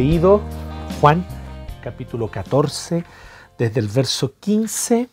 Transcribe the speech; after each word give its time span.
Leído 0.00 0.40
Juan 0.98 1.26
capítulo 1.82 2.30
14 2.30 3.04
desde 3.58 3.80
el 3.80 3.88
verso 3.88 4.32
15 4.40 5.10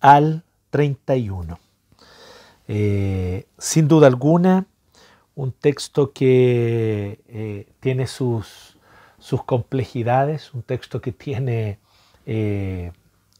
al 0.00 0.44
31. 0.68 1.58
Eh, 2.68 3.46
sin 3.56 3.88
duda 3.88 4.06
alguna, 4.06 4.66
un 5.34 5.52
texto 5.52 6.12
que 6.12 7.22
eh, 7.26 7.68
tiene 7.80 8.06
sus, 8.06 8.76
sus, 9.18 9.44
complejidades, 9.44 10.52
un 10.52 10.60
texto 10.60 11.00
que 11.00 11.12
tiene 11.12 11.78
eh, 12.26 12.92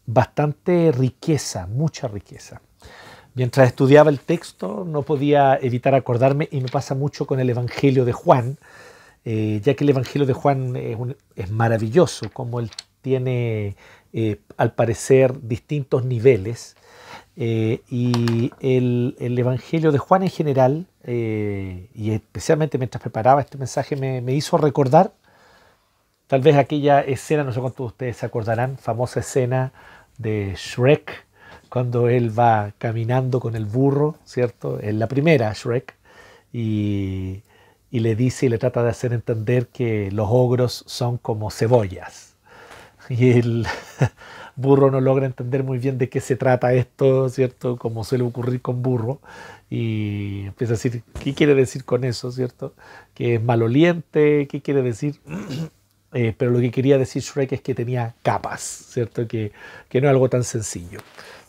bastante 0.07 0.91
riqueza, 0.91 1.67
mucha 1.67 2.09
riqueza. 2.09 2.63
Mientras 3.35 3.67
estudiaba 3.69 4.09
el 4.09 4.21
texto 4.21 4.87
no 4.87 5.03
podía 5.03 5.59
evitar 5.61 5.95
acordarme, 5.95 6.49
y 6.51 6.63
me 6.63 6.69
pasa 6.69 6.95
mucho 6.95 7.27
con 7.27 7.41
el 7.41 7.51
Evangelio 7.51 8.07
de 8.07 8.15
Juan, 8.15 8.57
ya 9.25 9.75
que 9.75 9.85
el 9.85 9.91
Evangelio 9.91 10.27
de 10.27 10.33
Juan 10.33 10.75
es, 11.37 11.51
maravilloso, 11.51 12.31
como 12.33 12.61
él 12.61 12.71
tiene 13.03 13.77
al 14.57 14.73
parecer 14.73 15.35
distintos 15.43 16.05
niveles 16.05 16.77
eh, 17.41 17.83
y 17.89 18.51
el, 18.59 19.39
Evangelio 19.39 19.93
de 19.93 19.99
Juan 19.99 20.25
en 20.25 20.31
general, 20.31 20.87
eh, 21.05 21.89
y 21.95 22.11
especialmente 22.11 22.79
mientras 22.79 23.01
preparaba 23.01 23.41
este 23.41 23.57
mensaje, 23.57 23.95
me, 23.95 24.33
hizo 24.35 24.59
recordar 24.59 25.13
tal 26.27 26.41
vez 26.41 26.57
aquella 26.57 27.01
escena, 27.01 27.45
no 27.45 27.53
sé 27.53 27.61
cuántos 27.61 27.79
de 27.79 27.87
ustedes 27.87 28.17
se 28.17 28.27
acordarán, 28.27 28.77
famosa 28.77 29.21
escena 29.21 29.73
de 30.19 30.55
Shrek, 30.57 31.27
cuando 31.69 32.09
él 32.09 32.37
va 32.37 32.73
caminando 32.79 33.39
con 33.39 33.55
el 33.55 33.67
burro, 33.67 34.17
¿cierto? 34.25 34.81
En 34.81 34.99
la 34.99 35.07
primera 35.07 35.53
Shrek, 35.53 35.95
y, 36.53 37.43
y 37.91 38.01
le 38.01 38.15
dice 38.17 38.47
y 38.47 38.49
le 38.49 38.59
trata 38.59 38.83
de 38.83 38.91
hacer 38.91 39.13
entender 39.13 39.69
que 39.69 40.11
los 40.11 40.29
ogros 40.31 40.85
son 40.87 41.19
como 41.19 41.51
cebollas. 41.51 42.27
Y 43.11 43.31
él 43.31 43.67
Burro 44.57 44.91
no 44.91 45.01
logra 45.01 45.25
entender 45.25 45.65
muy 45.65 45.79
bien 45.79 45.97
de 45.97 46.11
qué 46.11 46.21
se 46.21 46.37
trata 46.37 46.75
esto, 46.75 47.29
¿cierto? 47.31 47.79
Como 47.79 48.05
suele 48.05 48.25
ocurrir 48.25 48.61
con 48.61 48.83
Burro. 48.83 49.21
Y 49.71 50.47
empieza 50.47 50.75
a 50.75 50.77
decir, 50.77 51.03
¿qué 51.23 51.33
quiere 51.33 51.55
decir 51.55 51.85
con 51.85 52.05
eso, 52.05 52.31
¿cierto? 52.33 52.75
Que 53.15 53.37
es 53.37 53.43
maloliente, 53.43 54.47
¿qué 54.49 54.61
quiere 54.61 54.83
decir? 54.83 55.21
Eh, 56.15 56.35
pero 56.39 56.51
lo 56.51 56.59
que 56.59 56.71
quería 56.71 56.97
decir 56.97 57.23
Shrek 57.23 57.53
es 57.53 57.61
que 57.61 57.75
tenía 57.75 58.15
capas, 58.23 58.63
¿cierto? 58.63 59.29
Que, 59.29 59.53
que 59.91 60.01
no 60.01 60.09
es 60.09 60.13
algo 60.13 60.31
tan 60.31 60.43
sencillo. 60.43 61.01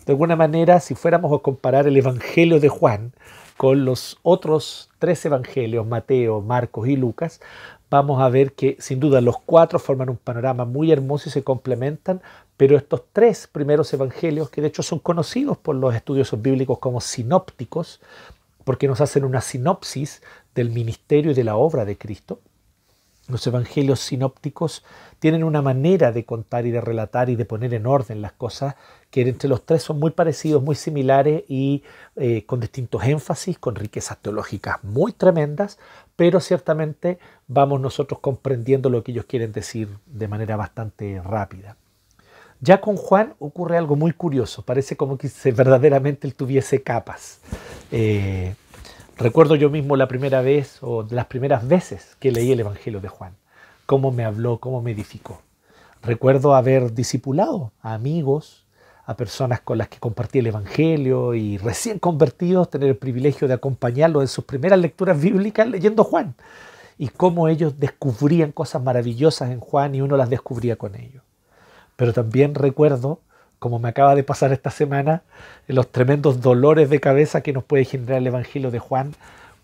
De 0.06 0.12
alguna 0.12 0.36
manera, 0.36 0.82
si 0.82 0.96
fuéramos 0.96 1.32
a 1.34 1.42
comparar 1.42 1.88
el 1.88 1.96
Evangelio 1.96 2.60
de 2.60 2.68
Juan 2.68 3.14
con 3.60 3.84
los 3.84 4.18
otros 4.24 4.90
tres 5.00 5.26
evangelios, 5.26 5.86
Mateo, 5.86 6.40
Marcos 6.40 6.88
y 6.88 6.96
Lucas, 6.96 7.42
vamos 7.90 8.22
a 8.22 8.30
ver 8.30 8.54
que 8.54 8.78
sin 8.80 9.02
duda 9.02 9.20
los 9.20 9.38
cuatro 9.38 9.80
forman 9.80 10.10
un 10.10 10.16
panorama 10.16 10.64
muy 10.64 10.94
hermoso 10.94 11.28
y 11.28 11.34
se 11.34 11.44
complementan, 11.44 12.22
pero 12.56 12.78
estos 12.78 13.04
tres 13.12 13.48
primeros 13.48 13.92
evangelios, 13.92 14.50
que 14.50 14.62
de 14.62 14.70
hecho 14.70 14.82
son 14.82 15.00
conocidos 15.00 15.58
por 15.58 15.76
los 15.76 15.94
estudiosos 15.94 16.42
bíblicos 16.42 16.80
como 16.80 17.02
sinópticos, 17.02 18.00
porque 18.64 18.88
nos 18.88 19.02
hacen 19.02 19.26
una 19.26 19.42
sinopsis 19.42 20.22
del 20.56 20.70
ministerio 20.70 21.32
y 21.32 21.36
de 21.36 21.44
la 21.44 21.58
obra 21.58 21.84
de 21.84 21.98
Cristo, 21.98 22.40
los 23.28 23.46
evangelios 23.46 24.00
sinópticos 24.00 24.86
tienen 25.20 25.44
una 25.44 25.62
manera 25.62 26.14
de 26.14 26.24
contar 26.24 26.66
y 26.66 26.72
de 26.72 26.80
relatar 26.80 27.30
y 27.30 27.36
de 27.36 27.44
poner 27.44 27.74
en 27.74 27.88
orden 27.88 28.22
las 28.22 28.32
cosas 28.32 28.76
que 29.10 29.22
entre 29.22 29.50
los 29.50 29.66
tres 29.66 29.84
son 29.84 30.00
muy 30.00 30.12
parecidos, 30.12 30.62
muy 30.62 30.76
similares 30.76 31.44
y 31.48 31.84
eh, 32.16 32.46
con 32.46 32.60
distintos 32.60 33.04
énfasis, 33.04 33.58
con 33.58 33.76
riquezas 33.76 34.18
teológicas 34.20 34.84
muy 34.84 35.14
tremendas, 35.14 35.80
pero 36.16 36.40
ciertamente 36.40 37.18
vamos 37.48 37.82
nosotros 37.82 38.20
comprendiendo 38.20 38.90
lo 38.90 39.04
que 39.04 39.12
ellos 39.12 39.26
quieren 39.26 39.52
decir 39.52 39.90
de 40.06 40.28
manera 40.28 40.56
bastante 40.58 41.22
rápida. 41.24 41.76
Ya 42.62 42.82
con 42.82 42.98
Juan 42.98 43.36
ocurre 43.40 43.78
algo 43.78 43.96
muy 43.96 44.12
curioso, 44.12 44.64
parece 44.64 44.98
como 44.98 45.18
que 45.18 45.30
verdaderamente 45.54 46.28
él 46.28 46.36
tuviese 46.36 46.84
capas. 46.84 47.40
Eh, 47.92 48.54
recuerdo 49.18 49.56
yo 49.56 49.70
mismo 49.70 49.96
la 49.96 50.10
primera 50.10 50.42
vez 50.42 50.80
o 50.82 51.08
las 51.10 51.26
primeras 51.28 51.68
veces 51.68 52.18
que 52.20 52.32
leí 52.32 52.52
el 52.52 52.60
Evangelio 52.60 53.00
de 53.00 53.08
Juan, 53.08 53.34
cómo 53.86 54.12
me 54.12 54.26
habló, 54.26 54.60
cómo 54.60 54.82
me 54.82 54.92
edificó. 54.92 55.42
Recuerdo 56.02 56.54
haber 56.54 56.94
discipulado 56.94 57.72
a 57.82 57.94
amigos, 57.94 58.59
a 59.10 59.18
personas 59.18 59.62
con 59.62 59.80
las 59.80 59.88
que 59.88 59.98
compartí 59.98 60.38
el 60.38 60.46
Evangelio 60.46 61.34
y 61.34 61.58
recién 61.58 61.98
convertidos 61.98 62.70
tener 62.70 62.90
el 62.90 62.96
privilegio 62.96 63.48
de 63.48 63.56
acompañarlos 63.56 64.22
en 64.22 64.28
sus 64.28 64.46
primeras 64.46 64.78
lecturas 64.78 65.20
bíblicas 65.20 65.68
leyendo 65.68 66.04
Juan 66.04 66.36
y 67.00 67.08
cómo 67.08 67.48
ellos 67.48 67.80
descubrían 67.80 68.52
cosas 68.52 68.84
maravillosas 68.84 69.50
en 69.50 69.62
Juan 69.62 69.96
y 69.96 70.02
uno 70.02 70.16
las 70.16 70.30
descubría 70.30 70.76
con 70.76 70.94
ellos. 70.94 71.24
Pero 71.96 72.14
también 72.14 72.54
recuerdo, 72.54 73.20
como 73.58 73.80
me 73.80 73.90
acaba 73.90 74.14
de 74.14 74.24
pasar 74.24 74.54
esta 74.54 74.70
semana, 74.70 75.24
los 75.66 75.92
tremendos 75.92 76.40
dolores 76.40 76.92
de 76.92 77.00
cabeza 77.00 77.42
que 77.42 77.52
nos 77.52 77.64
puede 77.64 77.86
generar 77.86 78.20
el 78.20 78.28
Evangelio 78.28 78.70
de 78.70 78.78
Juan 78.78 79.16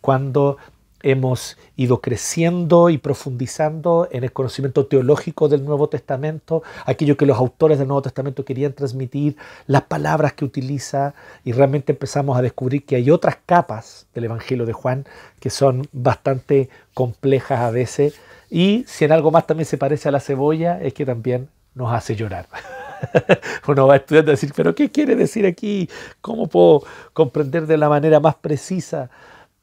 cuando 0.02 0.58
hemos 1.06 1.56
ido 1.76 2.02
creciendo 2.02 2.90
y 2.90 2.98
profundizando 2.98 4.08
en 4.12 4.24
el 4.24 4.34
conocimiento 4.34 4.88
teológico 4.88 5.48
del 5.48 5.64
Nuevo 5.64 5.88
Testamento, 5.88 6.64
aquello 6.86 7.16
que 7.16 7.28
los 7.28 7.38
autores 7.38 7.78
del 7.78 7.88
Nuevo 7.88 8.02
Testamento 8.02 8.44
querían 8.44 8.74
transmitir, 8.74 9.38
las 9.68 9.84
palabras 9.84 10.34
que 10.34 10.46
utiliza, 10.46 11.14
y 11.44 11.52
realmente 11.52 11.92
empezamos 11.92 12.36
a 12.38 12.42
descubrir 12.42 12.86
que 12.86 12.96
hay 12.96 13.12
otras 13.12 13.38
capas 13.46 14.08
del 14.16 14.24
Evangelio 14.24 14.66
de 14.66 14.74
Juan 14.74 15.06
que 15.40 15.52
son 15.52 15.88
bastante 15.94 16.70
complejas 16.96 17.60
a 17.60 17.70
veces, 17.70 18.16
y 18.50 18.84
si 18.88 19.06
en 19.06 19.12
algo 19.12 19.30
más 19.30 19.46
también 19.46 19.68
se 19.68 19.78
parece 19.78 20.10
a 20.10 20.12
la 20.12 20.20
cebolla, 20.20 20.82
es 20.82 20.96
que 20.96 21.06
también 21.06 21.50
nos 21.76 21.94
hace 21.94 22.16
llorar. 22.16 22.48
Uno 23.68 23.86
va 23.86 23.98
estudiando 23.98 24.32
a 24.32 24.34
decir, 24.34 24.54
pero 24.56 24.74
¿qué 24.74 24.90
quiere 24.90 25.16
decir 25.16 25.46
aquí? 25.46 25.88
¿Cómo 26.22 26.48
puedo 26.48 26.82
comprender 27.14 27.68
de 27.68 27.78
la 27.78 27.90
manera 27.90 28.20
más 28.20 28.36
precisa? 28.36 29.12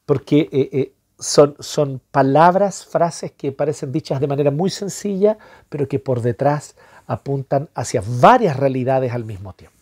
Porque 0.06 0.48
eh, 0.52 0.68
eh, 0.72 0.92
son, 1.22 1.56
son 1.60 2.00
palabras, 2.10 2.84
frases 2.84 3.32
que 3.32 3.52
parecen 3.52 3.92
dichas 3.92 4.20
de 4.20 4.26
manera 4.26 4.50
muy 4.50 4.70
sencilla, 4.70 5.38
pero 5.68 5.88
que 5.88 5.98
por 5.98 6.20
detrás 6.20 6.74
apuntan 7.06 7.68
hacia 7.74 8.02
varias 8.04 8.56
realidades 8.56 9.12
al 9.12 9.24
mismo 9.24 9.52
tiempo. 9.52 9.76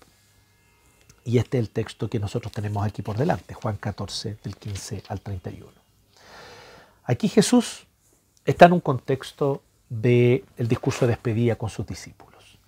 Y 1.24 1.38
este 1.38 1.58
es 1.58 1.64
el 1.64 1.70
texto 1.70 2.08
que 2.08 2.18
nosotros 2.18 2.52
tenemos 2.52 2.86
aquí 2.86 3.02
por 3.02 3.16
delante, 3.16 3.54
Juan 3.54 3.76
14, 3.76 4.38
del 4.42 4.56
15 4.56 5.04
al 5.08 5.20
31. 5.20 5.70
Aquí 7.04 7.28
Jesús 7.28 7.86
está 8.44 8.66
en 8.66 8.74
un 8.74 8.80
contexto 8.80 9.62
del 9.88 10.44
discurso 10.56 11.06
de 11.06 11.12
despedida 11.12 11.56
con 11.56 11.70
sus 11.70 11.86
discípulos. 11.86 12.58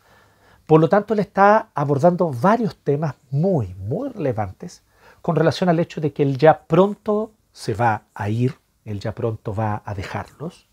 Por 0.66 0.81
lo 0.81 0.88
tanto, 0.88 1.12
él 1.15 1.21
está 1.21 1.69
abordando 1.75 2.31
varios 2.31 2.77
temas 2.77 3.15
muy, 3.31 3.75
muy 3.75 4.09
relevantes 4.09 4.82
con 5.21 5.37
relación 5.37 5.69
al 5.69 5.78
hecho 5.78 6.00
de 6.00 6.12
que 6.12 6.22
él 6.22 6.38
ya 6.38 6.62
pronto 6.65 7.32
se 7.53 7.75
va 7.75 8.05
a 8.15 8.28
ir, 8.28 8.56
él 8.84 9.00
ya 9.00 9.15
pronto 9.15 9.54
va 9.54 9.82
a 9.84 9.94
dejarlos, 9.94 10.69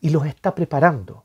y 0.00 0.10
los 0.10 0.26
está 0.26 0.54
preparando. 0.54 1.24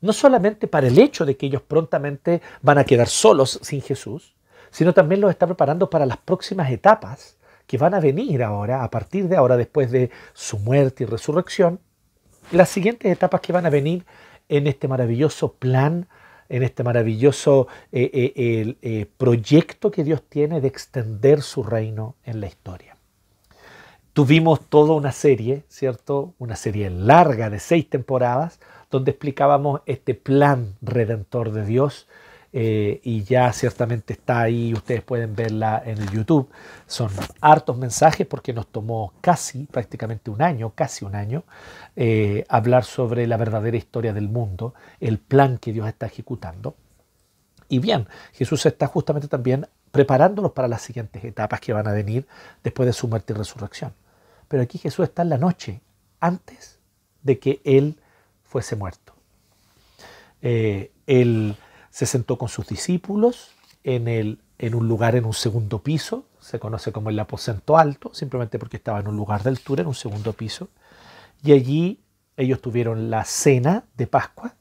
No 0.00 0.12
solamente 0.12 0.66
para 0.66 0.88
el 0.88 0.98
hecho 0.98 1.24
de 1.24 1.36
que 1.36 1.46
ellos 1.46 1.62
prontamente 1.62 2.42
van 2.60 2.78
a 2.78 2.84
quedar 2.84 3.08
solos 3.08 3.60
sin 3.62 3.82
Jesús, 3.82 4.34
sino 4.70 4.92
también 4.92 5.20
los 5.20 5.30
está 5.30 5.46
preparando 5.46 5.88
para 5.88 6.06
las 6.06 6.16
próximas 6.16 6.70
etapas 6.70 7.36
que 7.66 7.78
van 7.78 7.94
a 7.94 8.00
venir 8.00 8.42
ahora, 8.42 8.82
a 8.82 8.90
partir 8.90 9.28
de 9.28 9.36
ahora, 9.36 9.56
después 9.56 9.90
de 9.90 10.10
su 10.32 10.58
muerte 10.58 11.04
y 11.04 11.06
resurrección, 11.06 11.80
las 12.50 12.68
siguientes 12.68 13.10
etapas 13.10 13.40
que 13.40 13.52
van 13.52 13.66
a 13.66 13.70
venir 13.70 14.04
en 14.48 14.66
este 14.66 14.88
maravilloso 14.88 15.54
plan, 15.54 16.08
en 16.48 16.62
este 16.62 16.82
maravilloso 16.82 17.68
eh, 17.92 18.10
eh, 18.12 18.76
eh, 18.82 19.06
proyecto 19.16 19.90
que 19.90 20.04
Dios 20.04 20.22
tiene 20.28 20.60
de 20.60 20.68
extender 20.68 21.40
su 21.42 21.62
reino 21.62 22.16
en 22.24 22.40
la 22.40 22.46
historia. 22.46 22.91
Tuvimos 24.12 24.60
toda 24.68 24.92
una 24.92 25.10
serie, 25.10 25.64
¿cierto? 25.68 26.34
Una 26.38 26.54
serie 26.54 26.90
larga 26.90 27.48
de 27.48 27.58
seis 27.58 27.88
temporadas, 27.88 28.60
donde 28.90 29.12
explicábamos 29.12 29.80
este 29.86 30.14
plan 30.14 30.74
redentor 30.82 31.50
de 31.50 31.64
Dios 31.64 32.08
eh, 32.52 33.00
y 33.02 33.24
ya 33.24 33.50
ciertamente 33.54 34.12
está 34.12 34.42
ahí, 34.42 34.74
ustedes 34.74 35.02
pueden 35.02 35.34
verla 35.34 35.82
en 35.86 35.96
el 35.96 36.10
YouTube. 36.10 36.50
Son 36.86 37.10
hartos 37.40 37.78
mensajes 37.78 38.26
porque 38.26 38.52
nos 38.52 38.66
tomó 38.66 39.14
casi, 39.22 39.64
prácticamente 39.64 40.30
un 40.30 40.42
año, 40.42 40.72
casi 40.74 41.06
un 41.06 41.14
año, 41.14 41.44
eh, 41.96 42.44
hablar 42.50 42.84
sobre 42.84 43.26
la 43.26 43.38
verdadera 43.38 43.78
historia 43.78 44.12
del 44.12 44.28
mundo, 44.28 44.74
el 45.00 45.18
plan 45.18 45.56
que 45.56 45.72
Dios 45.72 45.88
está 45.88 46.04
ejecutando. 46.04 46.76
Y 47.70 47.78
bien, 47.78 48.06
Jesús 48.34 48.66
está 48.66 48.86
justamente 48.88 49.28
también 49.28 49.66
preparándolos 49.90 50.52
para 50.52 50.68
las 50.68 50.82
siguientes 50.82 51.24
etapas 51.24 51.60
que 51.60 51.72
van 51.72 51.88
a 51.88 51.92
venir 51.92 52.26
después 52.62 52.86
de 52.86 52.92
su 52.92 53.08
muerte 53.08 53.32
y 53.32 53.36
resurrección. 53.36 53.94
Pero 54.52 54.64
aquí 54.64 54.76
Jesús 54.76 55.04
está 55.04 55.22
en 55.22 55.30
la 55.30 55.38
noche, 55.38 55.80
antes 56.20 56.78
de 57.22 57.38
que 57.38 57.62
Él 57.64 57.98
fuese 58.42 58.76
muerto. 58.76 59.14
Eh, 60.42 60.92
él 61.06 61.56
se 61.88 62.04
sentó 62.04 62.36
con 62.36 62.50
sus 62.50 62.66
discípulos 62.66 63.52
en, 63.82 64.08
el, 64.08 64.42
en 64.58 64.74
un 64.74 64.88
lugar 64.88 65.16
en 65.16 65.24
un 65.24 65.32
segundo 65.32 65.82
piso, 65.82 66.26
se 66.38 66.58
conoce 66.58 66.92
como 66.92 67.08
el 67.08 67.18
aposento 67.18 67.78
alto, 67.78 68.12
simplemente 68.12 68.58
porque 68.58 68.76
estaba 68.76 69.00
en 69.00 69.08
un 69.08 69.16
lugar 69.16 69.42
de 69.42 69.48
altura, 69.48 69.80
en 69.80 69.88
un 69.88 69.94
segundo 69.94 70.34
piso, 70.34 70.68
y 71.42 71.52
allí 71.52 72.02
ellos 72.36 72.60
tuvieron 72.60 73.08
la 73.08 73.24
cena 73.24 73.86
de 73.96 74.06
Pascua, 74.06 74.54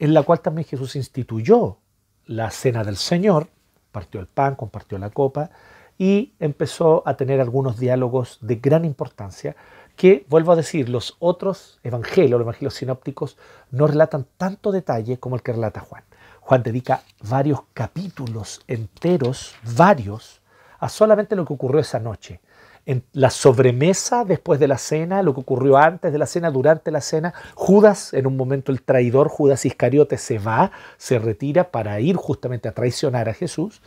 en 0.00 0.12
la 0.12 0.24
cual 0.24 0.40
también 0.40 0.66
Jesús 0.66 0.96
instituyó 0.96 1.78
la 2.24 2.50
cena 2.50 2.82
del 2.82 2.96
Señor, 2.96 3.48
partió 3.92 4.18
el 4.18 4.26
pan, 4.26 4.56
compartió 4.56 4.98
la 4.98 5.10
copa 5.10 5.52
y 6.00 6.32
empezó 6.40 7.02
a 7.04 7.18
tener 7.18 7.42
algunos 7.42 7.78
diálogos 7.78 8.38
de 8.40 8.54
gran 8.56 8.86
importancia 8.86 9.54
que, 9.96 10.24
vuelvo 10.30 10.50
a 10.52 10.56
decir, 10.56 10.88
los 10.88 11.14
otros 11.18 11.78
evangelios, 11.82 12.30
los 12.30 12.40
evangelios 12.40 12.72
sinópticos, 12.72 13.36
no 13.70 13.86
relatan 13.86 14.26
tanto 14.38 14.72
detalle 14.72 15.18
como 15.18 15.36
el 15.36 15.42
que 15.42 15.52
relata 15.52 15.80
Juan. 15.80 16.02
Juan 16.40 16.62
dedica 16.62 17.02
varios 17.28 17.60
capítulos 17.74 18.62
enteros, 18.66 19.54
varios, 19.76 20.40
a 20.78 20.88
solamente 20.88 21.36
lo 21.36 21.44
que 21.44 21.52
ocurrió 21.52 21.80
esa 21.80 22.00
noche. 22.00 22.40
En 22.86 23.04
la 23.12 23.28
sobremesa 23.28 24.24
después 24.24 24.58
de 24.58 24.68
la 24.68 24.78
cena, 24.78 25.22
lo 25.22 25.34
que 25.34 25.40
ocurrió 25.40 25.76
antes 25.76 26.12
de 26.12 26.18
la 26.18 26.24
cena, 26.24 26.50
durante 26.50 26.90
la 26.90 27.02
cena, 27.02 27.34
Judas, 27.54 28.14
en 28.14 28.26
un 28.26 28.38
momento 28.38 28.72
el 28.72 28.80
traidor, 28.80 29.28
Judas 29.28 29.66
Iscariote, 29.66 30.16
se 30.16 30.38
va, 30.38 30.72
se 30.96 31.18
retira 31.18 31.70
para 31.70 32.00
ir 32.00 32.16
justamente 32.16 32.70
a 32.70 32.72
traicionar 32.72 33.28
a 33.28 33.34
Jesús. 33.34 33.82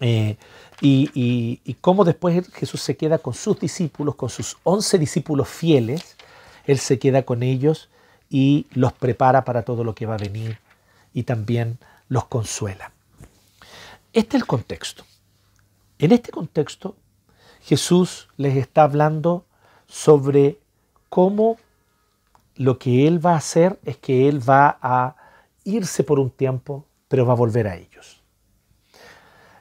Eh, 0.00 0.36
y, 0.80 1.76
cómo 1.80 2.04
después 2.04 2.48
Jesús 2.52 2.82
se 2.82 2.96
queda 2.96 3.18
con 3.18 3.34
sus 3.34 3.58
discípulos, 3.58 4.16
con 4.16 4.28
sus 4.28 4.56
once 4.64 4.98
discípulos 4.98 5.48
fieles, 5.48 6.16
Él 6.66 6.78
se 6.78 6.98
queda 6.98 7.22
con 7.22 7.42
ellos 7.42 7.88
y 8.28 8.66
los 8.72 8.92
prepara 8.92 9.44
para 9.44 9.62
todo 9.62 9.84
lo 9.84 9.94
que 9.94 10.06
va 10.06 10.14
a 10.14 10.18
venir 10.18 10.58
y 11.12 11.22
también 11.22 11.78
los 12.08 12.26
consuela. 12.26 12.92
Este 14.12 14.36
es 14.36 14.42
el 14.42 14.46
contexto. 14.46 15.04
En 15.98 16.12
este 16.12 16.30
contexto, 16.30 16.96
Jesús 17.62 18.28
les 18.36 18.56
está 18.56 18.82
hablando 18.82 19.46
sobre 19.86 20.58
cómo 21.08 21.56
lo 22.56 22.78
que 22.78 23.06
Él 23.06 23.24
va 23.24 23.32
a 23.32 23.38
hacer 23.38 23.78
es 23.84 23.96
que 23.96 24.28
Él 24.28 24.48
va 24.48 24.78
a 24.82 25.16
irse 25.64 26.04
por 26.04 26.18
un 26.18 26.30
tiempo, 26.30 26.84
pero 27.08 27.26
va 27.26 27.32
a 27.32 27.36
volver 27.36 27.66
a 27.68 27.76
ellos. 27.76 28.23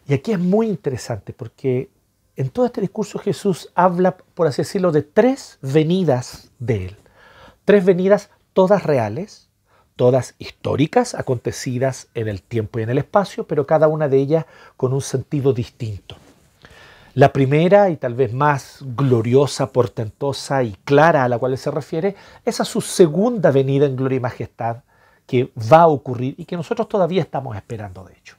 Y 0.07 0.13
aquí 0.13 0.31
es 0.31 0.39
muy 0.39 0.67
interesante 0.67 1.33
porque 1.33 1.89
en 2.35 2.49
todo 2.49 2.65
este 2.65 2.81
discurso 2.81 3.19
Jesús 3.19 3.69
habla, 3.75 4.17
por 4.17 4.47
así 4.47 4.61
decirlo, 4.61 4.91
de 4.91 5.03
tres 5.03 5.59
venidas 5.61 6.49
de 6.59 6.85
Él. 6.87 6.97
Tres 7.65 7.85
venidas 7.85 8.29
todas 8.53 8.83
reales, 8.83 9.49
todas 9.95 10.35
históricas, 10.39 11.15
acontecidas 11.15 12.07
en 12.13 12.27
el 12.27 12.41
tiempo 12.41 12.79
y 12.79 12.83
en 12.83 12.89
el 12.89 12.97
espacio, 12.97 13.45
pero 13.45 13.65
cada 13.65 13.87
una 13.87 14.07
de 14.07 14.17
ellas 14.17 14.45
con 14.77 14.93
un 14.93 15.01
sentido 15.01 15.53
distinto. 15.53 16.15
La 17.13 17.31
primera 17.31 17.91
y 17.91 17.97
tal 17.97 18.15
vez 18.15 18.33
más 18.33 18.79
gloriosa, 18.81 19.71
portentosa 19.71 20.63
y 20.63 20.73
clara 20.83 21.23
a 21.23 21.29
la 21.29 21.37
cual 21.37 21.55
se 21.59 21.69
refiere 21.69 22.15
es 22.43 22.59
a 22.59 22.65
su 22.65 22.81
segunda 22.81 23.51
venida 23.51 23.85
en 23.85 23.95
gloria 23.95 24.17
y 24.17 24.19
majestad 24.19 24.77
que 25.27 25.51
va 25.71 25.81
a 25.81 25.87
ocurrir 25.87 26.33
y 26.37 26.45
que 26.45 26.57
nosotros 26.57 26.89
todavía 26.89 27.21
estamos 27.21 27.55
esperando 27.55 28.03
de 28.03 28.13
hecho. 28.13 28.35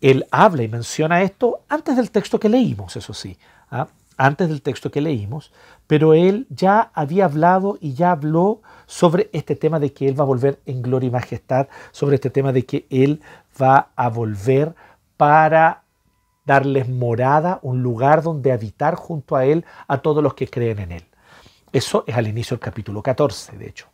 Él 0.00 0.26
habla 0.30 0.62
y 0.62 0.68
menciona 0.68 1.22
esto 1.22 1.60
antes 1.68 1.96
del 1.96 2.10
texto 2.10 2.40
que 2.40 2.48
leímos, 2.48 2.96
eso 2.96 3.12
sí, 3.12 3.38
¿ah? 3.70 3.88
antes 4.16 4.48
del 4.48 4.62
texto 4.62 4.90
que 4.90 5.00
leímos, 5.00 5.52
pero 5.86 6.14
él 6.14 6.46
ya 6.50 6.90
había 6.94 7.26
hablado 7.26 7.78
y 7.80 7.94
ya 7.94 8.12
habló 8.12 8.62
sobre 8.86 9.30
este 9.32 9.56
tema 9.56 9.78
de 9.78 9.92
que 9.92 10.08
él 10.08 10.18
va 10.18 10.24
a 10.24 10.26
volver 10.26 10.60
en 10.66 10.82
gloria 10.82 11.08
y 11.08 11.10
majestad, 11.10 11.68
sobre 11.90 12.16
este 12.16 12.30
tema 12.30 12.52
de 12.52 12.64
que 12.64 12.86
él 12.90 13.22
va 13.60 13.90
a 13.96 14.08
volver 14.08 14.74
para 15.16 15.82
darles 16.46 16.88
morada, 16.88 17.60
un 17.62 17.82
lugar 17.82 18.22
donde 18.22 18.52
habitar 18.52 18.94
junto 18.94 19.36
a 19.36 19.44
él 19.44 19.64
a 19.86 19.98
todos 19.98 20.22
los 20.22 20.34
que 20.34 20.48
creen 20.48 20.78
en 20.80 20.92
él. 20.92 21.04
Eso 21.72 22.04
es 22.06 22.16
al 22.16 22.26
inicio 22.26 22.56
del 22.56 22.64
capítulo 22.64 23.02
14, 23.02 23.56
de 23.56 23.68
hecho. 23.68 23.86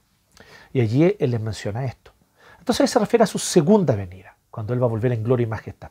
Y 0.73 0.81
allí 0.81 1.17
él 1.19 1.31
les 1.31 1.41
menciona 1.41 1.85
esto. 1.85 2.12
Entonces 2.59 2.91
se 2.91 2.99
refiere 2.99 3.25
a 3.25 3.26
su 3.26 3.38
segunda 3.38 3.94
venida 3.94 4.36
cuando 4.56 4.73
Él 4.73 4.82
va 4.82 4.87
a 4.87 4.88
volver 4.88 5.12
en 5.12 5.23
gloria 5.23 5.44
y 5.44 5.47
majestad. 5.47 5.91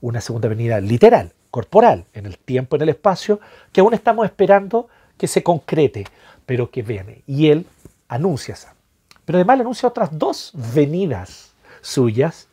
Una 0.00 0.20
segunda 0.20 0.48
venida 0.48 0.80
literal, 0.80 1.34
corporal, 1.52 2.04
en 2.14 2.26
el 2.26 2.36
tiempo, 2.36 2.74
en 2.74 2.82
el 2.82 2.88
espacio, 2.88 3.38
que 3.70 3.80
aún 3.80 3.94
estamos 3.94 4.24
esperando 4.24 4.88
que 5.16 5.28
se 5.28 5.44
concrete, 5.44 6.08
pero 6.44 6.68
que 6.68 6.82
viene. 6.82 7.22
Y 7.28 7.50
Él 7.50 7.64
anuncia 8.08 8.54
esa. 8.54 8.74
Pero 9.24 9.38
además 9.38 9.58
le 9.58 9.60
anuncia 9.60 9.88
otras 9.88 10.18
dos 10.18 10.50
venidas 10.74 11.52
suyas 11.80 12.48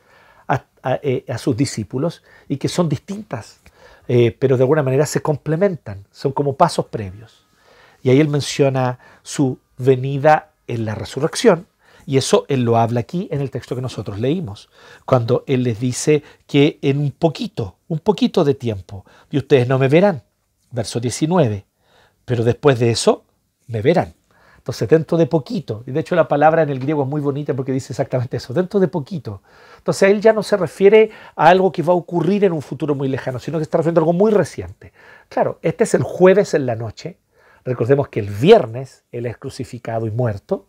a, 0.48 0.66
eh, 1.02 1.26
sus 1.40 1.58
discípulos 1.58 2.22
y 2.48 2.58
que 2.58 2.68
son 2.68 2.88
distintas, 2.88 3.60
eh, 4.08 4.38
pero 4.38 4.56
de 4.56 4.62
alguna 4.62 4.84
manera 4.84 5.08
se 5.08 5.24
complementan, 5.24 6.06
son 6.12 6.32
como 6.32 6.54
pasos 6.54 6.86
previos. 6.86 7.48
Y 8.04 8.12
ahí 8.12 8.20
Él 8.20 8.28
menciona 8.28 9.00
su 9.24 9.58
venida 9.80 10.52
en 10.68 10.86
la 10.86 10.94
resurrección, 10.94 11.66
y 12.10 12.18
eso 12.18 12.46
Él 12.48 12.64
lo 12.64 12.76
habla 12.76 13.02
aquí 13.02 13.28
en 13.30 13.40
el 13.40 13.52
texto 13.52 13.76
que 13.76 13.84
nosotros 13.84 14.20
leímos, 14.20 14.68
cuando 15.06 15.44
Él 15.46 15.62
les 15.62 15.80
dice 15.80 16.24
que 16.48 16.80
en 16.82 16.98
un 16.98 17.12
poquito, 17.12 17.76
un 17.88 18.00
poquito 18.00 18.44
de 18.44 18.56
tiempo, 18.56 19.06
y 19.30 19.38
ustedes 19.38 19.68
no 19.68 19.78
me 19.78 19.90
verán, 19.90 20.24
verso 20.72 21.00
19, 21.00 21.68
pero 22.26 22.44
después 22.44 22.80
de 22.80 22.90
eso 22.90 23.26
me 23.68 23.84
verán. 23.84 24.16
Entonces, 24.58 24.90
dentro 24.90 25.20
de 25.20 25.28
poquito, 25.28 25.84
y 25.86 25.92
de 25.92 26.00
hecho 26.00 26.16
la 26.16 26.28
palabra 26.28 26.64
en 26.64 26.72
el 26.72 26.80
griego 26.80 27.04
es 27.04 27.08
muy 27.08 27.22
bonita 27.22 27.54
porque 27.54 27.72
dice 27.72 27.94
exactamente 27.94 28.38
eso, 28.38 28.56
dentro 28.56 28.80
de 28.80 28.88
poquito. 28.88 29.44
Entonces, 29.78 30.10
él 30.10 30.20
ya 30.20 30.34
no 30.34 30.42
se 30.42 30.58
refiere 30.58 31.12
a 31.36 31.50
algo 31.50 31.72
que 31.72 31.84
va 31.84 31.94
a 31.94 31.96
ocurrir 31.96 32.44
en 32.44 32.54
un 32.54 32.64
futuro 32.64 32.96
muy 32.96 33.08
lejano, 33.08 33.38
sino 33.38 33.60
que 33.60 33.64
está 33.64 33.78
refiriendo 33.78 34.02
a 34.02 34.06
algo 34.06 34.14
muy 34.14 34.32
reciente. 34.32 34.94
Claro, 35.28 35.60
este 35.62 35.84
es 35.84 35.94
el 35.94 36.02
jueves 36.02 36.56
en 36.56 36.66
la 36.66 36.76
noche. 36.76 37.20
Recordemos 37.66 38.08
que 38.08 38.20
el 38.20 38.32
viernes 38.32 39.04
él 39.12 39.28
es 39.28 39.38
crucificado 39.38 40.08
y 40.08 40.12
muerto 40.12 40.66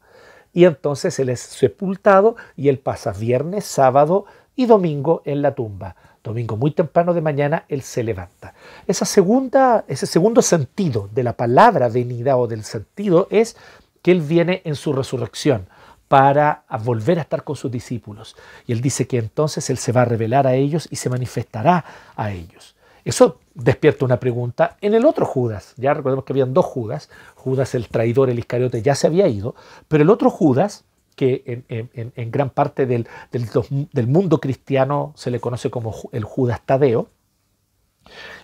y 0.52 0.64
entonces 0.64 1.18
él 1.18 1.28
es 1.28 1.40
sepultado 1.40 2.36
y 2.56 2.68
él 2.68 2.78
pasa 2.78 3.12
viernes, 3.12 3.64
sábado 3.64 4.26
y 4.56 4.66
domingo 4.66 5.22
en 5.24 5.42
la 5.42 5.54
tumba. 5.54 5.96
Domingo 6.22 6.56
muy 6.56 6.72
temprano 6.72 7.14
de 7.14 7.22
mañana 7.22 7.64
él 7.68 7.82
se 7.82 8.02
levanta. 8.02 8.52
Segunda, 8.90 9.84
ese 9.88 10.06
segundo 10.06 10.42
sentido 10.42 11.08
de 11.12 11.22
la 11.22 11.32
palabra 11.32 11.88
venida 11.88 12.36
o 12.36 12.46
del 12.46 12.64
sentido 12.64 13.26
es 13.30 13.56
que 14.02 14.12
él 14.12 14.20
viene 14.20 14.60
en 14.64 14.74
su 14.74 14.92
resurrección 14.92 15.66
para 16.08 16.64
volver 16.84 17.18
a 17.18 17.22
estar 17.22 17.44
con 17.44 17.56
sus 17.56 17.70
discípulos. 17.70 18.36
Y 18.66 18.72
él 18.72 18.80
dice 18.80 19.06
que 19.06 19.18
entonces 19.18 19.70
él 19.70 19.78
se 19.78 19.92
va 19.92 20.02
a 20.02 20.06
revelar 20.06 20.46
a 20.46 20.54
ellos 20.54 20.88
y 20.90 20.96
se 20.96 21.08
manifestará 21.08 21.84
a 22.16 22.32
ellos. 22.32 22.74
Eso 23.04 23.39
despierta 23.54 24.04
una 24.04 24.20
pregunta 24.20 24.76
en 24.80 24.94
el 24.94 25.04
otro 25.04 25.26
Judas. 25.26 25.74
Ya 25.76 25.94
recordemos 25.94 26.24
que 26.24 26.32
habían 26.32 26.54
dos 26.54 26.66
Judas. 26.66 27.10
Judas 27.34 27.74
el 27.74 27.88
traidor, 27.88 28.30
el 28.30 28.38
Iscariote, 28.38 28.82
ya 28.82 28.94
se 28.94 29.06
había 29.06 29.28
ido, 29.28 29.54
pero 29.88 30.02
el 30.02 30.10
otro 30.10 30.30
Judas, 30.30 30.84
que 31.16 31.64
en, 31.68 32.30
gran 32.30 32.50
parte 32.50 32.86
del, 32.86 33.06
del, 33.30 34.06
mundo 34.06 34.40
cristiano 34.40 35.12
se 35.16 35.30
le 35.30 35.38
conoce 35.40 35.70
como 35.70 35.94
el 36.12 36.24
Judas 36.24 36.62
Tadeo, 36.64 37.08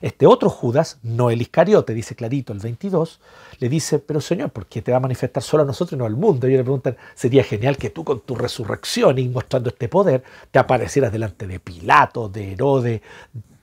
este 0.00 0.26
otro 0.26 0.50
Judas, 0.50 0.98
no 1.02 1.30
el 1.30 1.40
Iscariote, 1.40 1.94
dice 1.94 2.14
clarito 2.14 2.52
el 2.52 2.58
22, 2.58 3.20
le 3.58 3.68
dice, 3.68 3.98
pero 3.98 4.20
Señor, 4.20 4.50
¿por 4.50 4.66
qué 4.66 4.82
te 4.82 4.90
va 4.90 4.98
a 4.98 5.00
manifestar 5.00 5.42
solo 5.42 5.62
a 5.62 5.66
nosotros 5.66 5.94
y 5.94 5.98
no 5.98 6.04
al 6.04 6.16
mundo? 6.16 6.46
Y 6.46 6.52
le 6.52 6.62
preguntan, 6.62 6.96
sería 7.14 7.42
genial 7.42 7.78
que 7.78 7.90
tú 7.90 8.04
con 8.04 8.20
tu 8.20 8.34
resurrección 8.34 9.18
y 9.18 9.28
mostrando 9.28 9.70
este 9.70 9.88
poder 9.88 10.22
te 10.50 10.58
aparecieras 10.58 11.12
delante 11.12 11.46
de 11.46 11.58
Pilato, 11.60 12.28
de 12.28 12.52
Herodes, 12.52 13.00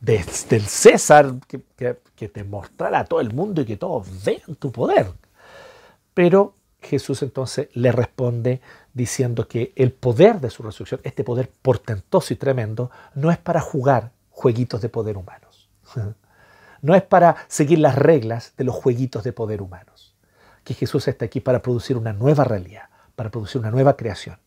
del 0.03 0.63
César, 0.63 1.35
que, 1.47 2.27
te 2.27 2.43
mostrara 2.43 2.99
a 2.99 3.05
todo 3.05 3.21
el 3.21 3.33
mundo 3.33 3.61
y 3.61 3.65
que 3.65 3.77
todos 3.77 4.23
vean 4.23 4.55
tu 4.59 4.71
poder. 4.71 5.07
Pero 6.13 6.55
Jesús 6.81 7.21
entonces 7.21 7.69
le 7.73 7.91
responde 7.91 8.61
diciendo 8.93 9.47
que 9.47 9.73
el 9.75 9.91
poder 9.91 10.39
de 10.41 10.49
su 10.49 10.63
resurrección, 10.63 11.01
este 11.03 11.23
poder 11.23 11.49
portentoso 11.61 12.33
y 12.33 12.37
tremendo, 12.37 12.91
no 13.13 13.31
es 13.31 13.37
para 13.37 13.61
jugar 13.61 14.11
jueguitos 14.29 14.81
de 14.81 14.89
poder 14.89 15.17
humanos. 15.17 15.69
No 16.81 16.95
es 16.95 17.01
para 17.01 17.37
seguir 17.47 17.79
las 17.79 17.95
reglas 17.95 18.55
de 18.57 18.65
los 18.65 18.75
jueguitos 18.75 19.23
de 19.23 19.31
poder 19.31 19.61
humanos. 19.61 20.17
Que 20.65 20.73
Jesús 20.73 21.07
está 21.07 21.23
aquí 21.23 21.39
para 21.39 21.61
producir 21.61 21.95
una 21.95 22.11
nueva 22.11 22.43
realidad, 22.43 22.89
para 23.15 23.31
producir 23.31 23.61
una 23.61 23.71
nueva 23.71 23.95
creación 23.95 24.37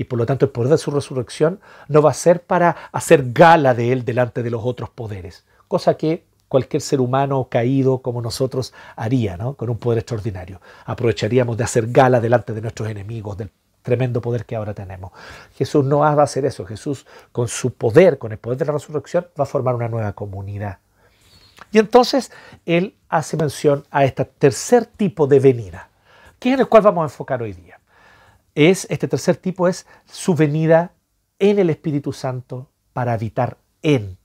y 0.00 0.04
por 0.04 0.18
lo 0.18 0.24
tanto 0.24 0.46
el 0.46 0.50
poder 0.50 0.70
de 0.70 0.78
su 0.78 0.90
resurrección 0.90 1.60
no 1.88 2.00
va 2.00 2.12
a 2.12 2.14
ser 2.14 2.40
para 2.40 2.74
hacer 2.90 3.34
gala 3.34 3.74
de 3.74 3.92
él 3.92 4.02
delante 4.06 4.42
de 4.42 4.48
los 4.48 4.62
otros 4.64 4.88
poderes, 4.88 5.44
cosa 5.68 5.98
que 5.98 6.24
cualquier 6.48 6.80
ser 6.80 7.02
humano 7.02 7.48
caído 7.50 7.98
como 7.98 8.22
nosotros 8.22 8.72
haría, 8.96 9.36
¿no? 9.36 9.52
Con 9.56 9.68
un 9.68 9.76
poder 9.76 9.98
extraordinario. 9.98 10.62
Aprovecharíamos 10.86 11.54
de 11.58 11.64
hacer 11.64 11.88
gala 11.88 12.18
delante 12.18 12.54
de 12.54 12.62
nuestros 12.62 12.88
enemigos, 12.88 13.36
del 13.36 13.50
tremendo 13.82 14.22
poder 14.22 14.46
que 14.46 14.56
ahora 14.56 14.72
tenemos. 14.72 15.12
Jesús 15.54 15.84
no 15.84 15.98
va 15.98 16.12
a 16.12 16.22
hacer 16.22 16.46
eso. 16.46 16.64
Jesús, 16.64 17.06
con 17.30 17.48
su 17.48 17.74
poder, 17.74 18.16
con 18.16 18.32
el 18.32 18.38
poder 18.38 18.56
de 18.56 18.64
la 18.64 18.72
resurrección, 18.72 19.26
va 19.38 19.44
a 19.44 19.46
formar 19.46 19.74
una 19.74 19.88
nueva 19.88 20.14
comunidad. 20.14 20.78
Y 21.72 21.78
entonces 21.78 22.32
él 22.64 22.96
hace 23.10 23.36
mención 23.36 23.84
a 23.90 24.06
este 24.06 24.24
tercer 24.24 24.86
tipo 24.86 25.26
de 25.26 25.40
venida, 25.40 25.90
que 26.38 26.48
es 26.48 26.54
en 26.54 26.60
el 26.60 26.68
cual 26.68 26.84
vamos 26.84 27.02
a 27.02 27.12
enfocar 27.12 27.42
hoy 27.42 27.52
día 27.52 27.69
es, 28.54 28.86
este 28.90 29.08
tercer 29.08 29.36
tipo 29.36 29.68
es 29.68 29.86
su 30.06 30.34
venida 30.34 30.94
en 31.38 31.58
el 31.58 31.70
Espíritu 31.70 32.12
Santo 32.12 32.70
para 32.92 33.12
habitar 33.12 33.58
en 33.82 34.18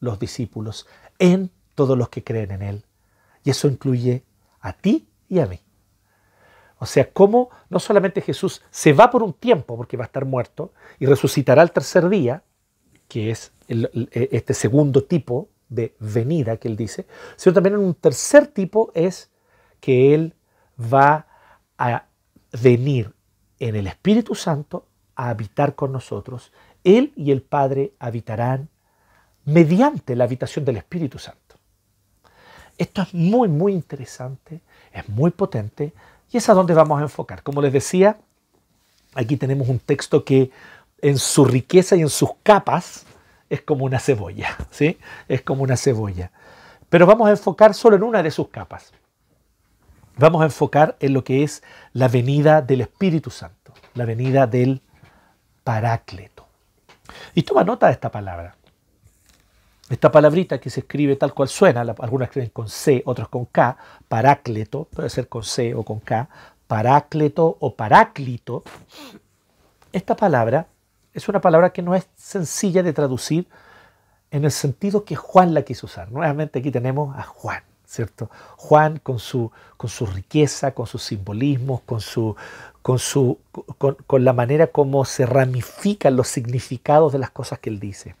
los 0.00 0.18
discípulos, 0.18 0.86
en 1.18 1.50
todos 1.74 1.96
los 1.96 2.08
que 2.08 2.24
creen 2.24 2.50
en 2.50 2.62
Él. 2.62 2.84
Y 3.44 3.50
eso 3.50 3.68
incluye 3.68 4.24
a 4.60 4.72
ti 4.72 5.08
y 5.28 5.38
a 5.38 5.46
mí. 5.46 5.60
O 6.78 6.86
sea, 6.86 7.12
cómo 7.12 7.50
no 7.70 7.78
solamente 7.78 8.20
Jesús 8.20 8.62
se 8.70 8.92
va 8.92 9.10
por 9.10 9.22
un 9.22 9.32
tiempo 9.32 9.76
porque 9.76 9.96
va 9.96 10.04
a 10.04 10.06
estar 10.06 10.24
muerto 10.24 10.72
y 10.98 11.06
resucitará 11.06 11.62
al 11.62 11.70
tercer 11.70 12.08
día, 12.08 12.42
que 13.06 13.30
es 13.30 13.52
este 13.68 14.52
segundo 14.52 15.04
tipo 15.04 15.48
de 15.68 15.94
venida 16.00 16.56
que 16.56 16.68
él 16.68 16.76
dice, 16.76 17.06
sino 17.36 17.54
también 17.54 17.76
en 17.76 17.82
un 17.82 17.94
tercer 17.94 18.48
tipo 18.48 18.90
es 18.94 19.30
que 19.80 20.14
él 20.14 20.34
va 20.92 21.26
a 21.78 22.06
venir 22.60 23.14
en 23.68 23.76
el 23.76 23.86
Espíritu 23.86 24.34
Santo 24.34 24.86
a 25.14 25.28
habitar 25.28 25.76
con 25.76 25.92
nosotros. 25.92 26.52
Él 26.82 27.12
y 27.14 27.30
el 27.30 27.42
Padre 27.42 27.92
habitarán 28.00 28.68
mediante 29.44 30.16
la 30.16 30.24
habitación 30.24 30.64
del 30.64 30.78
Espíritu 30.78 31.18
Santo. 31.20 31.56
Esto 32.76 33.02
es 33.02 33.14
muy, 33.14 33.48
muy 33.48 33.72
interesante, 33.72 34.60
es 34.92 35.08
muy 35.08 35.30
potente 35.30 35.92
y 36.32 36.38
es 36.38 36.48
a 36.48 36.54
donde 36.54 36.74
vamos 36.74 36.98
a 36.98 37.02
enfocar. 37.02 37.44
Como 37.44 37.62
les 37.62 37.72
decía, 37.72 38.18
aquí 39.14 39.36
tenemos 39.36 39.68
un 39.68 39.78
texto 39.78 40.24
que 40.24 40.50
en 41.00 41.18
su 41.18 41.44
riqueza 41.44 41.94
y 41.94 42.00
en 42.00 42.08
sus 42.08 42.30
capas 42.42 43.04
es 43.48 43.62
como 43.62 43.84
una 43.84 44.00
cebolla, 44.00 44.56
¿sí? 44.70 44.98
Es 45.28 45.42
como 45.42 45.62
una 45.62 45.76
cebolla. 45.76 46.32
Pero 46.88 47.06
vamos 47.06 47.28
a 47.28 47.30
enfocar 47.30 47.74
solo 47.74 47.94
en 47.94 48.02
una 48.02 48.24
de 48.24 48.32
sus 48.32 48.48
capas. 48.48 48.92
Vamos 50.16 50.42
a 50.42 50.46
enfocar 50.46 50.96
en 51.00 51.14
lo 51.14 51.24
que 51.24 51.42
es 51.42 51.62
la 51.92 52.08
venida 52.08 52.62
del 52.62 52.82
Espíritu 52.82 53.30
Santo, 53.30 53.72
la 53.94 54.04
venida 54.04 54.46
del 54.46 54.82
Paráclito. 55.64 56.46
Y 57.34 57.42
toma 57.42 57.64
nota 57.64 57.86
de 57.86 57.92
esta 57.92 58.10
palabra. 58.10 58.56
Esta 59.88 60.10
palabrita 60.10 60.58
que 60.58 60.70
se 60.70 60.80
escribe 60.80 61.16
tal 61.16 61.34
cual 61.34 61.48
suena, 61.48 61.82
algunas 61.82 62.28
escriben 62.28 62.50
con 62.50 62.68
C, 62.68 63.02
otras 63.04 63.28
con 63.28 63.46
K, 63.46 63.76
parácleto, 64.08 64.84
puede 64.84 65.10
ser 65.10 65.28
con 65.28 65.44
C 65.44 65.74
o 65.74 65.82
con 65.82 66.00
K, 66.00 66.28
parácleto 66.66 67.58
o 67.60 67.74
paráclito. 67.74 68.64
Esta 69.92 70.16
palabra 70.16 70.66
es 71.12 71.28
una 71.28 71.40
palabra 71.40 71.70
que 71.70 71.82
no 71.82 71.94
es 71.94 72.08
sencilla 72.16 72.82
de 72.82 72.94
traducir 72.94 73.46
en 74.30 74.44
el 74.44 74.50
sentido 74.50 75.04
que 75.04 75.16
Juan 75.16 75.52
la 75.52 75.62
quiso 75.62 75.86
usar. 75.86 76.10
Nuevamente 76.10 76.60
aquí 76.60 76.70
tenemos 76.70 77.14
a 77.16 77.22
Juan, 77.24 77.62
¿cierto? 77.92 78.30
Juan 78.56 78.98
con 78.98 79.18
su, 79.18 79.50
con 79.76 79.90
su 79.90 80.06
riqueza, 80.06 80.72
con 80.72 80.86
sus 80.86 81.02
simbolismos, 81.02 81.82
con, 81.82 82.00
su, 82.00 82.34
con, 82.80 82.98
su, 82.98 83.38
con 84.06 84.24
la 84.24 84.32
manera 84.32 84.68
como 84.68 85.04
se 85.04 85.26
ramifican 85.26 86.16
los 86.16 86.28
significados 86.28 87.12
de 87.12 87.18
las 87.18 87.30
cosas 87.30 87.58
que 87.58 87.68
él 87.68 87.78
dice. 87.78 88.16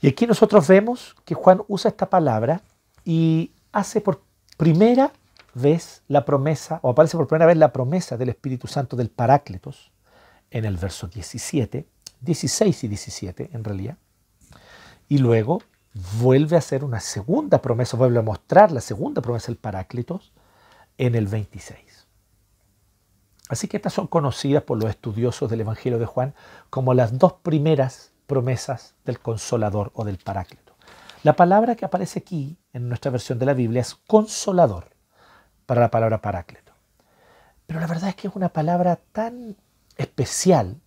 Y 0.00 0.08
aquí 0.08 0.26
nosotros 0.26 0.68
vemos 0.68 1.16
que 1.24 1.34
Juan 1.34 1.62
usa 1.66 1.88
esta 1.90 2.08
palabra 2.08 2.62
y 3.04 3.50
hace 3.72 4.00
por 4.00 4.22
primera 4.56 5.12
vez 5.54 6.02
la 6.06 6.24
promesa, 6.24 6.78
o 6.82 6.90
aparece 6.90 7.16
por 7.16 7.26
primera 7.26 7.46
vez 7.46 7.56
la 7.56 7.72
promesa 7.72 8.16
del 8.16 8.28
Espíritu 8.28 8.68
Santo 8.68 8.94
del 8.94 9.10
Paráclitos 9.10 9.90
en 10.50 10.64
el 10.64 10.76
verso 10.76 11.08
17, 11.08 11.86
16 12.20 12.84
y 12.84 12.88
17 12.88 13.50
en 13.52 13.64
realidad. 13.64 13.96
Y 15.08 15.18
luego 15.18 15.62
vuelve 16.18 16.56
a 16.56 16.58
hacer 16.58 16.84
una 16.84 17.00
segunda 17.00 17.62
promesa, 17.62 17.96
vuelve 17.96 18.18
a 18.18 18.22
mostrar 18.22 18.70
la 18.70 18.80
segunda 18.80 19.22
promesa 19.22 19.46
del 19.46 19.56
Paráclitos 19.56 20.32
en 20.98 21.14
el 21.14 21.26
26. 21.26 22.06
Así 23.48 23.68
que 23.68 23.76
estas 23.76 23.92
son 23.92 24.06
conocidas 24.06 24.62
por 24.64 24.80
los 24.80 24.90
estudiosos 24.90 25.48
del 25.48 25.60
Evangelio 25.60 25.98
de 25.98 26.06
Juan 26.06 26.34
como 26.68 26.94
las 26.94 27.18
dos 27.18 27.34
primeras 27.34 28.12
promesas 28.26 28.94
del 29.04 29.20
consolador 29.20 29.92
o 29.94 30.04
del 30.04 30.18
paráclito. 30.18 30.74
La 31.22 31.34
palabra 31.34 31.76
que 31.76 31.84
aparece 31.84 32.18
aquí 32.18 32.58
en 32.72 32.88
nuestra 32.88 33.10
versión 33.10 33.38
de 33.38 33.46
la 33.46 33.54
Biblia 33.54 33.80
es 33.80 33.94
consolador 33.94 34.90
para 35.64 35.80
la 35.80 35.90
palabra 35.90 36.20
paráclito. 36.20 36.72
Pero 37.66 37.80
la 37.80 37.86
verdad 37.86 38.10
es 38.10 38.16
que 38.16 38.28
es 38.28 38.36
una 38.36 38.50
palabra 38.50 38.96
tan 39.12 39.56
especial, 39.96 40.80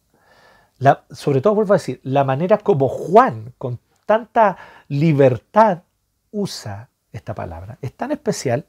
sobre 1.11 1.41
todo 1.41 1.55
vuelvo 1.55 1.73
a 1.73 1.77
decir, 1.77 1.99
la 2.03 2.23
manera 2.23 2.57
como 2.57 2.87
Juan 2.87 3.53
con 3.57 3.79
tanta 4.09 4.57
libertad 4.87 5.83
usa 6.31 6.89
esta 7.11 7.35
palabra 7.35 7.77
es 7.79 7.93
tan 7.93 8.11
especial 8.11 8.65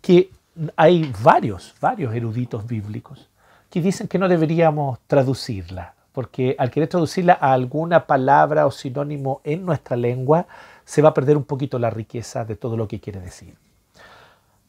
que 0.00 0.30
hay 0.76 1.12
varios, 1.20 1.74
varios 1.80 2.14
eruditos 2.14 2.64
bíblicos 2.64 3.28
que 3.70 3.80
dicen 3.80 4.06
que 4.06 4.20
no 4.20 4.28
deberíamos 4.28 5.00
traducirla 5.08 5.94
porque 6.12 6.54
al 6.60 6.70
querer 6.70 6.88
traducirla 6.88 7.36
a 7.40 7.52
alguna 7.52 8.06
palabra 8.06 8.66
o 8.66 8.70
sinónimo 8.70 9.40
en 9.42 9.66
nuestra 9.66 9.96
lengua, 9.96 10.46
se 10.84 11.02
va 11.02 11.08
a 11.08 11.14
perder 11.14 11.36
un 11.36 11.42
poquito 11.42 11.76
la 11.80 11.90
riqueza 11.90 12.44
de 12.44 12.54
todo 12.54 12.76
lo 12.76 12.86
que 12.86 13.00
quiere 13.00 13.18
decir. 13.18 13.56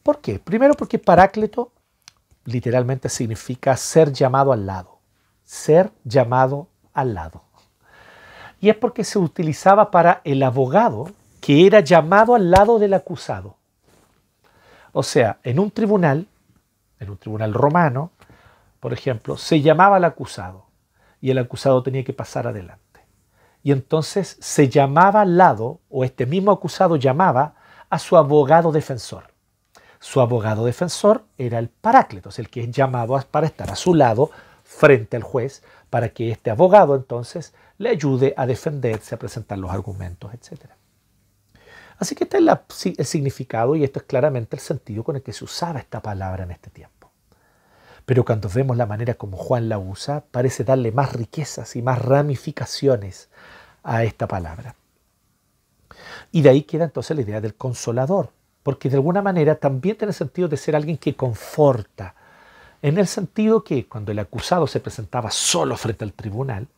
¿Por 0.02 0.20
qué? 0.20 0.40
Primero 0.40 0.74
porque 0.74 0.98
paráclito 0.98 1.70
literalmente 2.46 3.08
significa 3.08 3.76
ser 3.76 4.12
llamado 4.12 4.52
al 4.52 4.66
lado, 4.66 4.98
ser 5.44 5.92
llamado 6.02 6.66
al 6.92 7.14
lado. 7.14 7.45
Y 8.60 8.70
es 8.70 8.76
porque 8.76 9.04
se 9.04 9.18
utilizaba 9.18 9.90
para 9.90 10.20
el 10.24 10.42
abogado 10.42 11.10
que 11.40 11.66
era 11.66 11.80
llamado 11.80 12.34
al 12.34 12.50
lado 12.50 12.78
del 12.78 12.94
acusado. 12.94 13.56
O 14.92 15.02
sea, 15.02 15.38
en 15.42 15.58
un 15.58 15.70
tribunal, 15.70 16.26
en 16.98 17.10
un 17.10 17.18
tribunal 17.18 17.52
romano, 17.52 18.10
por 18.80 18.92
ejemplo, 18.92 19.36
se 19.36 19.60
llamaba 19.60 19.96
al 19.96 20.04
acusado 20.04 20.66
y 21.20 21.30
el 21.30 21.38
acusado 21.38 21.82
tenía 21.82 22.04
que 22.04 22.12
pasar 22.12 22.46
adelante. 22.46 23.00
Y 23.62 23.72
entonces 23.72 24.36
se 24.40 24.68
llamaba 24.68 25.22
al 25.22 25.36
lado, 25.36 25.80
o 25.90 26.04
este 26.04 26.24
mismo 26.24 26.52
acusado 26.52 26.96
llamaba 26.96 27.54
a 27.90 27.98
su 27.98 28.16
abogado 28.16 28.72
defensor. 28.72 29.24
Su 29.98 30.20
abogado 30.20 30.64
defensor 30.64 31.24
era 31.36 31.58
el 31.58 31.68
Paráclitos, 31.68 32.38
el 32.38 32.48
que 32.48 32.62
es 32.62 32.70
llamado 32.70 33.20
para 33.30 33.46
estar 33.46 33.70
a 33.70 33.76
su 33.76 33.94
lado 33.94 34.30
frente 34.62 35.16
al 35.16 35.22
juez, 35.22 35.62
para 35.90 36.10
que 36.10 36.30
este 36.30 36.50
abogado 36.50 36.94
entonces 36.94 37.54
le 37.78 37.90
ayude 37.90 38.34
a 38.36 38.46
defenderse, 38.46 39.14
a 39.14 39.18
presentar 39.18 39.58
los 39.58 39.70
argumentos, 39.70 40.32
etc. 40.34 40.70
Así 41.98 42.14
que 42.14 42.24
este 42.24 42.38
es 42.38 42.86
el 42.98 43.06
significado 43.06 43.74
y 43.76 43.84
esto 43.84 44.00
es 44.00 44.04
claramente 44.06 44.56
el 44.56 44.60
sentido 44.60 45.04
con 45.04 45.16
el 45.16 45.22
que 45.22 45.32
se 45.32 45.44
usaba 45.44 45.78
esta 45.78 46.02
palabra 46.02 46.44
en 46.44 46.50
este 46.50 46.70
tiempo. 46.70 47.10
Pero 48.04 48.24
cuando 48.24 48.48
vemos 48.48 48.76
la 48.76 48.86
manera 48.86 49.14
como 49.14 49.36
Juan 49.36 49.68
la 49.68 49.78
usa, 49.78 50.24
parece 50.30 50.62
darle 50.62 50.92
más 50.92 51.12
riquezas 51.12 51.74
y 51.74 51.82
más 51.82 52.00
ramificaciones 52.00 53.28
a 53.82 54.04
esta 54.04 54.28
palabra. 54.28 54.76
Y 56.30 56.42
de 56.42 56.50
ahí 56.50 56.62
queda 56.62 56.84
entonces 56.84 57.16
la 57.16 57.22
idea 57.22 57.40
del 57.40 57.54
consolador, 57.54 58.30
porque 58.62 58.88
de 58.88 58.96
alguna 58.96 59.22
manera 59.22 59.56
también 59.56 59.96
tiene 59.96 60.12
sentido 60.12 60.48
de 60.48 60.56
ser 60.56 60.76
alguien 60.76 60.98
que 60.98 61.16
conforta, 61.16 62.14
en 62.82 62.98
el 62.98 63.06
sentido 63.06 63.64
que 63.64 63.88
cuando 63.88 64.12
el 64.12 64.18
acusado 64.18 64.66
se 64.66 64.80
presentaba 64.80 65.30
solo 65.30 65.76
frente 65.76 66.04
al 66.04 66.12
tribunal, 66.12 66.68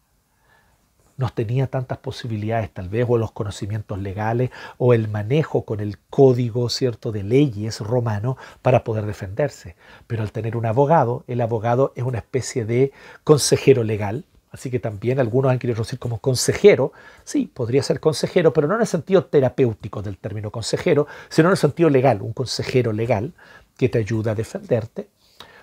no 1.18 1.28
tenía 1.30 1.66
tantas 1.66 1.98
posibilidades 1.98 2.70
tal 2.70 2.88
vez 2.88 3.04
o 3.06 3.18
los 3.18 3.32
conocimientos 3.32 3.98
legales 3.98 4.50
o 4.78 4.94
el 4.94 5.08
manejo 5.08 5.64
con 5.64 5.80
el 5.80 5.98
código 5.98 6.70
cierto 6.70 7.12
de 7.12 7.24
leyes 7.24 7.80
romano 7.80 8.38
para 8.62 8.84
poder 8.84 9.04
defenderse. 9.04 9.74
Pero 10.06 10.22
al 10.22 10.32
tener 10.32 10.56
un 10.56 10.64
abogado, 10.64 11.24
el 11.26 11.40
abogado 11.40 11.92
es 11.96 12.04
una 12.04 12.18
especie 12.18 12.64
de 12.64 12.92
consejero 13.24 13.82
legal. 13.82 14.24
Así 14.52 14.70
que 14.70 14.78
también 14.78 15.18
algunos 15.18 15.50
han 15.50 15.58
querido 15.58 15.82
decir 15.82 15.98
como 15.98 16.20
consejero. 16.20 16.92
Sí, 17.24 17.50
podría 17.52 17.82
ser 17.82 17.98
consejero, 17.98 18.52
pero 18.52 18.68
no 18.68 18.76
en 18.76 18.82
el 18.82 18.86
sentido 18.86 19.24
terapéutico 19.24 20.02
del 20.02 20.16
término 20.16 20.52
consejero, 20.52 21.08
sino 21.28 21.48
en 21.48 21.52
el 21.52 21.58
sentido 21.58 21.90
legal, 21.90 22.22
un 22.22 22.32
consejero 22.32 22.92
legal 22.92 23.34
que 23.76 23.88
te 23.88 23.98
ayuda 23.98 24.32
a 24.32 24.34
defenderte. 24.36 25.08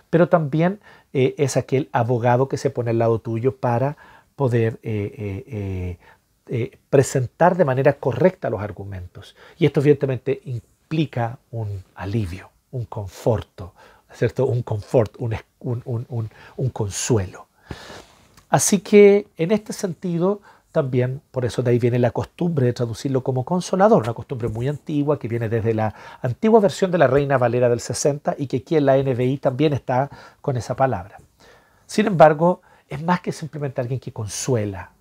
Pero 0.10 0.28
también 0.30 0.82
eh, 1.14 1.34
es 1.38 1.56
aquel 1.56 1.90
abogado 1.94 2.50
que 2.50 2.58
se 2.58 2.70
pone 2.70 2.92
al 2.92 3.00
lado 3.00 3.20
tuyo 3.20 3.56
para 3.56 3.98
poder 4.36 4.80
eh, 4.84 5.44
eh, 5.48 5.98
eh, 6.48 6.78
presentar 6.90 7.56
de 7.56 7.66
manera 7.66 7.94
correcta 7.94 8.50
los 8.50 8.62
argumentos. 8.62 9.36
Y 9.58 9.66
esto 9.66 9.80
evidentemente 9.80 10.42
implica 10.46 11.40
un 11.52 11.84
alivio, 11.96 12.50
un 12.72 12.86
conforto, 12.86 13.74
¿cierto? 14.14 14.46
Un 14.46 14.62
confort, 14.62 15.16
un, 15.18 15.36
un, 15.60 16.70
consuelo. 16.70 17.48
Así 18.50 18.80
que 18.80 19.28
en 19.38 19.52
este 19.52 19.74
sentido, 19.74 20.42
también, 20.72 21.22
por 21.32 21.46
eso 21.46 21.64
de 21.64 21.72
ahí 21.72 21.80
viene 21.80 22.00
la 22.00 22.12
costumbre 22.12 22.66
de 22.66 22.74
traducirlo 22.74 23.24
como 23.24 23.46
consolador, 23.46 24.04
una 24.04 24.14
costumbre 24.14 24.50
muy 24.50 24.68
antigua 24.68 25.18
que 25.18 25.28
viene 25.28 25.50
desde 25.50 25.74
la 25.74 25.96
antigua 26.22 26.60
versión 26.60 26.92
de 26.92 26.98
la 26.98 27.08
Reina 27.08 27.38
Valera 27.38 27.70
del 27.70 27.80
60 27.80 28.36
y 28.38 28.48
que 28.48 28.58
aquí 28.58 28.76
en 28.76 28.86
la 28.86 28.98
NBI 28.98 29.38
también 29.38 29.74
está 29.74 30.10
con 30.42 30.58
esa 30.58 30.76
palabra. 30.76 31.18
Sin 31.88 32.08
embargo, 32.08 32.62
es 32.90 33.02
más 33.04 33.22
que 33.22 33.32
simplemente 33.32 33.82
alguien 33.82 34.00
que 34.00 34.14
consuela. 34.14 34.92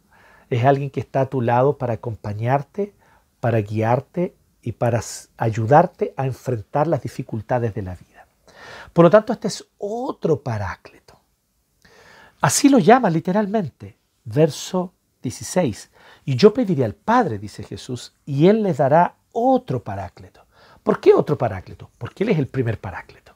Es 0.50 0.64
alguien 0.64 0.90
que 0.90 1.00
está 1.00 1.22
a 1.22 1.26
tu 1.26 1.40
lado 1.40 1.78
para 1.78 1.94
acompañarte, 1.94 2.94
para 3.40 3.60
guiarte 3.60 4.34
y 4.62 4.72
para 4.72 5.00
ayudarte 5.36 6.14
a 6.16 6.26
enfrentar 6.26 6.86
las 6.86 7.02
dificultades 7.02 7.74
de 7.74 7.82
la 7.82 7.94
vida. 7.94 8.26
Por 8.92 9.04
lo 9.04 9.10
tanto, 9.10 9.32
este 9.32 9.48
es 9.48 9.66
otro 9.78 10.40
paráclito. 10.40 11.20
Así 12.40 12.68
lo 12.68 12.78
llama 12.78 13.10
literalmente. 13.10 13.98
Verso 14.24 14.94
16. 15.22 15.90
Y 16.24 16.36
yo 16.36 16.54
pediré 16.54 16.84
al 16.84 16.94
Padre, 16.94 17.38
dice 17.38 17.62
Jesús, 17.62 18.14
y 18.24 18.46
Él 18.48 18.62
les 18.62 18.78
dará 18.78 19.16
otro 19.32 19.82
paráclito. 19.82 20.46
¿Por 20.82 21.00
qué 21.00 21.12
otro 21.14 21.36
paráclito? 21.36 21.90
Porque 21.98 22.24
Él 22.24 22.30
es 22.30 22.38
el 22.38 22.46
primer 22.46 22.78
paráclito. 22.78 23.34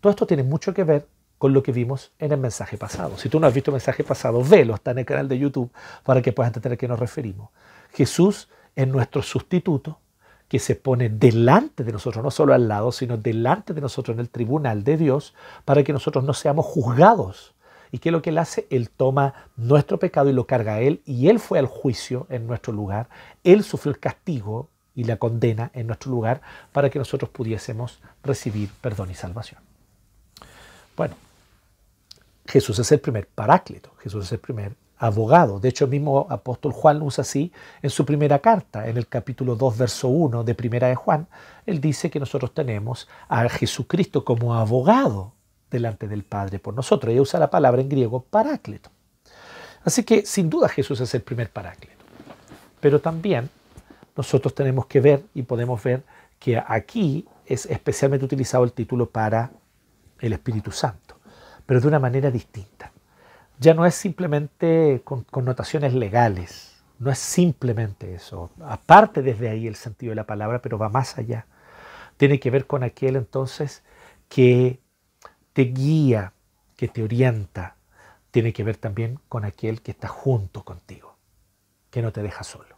Todo 0.00 0.10
esto 0.10 0.26
tiene 0.26 0.42
mucho 0.42 0.72
que 0.74 0.84
ver 0.84 1.08
con 1.40 1.54
lo 1.54 1.62
que 1.62 1.72
vimos 1.72 2.12
en 2.18 2.32
el 2.32 2.38
mensaje 2.38 2.76
pasado. 2.76 3.16
Si 3.16 3.30
tú 3.30 3.40
no 3.40 3.46
has 3.46 3.54
visto 3.54 3.70
el 3.70 3.76
mensaje 3.76 4.04
pasado, 4.04 4.44
velo, 4.44 4.74
está 4.74 4.90
en 4.90 4.98
el 4.98 5.06
canal 5.06 5.26
de 5.26 5.38
YouTube 5.38 5.72
para 6.04 6.20
que 6.20 6.32
puedas 6.32 6.50
entender 6.50 6.74
a 6.74 6.76
qué 6.76 6.86
nos 6.86 7.00
referimos. 7.00 7.48
Jesús 7.94 8.50
es 8.76 8.86
nuestro 8.86 9.22
sustituto 9.22 9.98
que 10.48 10.58
se 10.58 10.74
pone 10.74 11.08
delante 11.08 11.82
de 11.82 11.92
nosotros, 11.92 12.22
no 12.22 12.30
solo 12.30 12.52
al 12.52 12.68
lado, 12.68 12.92
sino 12.92 13.16
delante 13.16 13.72
de 13.72 13.80
nosotros 13.80 14.16
en 14.16 14.20
el 14.20 14.28
tribunal 14.28 14.84
de 14.84 14.98
Dios, 14.98 15.32
para 15.64 15.82
que 15.82 15.94
nosotros 15.94 16.24
no 16.24 16.34
seamos 16.34 16.66
juzgados. 16.66 17.54
¿Y 17.90 18.00
qué 18.00 18.10
es 18.10 18.12
lo 18.12 18.20
que 18.20 18.28
Él 18.28 18.36
hace? 18.38 18.66
Él 18.68 18.90
toma 18.90 19.32
nuestro 19.56 19.98
pecado 19.98 20.28
y 20.28 20.34
lo 20.34 20.46
carga 20.46 20.74
a 20.74 20.80
Él, 20.82 21.00
y 21.06 21.28
Él 21.28 21.40
fue 21.40 21.58
al 21.58 21.66
juicio 21.66 22.26
en 22.28 22.46
nuestro 22.46 22.74
lugar, 22.74 23.08
Él 23.44 23.64
sufrió 23.64 23.94
el 23.94 23.98
castigo 23.98 24.68
y 24.94 25.04
la 25.04 25.16
condena 25.16 25.70
en 25.72 25.86
nuestro 25.86 26.10
lugar 26.10 26.42
para 26.70 26.90
que 26.90 26.98
nosotros 26.98 27.30
pudiésemos 27.30 28.02
recibir 28.22 28.68
perdón 28.82 29.10
y 29.10 29.14
salvación. 29.14 29.62
Bueno, 30.98 31.14
Jesús 32.50 32.78
es 32.78 32.90
el 32.92 33.00
primer 33.00 33.26
paráclito, 33.28 33.92
Jesús 34.02 34.26
es 34.26 34.32
el 34.32 34.38
primer 34.38 34.74
abogado. 34.98 35.60
De 35.60 35.68
hecho, 35.68 35.84
el 35.84 35.90
mismo 35.90 36.26
apóstol 36.28 36.72
Juan 36.72 36.98
lo 36.98 37.06
usa 37.06 37.22
así 37.22 37.52
en 37.80 37.90
su 37.90 38.04
primera 38.04 38.40
carta, 38.40 38.88
en 38.88 38.96
el 38.96 39.06
capítulo 39.06 39.56
2, 39.56 39.78
verso 39.78 40.08
1 40.08 40.44
de 40.44 40.54
primera 40.54 40.88
de 40.88 40.94
Juan. 40.94 41.26
Él 41.64 41.80
dice 41.80 42.10
que 42.10 42.20
nosotros 42.20 42.52
tenemos 42.52 43.08
a 43.28 43.48
Jesucristo 43.48 44.24
como 44.24 44.54
abogado 44.54 45.32
delante 45.70 46.08
del 46.08 46.24
Padre 46.24 46.58
por 46.58 46.74
nosotros. 46.74 47.12
Ella 47.12 47.22
usa 47.22 47.40
la 47.40 47.50
palabra 47.50 47.80
en 47.80 47.88
griego 47.88 48.22
paráclito. 48.22 48.90
Así 49.84 50.02
que 50.02 50.26
sin 50.26 50.50
duda 50.50 50.68
Jesús 50.68 51.00
es 51.00 51.14
el 51.14 51.22
primer 51.22 51.50
paráclito. 51.50 52.04
Pero 52.80 53.00
también 53.00 53.48
nosotros 54.16 54.54
tenemos 54.54 54.86
que 54.86 55.00
ver 55.00 55.22
y 55.34 55.42
podemos 55.42 55.82
ver 55.82 56.02
que 56.38 56.62
aquí 56.66 57.26
es 57.46 57.64
especialmente 57.66 58.24
utilizado 58.24 58.64
el 58.64 58.72
título 58.72 59.08
para 59.08 59.50
el 60.18 60.32
Espíritu 60.32 60.72
Santo 60.72 61.19
pero 61.70 61.80
de 61.80 61.86
una 61.86 62.00
manera 62.00 62.32
distinta. 62.32 62.90
Ya 63.60 63.74
no 63.74 63.86
es 63.86 63.94
simplemente 63.94 65.02
con 65.04 65.22
connotaciones 65.22 65.94
legales, 65.94 66.82
no 66.98 67.12
es 67.12 67.18
simplemente 67.20 68.12
eso. 68.12 68.50
Aparte 68.60 69.22
desde 69.22 69.48
ahí 69.48 69.68
el 69.68 69.76
sentido 69.76 70.10
de 70.10 70.16
la 70.16 70.26
palabra, 70.26 70.60
pero 70.60 70.78
va 70.78 70.88
más 70.88 71.16
allá. 71.16 71.46
Tiene 72.16 72.40
que 72.40 72.50
ver 72.50 72.66
con 72.66 72.82
aquel 72.82 73.14
entonces 73.14 73.84
que 74.28 74.80
te 75.52 75.62
guía, 75.62 76.32
que 76.76 76.88
te 76.88 77.04
orienta. 77.04 77.76
Tiene 78.32 78.52
que 78.52 78.64
ver 78.64 78.76
también 78.76 79.20
con 79.28 79.44
aquel 79.44 79.80
que 79.80 79.92
está 79.92 80.08
junto 80.08 80.64
contigo, 80.64 81.14
que 81.92 82.02
no 82.02 82.10
te 82.10 82.20
deja 82.20 82.42
solo. 82.42 82.74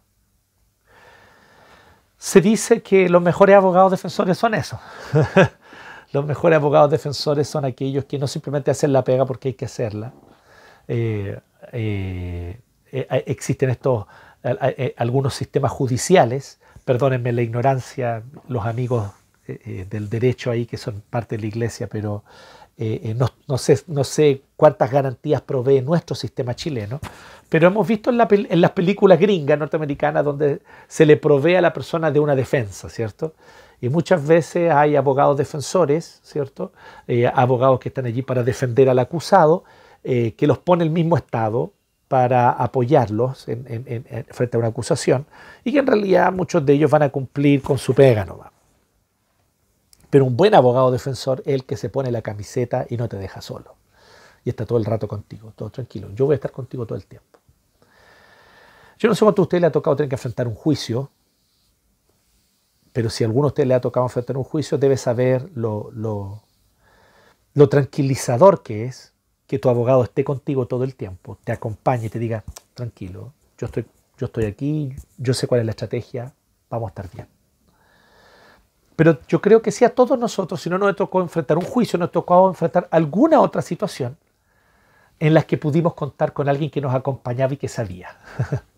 Se 2.19 2.43
dice 2.43 2.83
que 2.83 3.09
los 3.09 3.23
mejores 3.23 3.57
abogados 3.57 3.93
defensores 3.93 4.37
son 4.37 4.53
esos. 4.53 4.79
Los 6.13 6.27
mejores 6.27 6.57
abogados 6.57 6.91
defensores 6.91 7.49
son 7.49 7.65
aquellos 7.65 8.05
que 8.05 8.19
no 8.19 8.27
simplemente 8.27 8.71
hacen 8.71 8.93
la 8.93 9.03
pega 9.03 9.25
porque 9.25 9.49
hay 9.49 9.55
que 9.55 9.65
hacerla. 9.65 10.13
Eh, 10.87 11.39
eh, 11.73 12.61
eh, 12.91 13.25
existen 13.27 13.71
estos 13.71 14.07
algunos 14.97 15.35
sistemas 15.35 15.71
judiciales, 15.71 16.59
perdónenme 16.85 17.33
la 17.33 17.43
ignorancia, 17.43 18.25
los 18.49 18.67
amigos 18.67 19.13
del 19.47 20.09
derecho 20.11 20.51
ahí 20.51 20.67
que 20.67 20.77
son 20.77 21.01
parte 21.09 21.37
de 21.37 21.43
la 21.43 21.47
iglesia, 21.47 21.87
pero 21.87 22.25
no, 23.47 23.59
sé, 23.59 23.81
no 23.87 24.03
sé 24.03 24.43
cuántas 24.57 24.91
garantías 24.91 25.43
provee 25.43 25.81
nuestro 25.81 26.17
sistema 26.17 26.57
chileno, 26.57 26.99
pero 27.49 27.69
hemos 27.69 27.87
visto 27.87 28.11
en, 28.11 28.19
en, 28.51 28.61
las 28.61 28.73
películas 28.73 29.21
gringas 29.21 29.61
norteamericanas 29.61 30.25
donde 30.25 30.61
se 30.89 31.07
le 31.07 31.17
provee 31.17 31.55
a 31.55 31.61
la 31.61 31.73
persona 31.73 32.11
de 32.11 32.19
una 32.19 32.35
defensa, 32.35 32.89
¿cierto? 32.89 33.35
Y 33.83 33.89
muchas 33.89 34.25
veces 34.25 34.71
hay 34.71 34.95
abogados 34.95 35.37
defensores, 35.37 36.21
¿cierto? 36.23 36.73
Eh, 37.09 37.27
abogados 37.27 37.81
que 37.81 37.89
están 37.89 38.07
allí 38.07 38.23
para 38.23 38.45
defender 38.45 38.89
al 38.89 39.01
acusado, 39.01 39.65
eh, 40.05 40.35
que 40.37 40.47
los 40.47 40.59
pone 40.59 40.85
el 40.85 40.91
mismo 40.91 41.17
Estado 41.17 41.73
para 42.07 42.51
apoyarlos 42.51 43.47
frente 44.29 44.57
a 44.57 44.59
una 44.59 44.69
acusación 44.69 45.27
y 45.65 45.73
que 45.73 45.81
en 45.81 45.87
realidad 45.89 46.33
muchos 46.33 46.65
de 46.65 46.75
ellos 46.75 46.93
van 46.93 47.03
a 47.03 47.09
cumplir 47.09 47.61
con 47.61 47.77
su 47.77 47.93
pega 47.93 48.25
nomás. 48.25 48.53
Pero 50.11 50.27
un 50.27 50.37
buen 50.37 50.55
abogado 50.55 50.93
defensor 50.93 51.43
es 51.45 51.55
el 51.55 51.65
que 51.65 51.77
se 51.77 51.89
pone 51.89 52.13
la 52.13 52.23
camiseta 52.23 52.87
y 52.89 52.97
no 52.97 53.09
te 53.09 53.17
deja 53.17 53.41
solo. 53.41 53.75
Y 54.45 54.51
está 54.51 54.65
todo 54.65 54.79
el 54.79 54.85
rato 54.85 55.09
contigo, 55.09 55.55
todo 55.57 55.71
tranquilo. 55.71 56.09
Yo 56.15 56.27
voy 56.27 56.35
a 56.35 56.37
estar 56.37 56.53
contigo 56.53 56.87
todo 56.87 56.97
el 56.97 57.07
tiempo. 57.07 57.41
Yo 58.97 59.09
no 59.09 59.17
sé 59.17 59.25
cuánto 59.25 59.43
a 59.43 59.45
usted 59.45 59.61
le 59.61 59.67
ha 59.67 59.73
tocado 59.73 59.97
tener 59.97 60.09
que 60.09 60.15
enfrentar 60.15 60.47
un 60.47 60.55
juicio 60.55 61.11
pero 62.93 63.11
si 63.11 63.25
a 63.25 63.27
alguno 63.27 63.47
de 63.47 63.49
ustedes 63.49 63.69
le 63.69 63.75
ha 63.75 63.81
tocado 63.81 64.07
enfrentar 64.07 64.37
un 64.37 64.45
juicio, 64.45 64.79
debe 64.79 64.97
saber 64.97 65.49
lo, 65.55 65.91
lo, 65.93 67.69
tranquilizador 67.69 68.63
que 68.63 68.85
es 68.85 69.13
que 69.47 69.59
tu 69.59 69.69
abogado 69.69 70.03
esté 70.05 70.25
contigo 70.25 70.67
todo 70.67 70.85
el 70.85 70.95
tiempo, 70.95 71.39
te 71.45 71.53
acompañe 71.53 72.07
y 72.07 72.09
te 72.09 72.19
diga, 72.19 72.45
tranquilo, 72.75 73.33
yo 73.59 73.67
estoy, 73.67 73.87
yo 74.19 74.27
estoy 74.27 74.45
aquí, 74.45 74.95
yo 75.19 75.35
sé 75.35 75.47
cuál 75.47 75.61
es 75.61 75.67
la 75.67 75.73
estrategia, 75.73 76.33
vamos 76.71 76.89
a 76.89 76.91
estar 76.91 77.11
bien. 77.11 77.29
Pero 78.97 79.19
yo 79.27 79.41
creo 79.41 79.63
que 79.63 79.73
si 79.73 79.85
a 79.85 79.95
todos 79.95 80.19
nosotros, 80.19 80.61
si 80.61 80.71
no 80.71 80.79
nos 80.79 80.95
tocó 80.97 81.21
enfrentar 81.21 81.59
un 81.59 81.65
juicio, 81.65 81.99
nos 81.99 82.13
tocó 82.13 82.49
enfrentar 82.49 82.89
alguna 82.91 83.41
otra 83.41 83.63
situación 83.63 84.17
en 85.19 85.35
la 85.35 85.43
que 85.43 85.57
pudimos 85.57 85.95
contar 85.95 86.33
con 86.33 86.49
alguien 86.49 86.71
que 86.71 86.81
nos 86.81 86.95
acompañaba 86.95 87.55
y 87.55 87.57
que 87.57 87.69
sabía. 87.69 88.17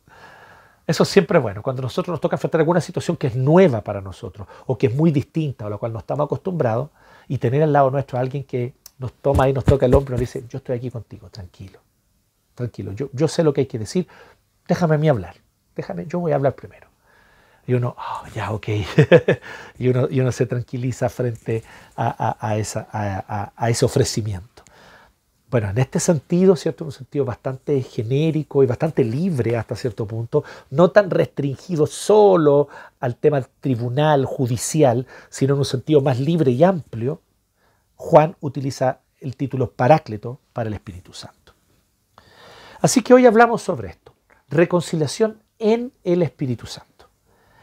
Eso 0.87 1.05
siempre 1.05 1.38
es 1.38 1.42
bueno, 1.42 1.62
cuando 1.62 1.81
nosotros 1.83 2.12
nos 2.12 2.20
toca 2.20 2.37
enfrentar 2.37 2.61
alguna 2.61 2.81
situación 2.81 3.16
que 3.16 3.29
es 3.29 3.37
nueva 3.37 3.81
para 3.81 4.01
nosotros 4.01 4.47
o 4.66 4.77
que 4.77 4.88
es 4.88 4.94
muy 4.94 5.11
distinta 5.11 5.66
a 5.66 5.70
la 5.70 5.79
cual 5.79 5.92
no 5.92 5.99
estamos 5.99 6.27
acostumbrados 6.27 6.90
y 7.27 7.38
tener 7.38 7.62
al 7.62 7.73
lado 7.73 7.90
nuestro 7.90 8.18
a 8.18 8.20
alguien 8.20 8.44
que 8.44 8.75
nos 8.99 9.12
toma 9.14 9.49
y 9.49 9.53
nos 9.55 9.64
toca 9.64 9.87
el 9.87 9.94
hombro 9.94 10.12
y 10.12 10.16
nos 10.16 10.20
dice, 10.20 10.44
yo 10.49 10.59
estoy 10.59 10.77
aquí 10.77 10.90
contigo, 10.90 11.31
tranquilo, 11.31 11.81
tranquilo, 12.55 12.92
yo, 12.92 13.09
yo 13.12 13.29
sé 13.29 13.42
lo 13.42 13.55
que 13.55 13.62
hay 13.62 13.66
que 13.66 13.79
decir, 13.79 14.07
déjame 14.68 14.97
a 14.97 14.99
mí 14.99 15.09
hablar, 15.09 15.37
déjame, 15.75 16.07
yo 16.07 16.20
voy 16.20 16.33
a 16.33 16.35
hablar 16.35 16.55
primero. 16.55 16.88
Y 17.66 17.73
uno, 17.73 17.97
oh, 17.99 18.27
ya, 18.35 18.53
ok, 18.53 18.68
y, 19.79 19.88
uno, 19.88 20.07
y 20.11 20.20
uno 20.20 20.31
se 20.33 20.44
tranquiliza 20.44 21.09
frente 21.09 21.64
a, 21.97 22.57
esa, 22.59 22.87
a 22.92 23.70
ese 23.70 23.87
ofrecimiento. 23.87 24.63
Bueno, 25.55 25.71
en 25.71 25.79
este 25.79 26.01
sentido, 26.01 26.57
¿cierto? 26.57 26.85
Un 26.85 26.90
sentido 26.90 27.25
bastante 27.25 27.81
genérico 27.81 28.64
y 28.64 28.67
bastante 28.67 29.05
libre 29.05 29.57
hasta 29.57 29.77
cierto 29.77 30.05
punto, 30.05 30.43
no 30.71 30.90
tan 30.90 31.11
restringido 31.11 31.87
solo 31.87 32.67
al 32.99 33.14
tema 33.14 33.40
tribunal, 33.61 34.25
judicial, 34.25 35.07
sino 35.29 35.55
en 35.55 35.61
un 35.61 35.64
sentido 35.64 36.01
más 36.01 36.19
libre 36.19 36.51
y 36.51 36.64
amplio, 36.64 37.21
Juan 37.95 38.35
utiliza 38.40 38.99
el 39.21 39.37
título 39.37 39.71
Paráclito 39.71 40.40
para 40.53 40.67
el 40.67 40.75
Espíritu 40.75 41.12
Santo. 41.12 41.53
Así 42.81 43.03
que 43.03 43.14
hoy 43.14 43.25
hablamos 43.25 43.62
sobre 43.62 43.90
esto, 43.90 44.12
reconciliación 44.49 45.40
en 45.61 45.93
el 46.03 46.23
Espíritu 46.23 46.67
Santo. 46.67 47.07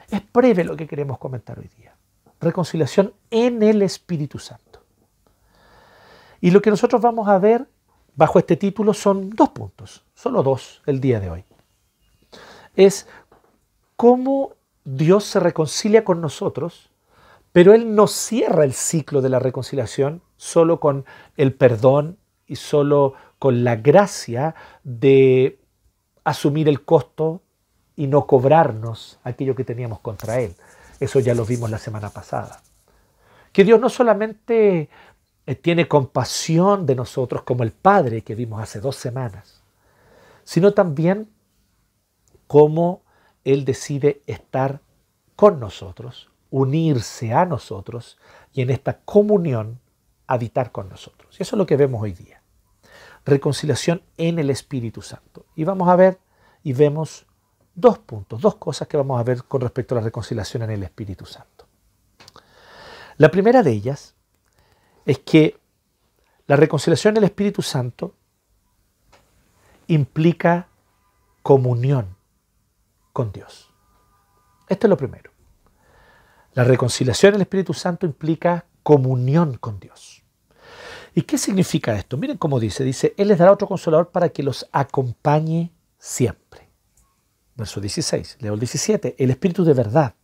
Es 0.09 0.21
breve 0.31 0.63
lo 0.63 0.77
que 0.77 0.87
queremos 0.87 1.17
comentar 1.17 1.59
hoy 1.59 1.69
día. 1.77 1.93
Reconciliación 2.39 3.13
en 3.29 3.61
el 3.61 3.81
Espíritu 3.81 4.39
Santo. 4.39 4.79
Y 6.39 6.51
lo 6.51 6.61
que 6.61 6.69
nosotros 6.69 7.01
vamos 7.01 7.27
a 7.27 7.37
ver 7.37 7.67
bajo 8.15 8.39
este 8.39 8.57
título 8.57 8.93
son 8.93 9.29
dos 9.31 9.49
puntos, 9.49 10.05
solo 10.13 10.43
dos 10.43 10.81
el 10.85 10.99
día 10.99 11.19
de 11.19 11.29
hoy. 11.29 11.43
Es 12.75 13.07
cómo 13.95 14.55
Dios 14.83 15.25
se 15.25 15.39
reconcilia 15.39 16.03
con 16.03 16.21
nosotros, 16.21 16.89
pero 17.51 17.73
Él 17.73 17.95
no 17.95 18.07
cierra 18.07 18.63
el 18.63 18.73
ciclo 18.73 19.21
de 19.21 19.29
la 19.29 19.39
reconciliación 19.39 20.21
solo 20.37 20.79
con 20.79 21.05
el 21.37 21.53
perdón 21.53 22.17
y 22.47 22.55
solo 22.55 23.13
con 23.39 23.63
la 23.63 23.75
gracia 23.75 24.55
de 24.83 25.59
asumir 26.23 26.67
el 26.67 26.83
costo 26.83 27.41
y 27.95 28.07
no 28.07 28.25
cobrarnos 28.25 29.19
aquello 29.23 29.55
que 29.55 29.63
teníamos 29.63 29.99
contra 29.99 30.39
Él. 30.39 30.55
Eso 30.99 31.19
ya 31.19 31.35
lo 31.35 31.45
vimos 31.45 31.69
la 31.69 31.77
semana 31.77 32.09
pasada. 32.09 32.61
Que 33.51 33.63
Dios 33.63 33.79
no 33.79 33.89
solamente 33.89 34.89
tiene 35.61 35.87
compasión 35.87 36.85
de 36.85 36.95
nosotros 36.95 37.43
como 37.43 37.63
el 37.63 37.71
Padre 37.71 38.21
que 38.21 38.35
vimos 38.35 38.61
hace 38.61 38.79
dos 38.79 38.95
semanas, 38.95 39.63
sino 40.43 40.73
también 40.73 41.29
cómo 42.47 43.03
Él 43.43 43.65
decide 43.65 44.21
estar 44.27 44.81
con 45.35 45.59
nosotros, 45.59 46.29
unirse 46.49 47.33
a 47.33 47.45
nosotros 47.45 48.17
y 48.53 48.61
en 48.61 48.69
esta 48.69 48.99
comunión 48.99 49.79
habitar 50.27 50.71
con 50.71 50.89
nosotros. 50.89 51.35
Y 51.39 51.43
eso 51.43 51.55
es 51.55 51.57
lo 51.57 51.65
que 51.65 51.77
vemos 51.77 52.01
hoy 52.01 52.13
día. 52.13 52.41
Reconciliación 53.25 54.03
en 54.17 54.39
el 54.39 54.49
Espíritu 54.49 55.01
Santo. 55.01 55.45
Y 55.55 55.63
vamos 55.63 55.89
a 55.89 55.95
ver 55.95 56.19
y 56.63 56.73
vemos 56.73 57.25
dos 57.73 57.99
puntos, 57.99 58.41
dos 58.41 58.55
cosas 58.55 58.87
que 58.87 58.97
vamos 58.97 59.19
a 59.19 59.23
ver 59.23 59.43
con 59.43 59.61
respecto 59.61 59.95
a 59.95 59.99
la 59.99 60.03
reconciliación 60.03 60.63
en 60.63 60.71
el 60.71 60.83
Espíritu 60.83 61.25
Santo. 61.25 61.67
La 63.17 63.29
primera 63.29 63.63
de 63.63 63.71
ellas 63.71 64.15
es 65.05 65.19
que 65.19 65.59
la 66.47 66.55
reconciliación 66.55 67.13
del 67.13 67.23
Espíritu 67.23 67.61
Santo 67.61 68.15
implica 69.87 70.67
comunión 71.41 72.15
con 73.13 73.31
Dios. 73.31 73.71
Esto 74.67 74.87
es 74.87 74.89
lo 74.89 74.97
primero. 74.97 75.31
La 76.53 76.63
reconciliación 76.63 77.33
del 77.33 77.41
Espíritu 77.41 77.73
Santo 77.73 78.05
implica 78.05 78.65
comunión 78.83 79.57
con 79.57 79.79
Dios. 79.79 80.23
¿Y 81.13 81.23
qué 81.23 81.37
significa 81.37 81.95
esto? 81.95 82.17
Miren 82.17 82.37
cómo 82.37 82.59
dice, 82.59 82.83
dice, 82.83 83.13
Él 83.17 83.27
les 83.29 83.37
dará 83.37 83.51
otro 83.51 83.67
consolador 83.67 84.09
para 84.09 84.29
que 84.29 84.43
los 84.43 84.67
acompañe 84.71 85.71
siempre. 85.97 86.69
Verso 87.55 87.81
16, 87.81 88.37
leo 88.39 88.53
el 88.53 88.59
17, 88.59 89.15
el 89.17 89.29
Espíritu 89.29 89.65
de 89.65 89.73
verdad, 89.73 90.15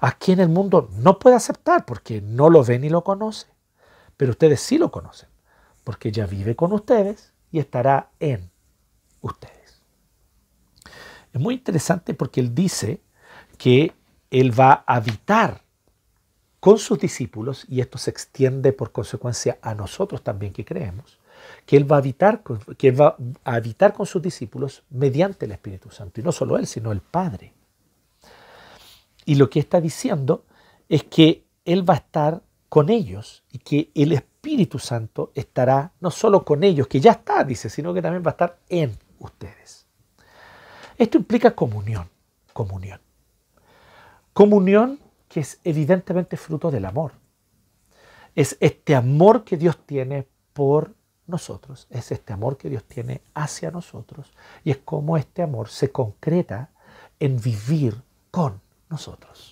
a 0.00 0.12
quien 0.12 0.40
el 0.40 0.48
mundo 0.48 0.90
no 0.96 1.18
puede 1.18 1.36
aceptar 1.36 1.84
porque 1.84 2.20
no 2.20 2.50
lo 2.50 2.64
ve 2.64 2.78
ni 2.78 2.88
lo 2.88 3.04
conoce, 3.04 3.46
pero 4.22 4.30
ustedes 4.30 4.60
sí 4.60 4.78
lo 4.78 4.92
conocen, 4.92 5.28
porque 5.82 6.12
ya 6.12 6.26
vive 6.26 6.54
con 6.54 6.72
ustedes 6.72 7.32
y 7.50 7.58
estará 7.58 8.12
en 8.20 8.52
ustedes. 9.20 9.82
Es 11.32 11.40
muy 11.40 11.54
interesante 11.54 12.14
porque 12.14 12.38
Él 12.38 12.54
dice 12.54 13.02
que 13.58 13.92
Él 14.30 14.56
va 14.56 14.84
a 14.86 14.94
habitar 14.94 15.62
con 16.60 16.78
sus 16.78 17.00
discípulos, 17.00 17.66
y 17.68 17.80
esto 17.80 17.98
se 17.98 18.10
extiende 18.10 18.72
por 18.72 18.92
consecuencia 18.92 19.58
a 19.60 19.74
nosotros 19.74 20.22
también 20.22 20.52
que 20.52 20.64
creemos, 20.64 21.18
que 21.66 21.76
Él 21.76 21.90
va 21.90 21.96
a 21.96 21.98
habitar, 21.98 22.44
que 22.78 22.92
va 22.92 23.16
a 23.42 23.54
habitar 23.54 23.92
con 23.92 24.06
sus 24.06 24.22
discípulos 24.22 24.84
mediante 24.88 25.46
el 25.46 25.50
Espíritu 25.50 25.90
Santo. 25.90 26.20
Y 26.20 26.22
no 26.22 26.30
solo 26.30 26.56
Él, 26.58 26.68
sino 26.68 26.92
el 26.92 27.00
Padre. 27.00 27.54
Y 29.24 29.34
lo 29.34 29.50
que 29.50 29.58
está 29.58 29.80
diciendo 29.80 30.44
es 30.88 31.02
que 31.02 31.44
Él 31.64 31.90
va 31.90 31.94
a 31.94 31.96
estar 31.96 32.42
con 32.72 32.88
ellos 32.88 33.44
y 33.52 33.58
que 33.58 33.90
el 33.94 34.12
Espíritu 34.12 34.78
Santo 34.78 35.30
estará 35.34 35.92
no 36.00 36.10
solo 36.10 36.42
con 36.42 36.64
ellos, 36.64 36.86
que 36.86 37.00
ya 37.02 37.10
está, 37.10 37.44
dice, 37.44 37.68
sino 37.68 37.92
que 37.92 38.00
también 38.00 38.22
va 38.24 38.30
a 38.30 38.32
estar 38.32 38.58
en 38.70 38.96
ustedes. 39.18 39.84
Esto 40.96 41.18
implica 41.18 41.54
comunión, 41.54 42.08
comunión. 42.54 42.98
Comunión 44.32 44.98
que 45.28 45.40
es 45.40 45.60
evidentemente 45.64 46.38
fruto 46.38 46.70
del 46.70 46.86
amor. 46.86 47.12
Es 48.34 48.56
este 48.58 48.94
amor 48.94 49.44
que 49.44 49.58
Dios 49.58 49.76
tiene 49.84 50.26
por 50.54 50.94
nosotros, 51.26 51.86
es 51.90 52.10
este 52.10 52.32
amor 52.32 52.56
que 52.56 52.70
Dios 52.70 52.84
tiene 52.84 53.20
hacia 53.34 53.70
nosotros 53.70 54.32
y 54.64 54.70
es 54.70 54.78
como 54.78 55.18
este 55.18 55.42
amor 55.42 55.68
se 55.68 55.92
concreta 55.92 56.70
en 57.20 57.38
vivir 57.38 58.00
con 58.30 58.62
nosotros. 58.88 59.51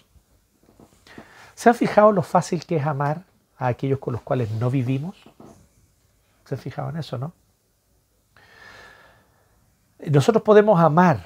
¿Se 1.61 1.68
han 1.68 1.75
fijado 1.75 2.11
lo 2.11 2.23
fácil 2.23 2.64
que 2.64 2.77
es 2.77 2.87
amar 2.87 3.25
a 3.59 3.66
aquellos 3.66 3.99
con 3.99 4.14
los 4.14 4.23
cuales 4.23 4.51
no 4.53 4.70
vivimos? 4.70 5.14
¿Se 6.46 6.55
han 6.55 6.59
fijado 6.59 6.88
en 6.88 6.96
eso, 6.96 7.18
no? 7.18 7.35
Nosotros 10.07 10.42
podemos 10.42 10.81
amar 10.81 11.23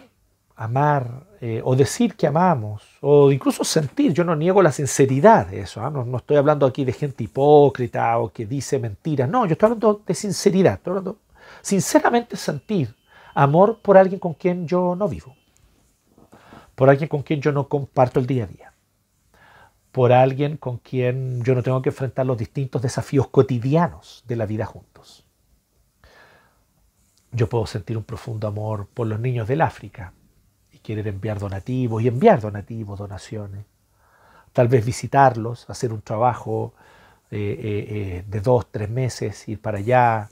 amar 0.56 1.28
eh, 1.40 1.60
o 1.64 1.76
decir 1.76 2.16
que 2.16 2.26
amamos 2.26 2.82
o 3.00 3.30
incluso 3.30 3.62
sentir. 3.62 4.12
Yo 4.12 4.24
no 4.24 4.34
niego 4.34 4.60
la 4.60 4.72
sinceridad 4.72 5.46
de 5.46 5.60
eso. 5.60 5.80
¿ah? 5.80 5.90
No, 5.90 6.16
estoy 6.16 6.36
hablando 6.36 6.66
aquí 6.66 6.84
de 6.84 6.92
gente 6.92 7.22
hipócrita 7.22 8.18
o 8.18 8.32
que 8.32 8.44
dice 8.44 8.80
mentiras. 8.80 9.28
No, 9.28 9.46
yo 9.46 9.52
estoy 9.52 9.68
hablando 9.68 10.02
de 10.04 10.14
sinceridad. 10.14 10.74
Estoy 10.74 10.90
hablando 10.90 11.18
sinceramente 11.62 12.36
sentir 12.36 12.92
amor 13.34 13.78
por 13.80 13.96
alguien 13.96 14.18
con 14.18 14.34
quien 14.34 14.66
yo 14.66 14.96
no 14.96 15.06
vivo. 15.06 15.36
Por 16.74 16.90
alguien 16.90 17.08
con 17.08 17.22
quien 17.22 17.40
yo 17.40 17.52
no 17.52 17.68
comparto 17.68 18.18
el 18.18 18.26
día 18.26 18.42
a 18.42 18.46
día. 18.48 18.73
Por 19.94 20.12
alguien 20.12 20.56
con 20.56 20.78
quien 20.78 21.44
yo 21.44 21.54
no 21.54 21.62
tengo 21.62 21.80
que 21.80 21.90
enfrentar 21.90 22.26
los 22.26 22.36
distintos 22.36 22.82
desafíos 22.82 23.28
cotidianos 23.28 24.24
de 24.26 24.34
la 24.34 24.44
vida 24.44 24.66
juntos. 24.66 25.24
Yo 27.30 27.48
puedo 27.48 27.64
sentir 27.66 27.96
un 27.96 28.02
profundo 28.02 28.48
amor 28.48 28.88
por 28.92 29.06
los 29.06 29.20
niños 29.20 29.46
del 29.46 29.60
África, 29.60 30.12
querer 30.84 31.06
enviar 31.06 31.38
donativos 31.38 32.02
y 32.02 32.08
enviar 32.08 32.40
donativos, 32.40 32.98
donaciones. 32.98 33.64
Tal 34.52 34.66
vez 34.66 34.84
visitarlos, 34.84 35.70
hacer 35.70 35.92
un 35.92 36.02
trabajo 36.02 36.74
eh, 37.30 37.38
eh, 37.38 37.86
eh, 37.88 38.24
de 38.28 38.40
dos, 38.40 38.70
tres 38.70 38.90
meses, 38.90 39.48
ir 39.48 39.60
para 39.60 39.78
allá, 39.78 40.28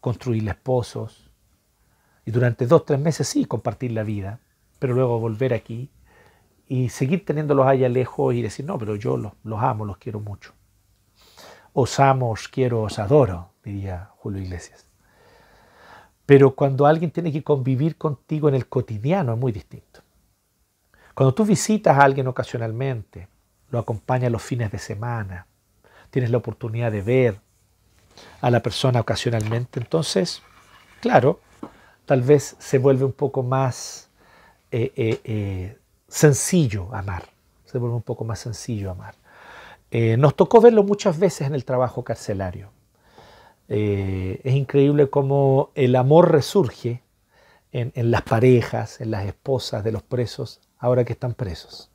construirles 0.00 0.56
pozos. 0.56 1.30
Y 2.24 2.32
durante 2.32 2.66
dos, 2.66 2.84
tres 2.84 2.98
meses 2.98 3.26
sí, 3.26 3.44
compartir 3.44 3.92
la 3.92 4.02
vida, 4.02 4.40
pero 4.80 4.94
luego 4.94 5.20
volver 5.20 5.54
aquí 5.54 5.90
y 6.68 6.88
seguir 6.88 7.24
teniéndolos 7.24 7.66
allá 7.66 7.88
lejos 7.88 8.34
y 8.34 8.42
decir, 8.42 8.64
no, 8.64 8.78
pero 8.78 8.96
yo 8.96 9.16
los, 9.16 9.32
los 9.44 9.62
amo, 9.62 9.84
los 9.84 9.98
quiero 9.98 10.20
mucho. 10.20 10.52
Os 11.72 12.00
amo, 12.00 12.30
os 12.30 12.48
quiero, 12.48 12.82
os 12.82 12.98
adoro, 12.98 13.50
diría 13.62 14.10
Julio 14.16 14.42
Iglesias. 14.42 14.86
Pero 16.24 16.56
cuando 16.56 16.86
alguien 16.86 17.12
tiene 17.12 17.32
que 17.32 17.44
convivir 17.44 17.96
contigo 17.96 18.48
en 18.48 18.56
el 18.56 18.68
cotidiano 18.68 19.34
es 19.34 19.38
muy 19.38 19.52
distinto. 19.52 20.00
Cuando 21.14 21.32
tú 21.32 21.44
visitas 21.44 21.96
a 21.96 22.02
alguien 22.02 22.26
ocasionalmente, 22.26 23.28
lo 23.70 23.78
acompañas 23.78 24.32
los 24.32 24.42
fines 24.42 24.70
de 24.70 24.78
semana, 24.78 25.46
tienes 26.10 26.30
la 26.30 26.38
oportunidad 26.38 26.92
de 26.92 27.02
ver 27.02 27.40
a 28.40 28.50
la 28.50 28.60
persona 28.60 29.00
ocasionalmente, 29.00 29.80
entonces, 29.80 30.42
claro, 31.00 31.40
tal 32.04 32.22
vez 32.22 32.56
se 32.58 32.78
vuelve 32.78 33.04
un 33.04 33.12
poco 33.12 33.42
más 33.42 34.10
eh, 34.70 34.92
eh, 34.96 35.20
eh, 35.24 35.78
sencillo 36.16 36.88
amar, 36.94 37.24
se 37.64 37.78
vuelve 37.78 37.96
un 37.96 38.02
poco 38.02 38.24
más 38.24 38.38
sencillo 38.40 38.90
amar. 38.90 39.14
nos 40.18 40.34
tocó 40.34 40.60
verlo 40.60 40.82
muchas 40.82 41.18
veces 41.18 41.46
en 41.46 41.54
el 41.54 41.64
trabajo 41.64 42.04
carcelario. 42.04 42.70
Eh, 43.68 44.40
es 44.44 44.54
increíble 44.54 45.10
cómo 45.10 45.70
el 45.74 45.96
amor 45.96 46.30
resurge 46.30 47.02
en, 47.72 48.10
las 48.10 48.22
parejas, 48.22 49.02
en 49.02 49.10
las 49.10 49.26
esposas 49.26 49.84
de 49.84 49.92
los 49.92 50.02
presos, 50.02 50.60
ahora 50.78 51.04
que 51.04 51.12
están 51.12 51.34
presos. 51.34 51.90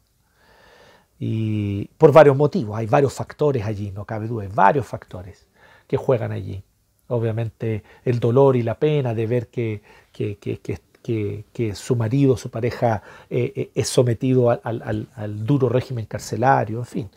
Y 1.17 1.85
por 1.97 2.11
varios 2.11 2.37
motivos, 2.37 2.77
hay 2.77 2.85
varios 2.85 3.13
factores 3.13 3.65
allí, 3.65 3.91
no 3.91 4.05
cabe 4.05 4.27
duda, 4.27 4.43
hay 4.43 4.51
varios 4.53 4.85
factores 4.85 5.47
que 5.87 5.97
juegan 5.97 6.31
allí. 6.31 6.63
Obviamente 7.07 7.83
el 8.05 8.19
dolor 8.19 8.55
y 8.55 8.61
la 8.61 8.79
pena 8.79 9.15
de 9.15 9.27
ver 9.27 9.47
que, 9.47 9.81
que, 10.11 10.37
su 11.73 11.95
marido, 11.95 12.37
su 12.37 12.49
pareja 12.49 13.01
eh, 13.29 13.53
eh, 13.55 13.71
es 13.75 13.87
sometido 13.89 14.49
al 14.49 15.45
duro 15.45 15.69
régimen 15.69 16.05
carcelario, 16.05 16.79
en 16.79 16.85
fin. 16.85 17.09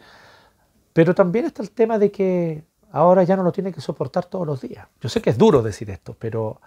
Pero 0.92 1.14
también 1.14 1.44
está 1.44 1.62
el 1.62 1.70
tema 1.70 1.98
de 1.98 2.10
que 2.10 2.64
ahora 2.92 3.24
ya 3.24 3.36
no 3.36 3.42
lo 3.42 3.52
tiene 3.52 3.72
que 3.72 3.80
soportar 3.80 4.26
todos 4.26 4.46
los 4.46 4.60
días. 4.60 4.86
Yo 5.00 5.08
sé 5.08 5.20
que 5.20 5.30
es 5.30 5.36
duro 5.36 5.62
decir 5.62 5.90
esto, 5.90 6.16
pero, 6.18 6.60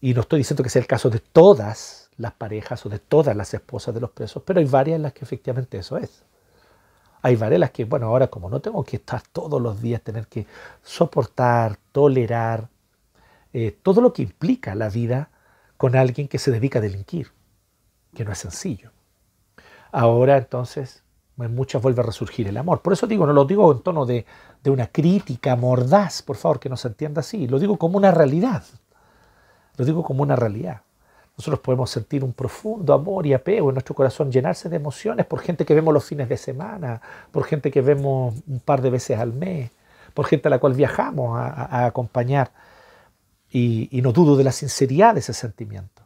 y 0.00 0.12
no 0.12 0.20
estoy 0.20 0.38
diciendo 0.38 0.62
que 0.62 0.68
sea 0.68 0.80
el 0.80 0.86
caso 0.86 1.08
de 1.08 1.18
todas 1.18 2.10
las 2.18 2.32
parejas 2.32 2.84
o 2.84 2.90
de 2.90 2.98
todas 2.98 3.34
las 3.34 3.54
esposas 3.54 3.94
de 3.94 4.00
los 4.00 4.10
presos, 4.10 4.42
pero 4.44 4.60
hay 4.60 4.66
varias 4.66 4.96
en 4.96 5.02
las 5.02 5.14
que 5.14 5.24
efectivamente 5.24 5.78
eso 5.78 5.96
es. 5.96 6.22
Hay 7.22 7.36
varias 7.36 7.56
en 7.56 7.60
las 7.60 7.70
que, 7.70 7.84
bueno, 7.86 8.06
ahora 8.06 8.26
como 8.28 8.50
no 8.50 8.60
tengo 8.60 8.84
que 8.84 8.96
estar 8.96 9.22
todos 9.32 9.60
los 9.62 9.80
días, 9.80 10.02
tener 10.02 10.26
que 10.26 10.46
soportar, 10.82 11.78
tolerar, 11.92 12.68
eh, 13.54 13.76
todo 13.82 14.00
lo 14.02 14.12
que 14.12 14.22
implica 14.22 14.74
la 14.74 14.90
vida 14.90 15.30
con 15.82 15.96
alguien 15.96 16.28
que 16.28 16.38
se 16.38 16.52
dedica 16.52 16.78
a 16.78 16.82
delinquir, 16.82 17.32
que 18.14 18.24
no 18.24 18.30
es 18.30 18.38
sencillo. 18.38 18.92
Ahora 19.90 20.38
entonces 20.38 21.02
en 21.36 21.56
muchas 21.56 21.82
vuelve 21.82 22.02
a 22.02 22.04
resurgir 22.04 22.46
el 22.46 22.56
amor. 22.56 22.82
Por 22.82 22.92
eso 22.92 23.08
digo, 23.08 23.26
no 23.26 23.32
lo 23.32 23.44
digo 23.44 23.72
en 23.72 23.80
tono 23.80 24.06
de, 24.06 24.24
una 24.66 24.86
crítica 24.86 25.56
mordaz, 25.56 26.22
por 26.22 26.36
favor, 26.36 26.60
que 26.60 26.68
no 26.68 26.76
se 26.76 26.86
entienda 26.86 27.18
así. 27.18 27.48
Lo 27.48 27.58
digo 27.58 27.78
como 27.78 27.96
una 27.96 28.12
realidad. 28.12 28.62
Lo 29.76 29.84
digo 29.84 30.04
como 30.04 30.22
una 30.22 30.36
realidad. 30.36 30.82
Nosotros 31.36 31.58
podemos 31.58 31.90
sentir 31.90 32.22
un 32.22 32.32
profundo 32.32 32.94
amor 32.94 33.26
y 33.26 33.34
apego 33.34 33.70
en 33.70 33.74
nuestro 33.74 33.96
corazón, 33.96 34.30
llenarse 34.30 34.68
de 34.68 34.76
emociones 34.76 35.26
por 35.26 35.40
gente 35.40 35.64
que 35.64 35.74
vemos 35.74 35.92
los 35.92 36.04
fines 36.04 36.28
de 36.28 36.36
semana, 36.36 37.02
por 37.32 37.42
gente 37.42 37.72
que 37.72 37.82
vemos 37.82 38.36
un 38.46 38.60
par 38.60 38.82
de 38.82 38.90
veces 38.90 39.18
al 39.18 39.32
mes, 39.32 39.72
por 40.14 40.26
gente 40.26 40.46
a 40.46 40.50
la 40.52 40.60
cual 40.60 40.74
viajamos 40.74 41.36
a, 41.36 41.86
acompañar. 41.86 42.52
Y, 43.54 44.00
no 44.02 44.12
dudo 44.12 44.36
de 44.36 44.44
la 44.44 44.52
sinceridad 44.52 45.12
de 45.12 45.20
ese 45.20 45.34
sentimiento. 45.34 46.02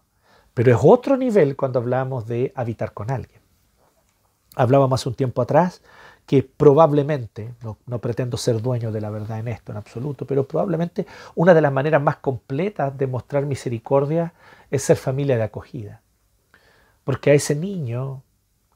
Pero 0.53 0.73
es 0.73 0.79
otro 0.83 1.17
nivel 1.17 1.55
cuando 1.55 1.79
hablamos 1.79 2.27
de 2.27 2.53
habitar 2.57 2.93
con 2.93 3.11
alguien. 3.11 3.41
Hablábamos 4.57 5.01
hace 5.01 5.09
un 5.11 5.15
tiempo 5.15 5.43
atrás 5.43 5.81
que 6.27 6.43
probablemente, 6.43 7.55
no, 7.63 7.99
pretendo 8.01 8.37
ser 8.37 8.61
dueño 8.61 8.91
de 8.91 9.01
la 9.01 9.11
verdad 9.11 9.39
en 9.39 9.47
esto 9.47 9.71
en 9.71 9.79
absoluto, 9.79 10.27
pero 10.27 10.49
probablemente 10.49 11.07
una 11.37 11.55
de 11.55 11.61
las 11.61 11.73
maneras 11.73 12.03
más 12.03 12.17
completas 12.17 12.99
de 12.99 13.07
mostrar 13.07 13.47
misericordia 13.47 14.35
es 14.71 14.83
ser 14.83 14.97
familia 14.97 15.37
de 15.37 15.45
acogida. 15.45 16.03
Porque 17.05 17.31
a 17.31 17.35
ese 17.35 17.55
niño 17.55 18.25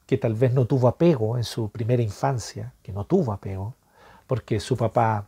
que 0.05 0.17
tal 0.17 0.35
vez 0.35 0.53
no 0.53 0.65
tuvo 0.65 0.87
apego 0.87 1.37
en 1.37 1.43
su 1.43 1.69
primera 1.69 2.01
infancia, 2.01 2.73
que 2.81 2.93
no 2.93 3.05
tuvo 3.05 3.33
apego, 3.33 3.75
porque 4.27 4.61
su 4.61 4.77
papá 4.77 5.27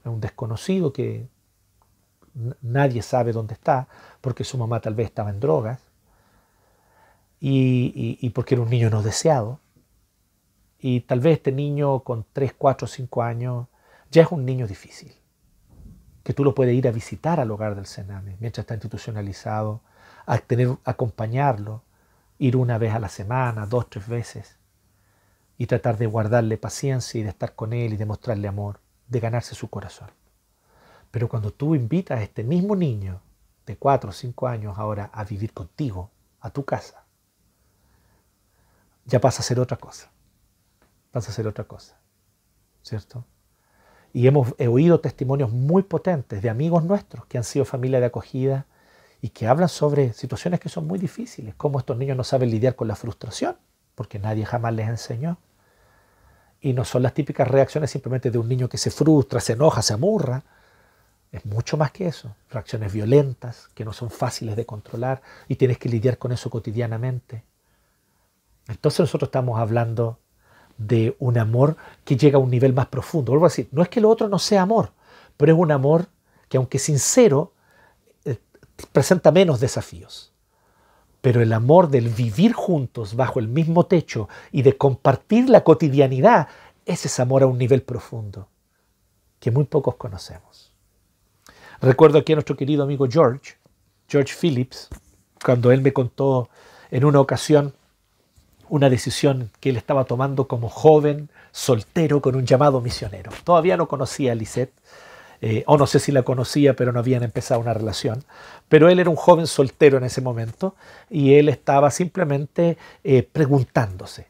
es 0.00 0.06
un 0.06 0.20
desconocido 0.20 0.92
que 0.92 1.28
nadie 2.62 3.02
sabe 3.02 3.32
dónde 3.32 3.54
está, 3.54 3.88
porque 4.20 4.44
su 4.44 4.58
mamá 4.58 4.80
tal 4.80 4.94
vez 4.94 5.06
estaba 5.06 5.30
en 5.30 5.40
drogas, 5.40 5.80
y 7.40 8.30
porque 8.30 8.54
era 8.54 8.62
un 8.62 8.70
niño 8.70 8.90
no 8.90 9.02
deseado, 9.02 9.60
y 10.80 11.00
tal 11.00 11.20
vez 11.20 11.38
este 11.38 11.52
niño 11.52 12.00
con 12.00 12.24
3, 12.32 12.54
4, 12.56 12.86
5 12.86 13.22
años 13.22 13.66
ya 14.10 14.22
es 14.22 14.30
un 14.30 14.44
niño 14.44 14.66
difícil, 14.66 15.12
que 16.22 16.32
tú 16.34 16.44
lo 16.44 16.54
puedes 16.54 16.74
ir 16.74 16.86
a 16.88 16.92
visitar 16.92 17.40
al 17.40 17.50
hogar 17.50 17.74
del 17.74 17.86
Sename 17.86 18.36
mientras 18.40 18.62
está 18.62 18.74
institucionalizado, 18.74 19.82
a 20.26 20.38
tener, 20.38 20.76
acompañarlo, 20.84 21.82
ir 22.38 22.56
una 22.56 22.78
vez 22.78 22.94
a 22.94 23.00
la 23.00 23.08
semana, 23.08 23.66
dos, 23.66 23.90
tres 23.90 24.06
veces, 24.06 24.56
y 25.56 25.66
tratar 25.66 25.96
de 25.98 26.06
guardarle 26.06 26.56
paciencia 26.58 27.18
y 27.18 27.24
de 27.24 27.30
estar 27.30 27.54
con 27.54 27.72
él 27.72 27.94
y 27.94 27.96
de 27.96 28.06
mostrarle 28.06 28.46
amor, 28.46 28.80
de 29.08 29.20
ganarse 29.20 29.54
su 29.54 29.68
corazón. 29.68 30.10
Pero 31.10 31.28
cuando 31.28 31.52
tú 31.52 31.74
invitas 31.74 32.18
a 32.18 32.22
este 32.22 32.44
mismo 32.44 32.76
niño 32.76 33.20
de 33.66 33.76
4 33.76 34.10
o 34.10 34.12
5 34.12 34.48
años 34.48 34.78
ahora 34.78 35.10
a 35.12 35.24
vivir 35.24 35.52
contigo, 35.52 36.10
a 36.40 36.50
tu 36.50 36.64
casa, 36.64 37.04
ya 39.04 39.20
pasa 39.20 39.40
a 39.40 39.44
ser 39.44 39.58
otra 39.58 39.76
cosa. 39.76 40.10
Pasa 41.10 41.30
a 41.30 41.34
ser 41.34 41.46
otra 41.46 41.64
cosa. 41.64 41.98
¿Cierto? 42.82 43.24
Y 44.12 44.26
hemos 44.26 44.54
oído 44.58 45.00
testimonios 45.00 45.50
muy 45.52 45.82
potentes 45.82 46.42
de 46.42 46.50
amigos 46.50 46.84
nuestros 46.84 47.26
que 47.26 47.38
han 47.38 47.44
sido 47.44 47.64
familia 47.64 48.00
de 48.00 48.06
acogida 48.06 48.66
y 49.20 49.30
que 49.30 49.46
hablan 49.46 49.68
sobre 49.68 50.12
situaciones 50.12 50.60
que 50.60 50.68
son 50.68 50.86
muy 50.86 50.98
difíciles, 50.98 51.54
cómo 51.56 51.78
estos 51.78 51.96
niños 51.96 52.16
no 52.16 52.24
saben 52.24 52.50
lidiar 52.50 52.76
con 52.76 52.88
la 52.88 52.96
frustración, 52.96 53.56
porque 53.94 54.18
nadie 54.18 54.44
jamás 54.44 54.74
les 54.74 54.88
enseñó. 54.88 55.38
Y 56.60 56.72
no 56.72 56.84
son 56.84 57.02
las 57.02 57.14
típicas 57.14 57.48
reacciones 57.48 57.90
simplemente 57.90 58.30
de 58.30 58.38
un 58.38 58.48
niño 58.48 58.68
que 58.68 58.78
se 58.78 58.90
frustra, 58.90 59.40
se 59.40 59.54
enoja, 59.54 59.82
se 59.82 59.94
amurra. 59.94 60.44
Es 61.30 61.44
mucho 61.44 61.76
más 61.76 61.90
que 61.92 62.06
eso. 62.06 62.34
Reacciones 62.50 62.92
violentas 62.92 63.68
que 63.74 63.84
no 63.84 63.92
son 63.92 64.10
fáciles 64.10 64.56
de 64.56 64.66
controlar 64.66 65.22
y 65.46 65.56
tienes 65.56 65.78
que 65.78 65.88
lidiar 65.88 66.18
con 66.18 66.32
eso 66.32 66.48
cotidianamente. 66.48 67.44
Entonces 68.66 69.00
nosotros 69.00 69.28
estamos 69.28 69.58
hablando 69.58 70.18
de 70.78 71.16
un 71.18 71.38
amor 71.38 71.76
que 72.04 72.16
llega 72.16 72.36
a 72.36 72.40
un 72.40 72.50
nivel 72.50 72.72
más 72.72 72.86
profundo. 72.86 73.32
Vuelvo 73.32 73.46
a 73.46 73.48
decir, 73.48 73.68
no 73.72 73.82
es 73.82 73.88
que 73.88 74.00
lo 74.00 74.08
otro 74.08 74.28
no 74.28 74.38
sea 74.38 74.62
amor, 74.62 74.92
pero 75.36 75.52
es 75.52 75.58
un 75.58 75.72
amor 75.72 76.06
que 76.48 76.56
aunque 76.56 76.78
sincero, 76.78 77.52
eh, 78.24 78.38
presenta 78.92 79.32
menos 79.32 79.60
desafíos. 79.60 80.32
Pero 81.20 81.42
el 81.42 81.52
amor 81.52 81.88
del 81.88 82.08
vivir 82.08 82.52
juntos 82.52 83.16
bajo 83.16 83.40
el 83.40 83.48
mismo 83.48 83.86
techo 83.86 84.28
y 84.52 84.62
de 84.62 84.76
compartir 84.76 85.50
la 85.50 85.64
cotidianidad, 85.64 86.48
ese 86.86 87.08
es 87.08 87.20
amor 87.20 87.42
a 87.42 87.46
un 87.46 87.58
nivel 87.58 87.82
profundo 87.82 88.48
que 89.40 89.50
muy 89.50 89.64
pocos 89.64 89.96
conocemos. 89.96 90.67
Recuerdo 91.80 92.18
aquí 92.18 92.32
a 92.32 92.36
nuestro 92.36 92.56
querido 92.56 92.82
amigo 92.82 93.06
George, 93.08 93.54
George 94.08 94.34
Phillips, 94.34 94.88
cuando 95.44 95.70
él 95.70 95.80
me 95.80 95.92
contó 95.92 96.48
en 96.90 97.04
una 97.04 97.20
ocasión 97.20 97.72
una 98.68 98.90
decisión 98.90 99.50
que 99.60 99.70
él 99.70 99.76
estaba 99.76 100.04
tomando 100.04 100.48
como 100.48 100.68
joven, 100.68 101.30
soltero, 101.52 102.20
con 102.20 102.34
un 102.34 102.44
llamado 102.44 102.80
misionero. 102.80 103.30
Todavía 103.44 103.76
no 103.76 103.86
conocía 103.86 104.32
a 104.32 104.34
Lisette, 104.34 104.72
eh, 105.40 105.62
o 105.66 105.78
no 105.78 105.86
sé 105.86 106.00
si 106.00 106.10
la 106.10 106.22
conocía, 106.22 106.74
pero 106.74 106.92
no 106.92 106.98
habían 106.98 107.22
empezado 107.22 107.60
una 107.60 107.74
relación. 107.74 108.24
Pero 108.68 108.88
él 108.88 108.98
era 108.98 109.08
un 109.08 109.16
joven 109.16 109.46
soltero 109.46 109.98
en 109.98 110.04
ese 110.04 110.20
momento 110.20 110.74
y 111.08 111.34
él 111.34 111.48
estaba 111.48 111.92
simplemente 111.92 112.76
eh, 113.04 113.22
preguntándose, 113.22 114.26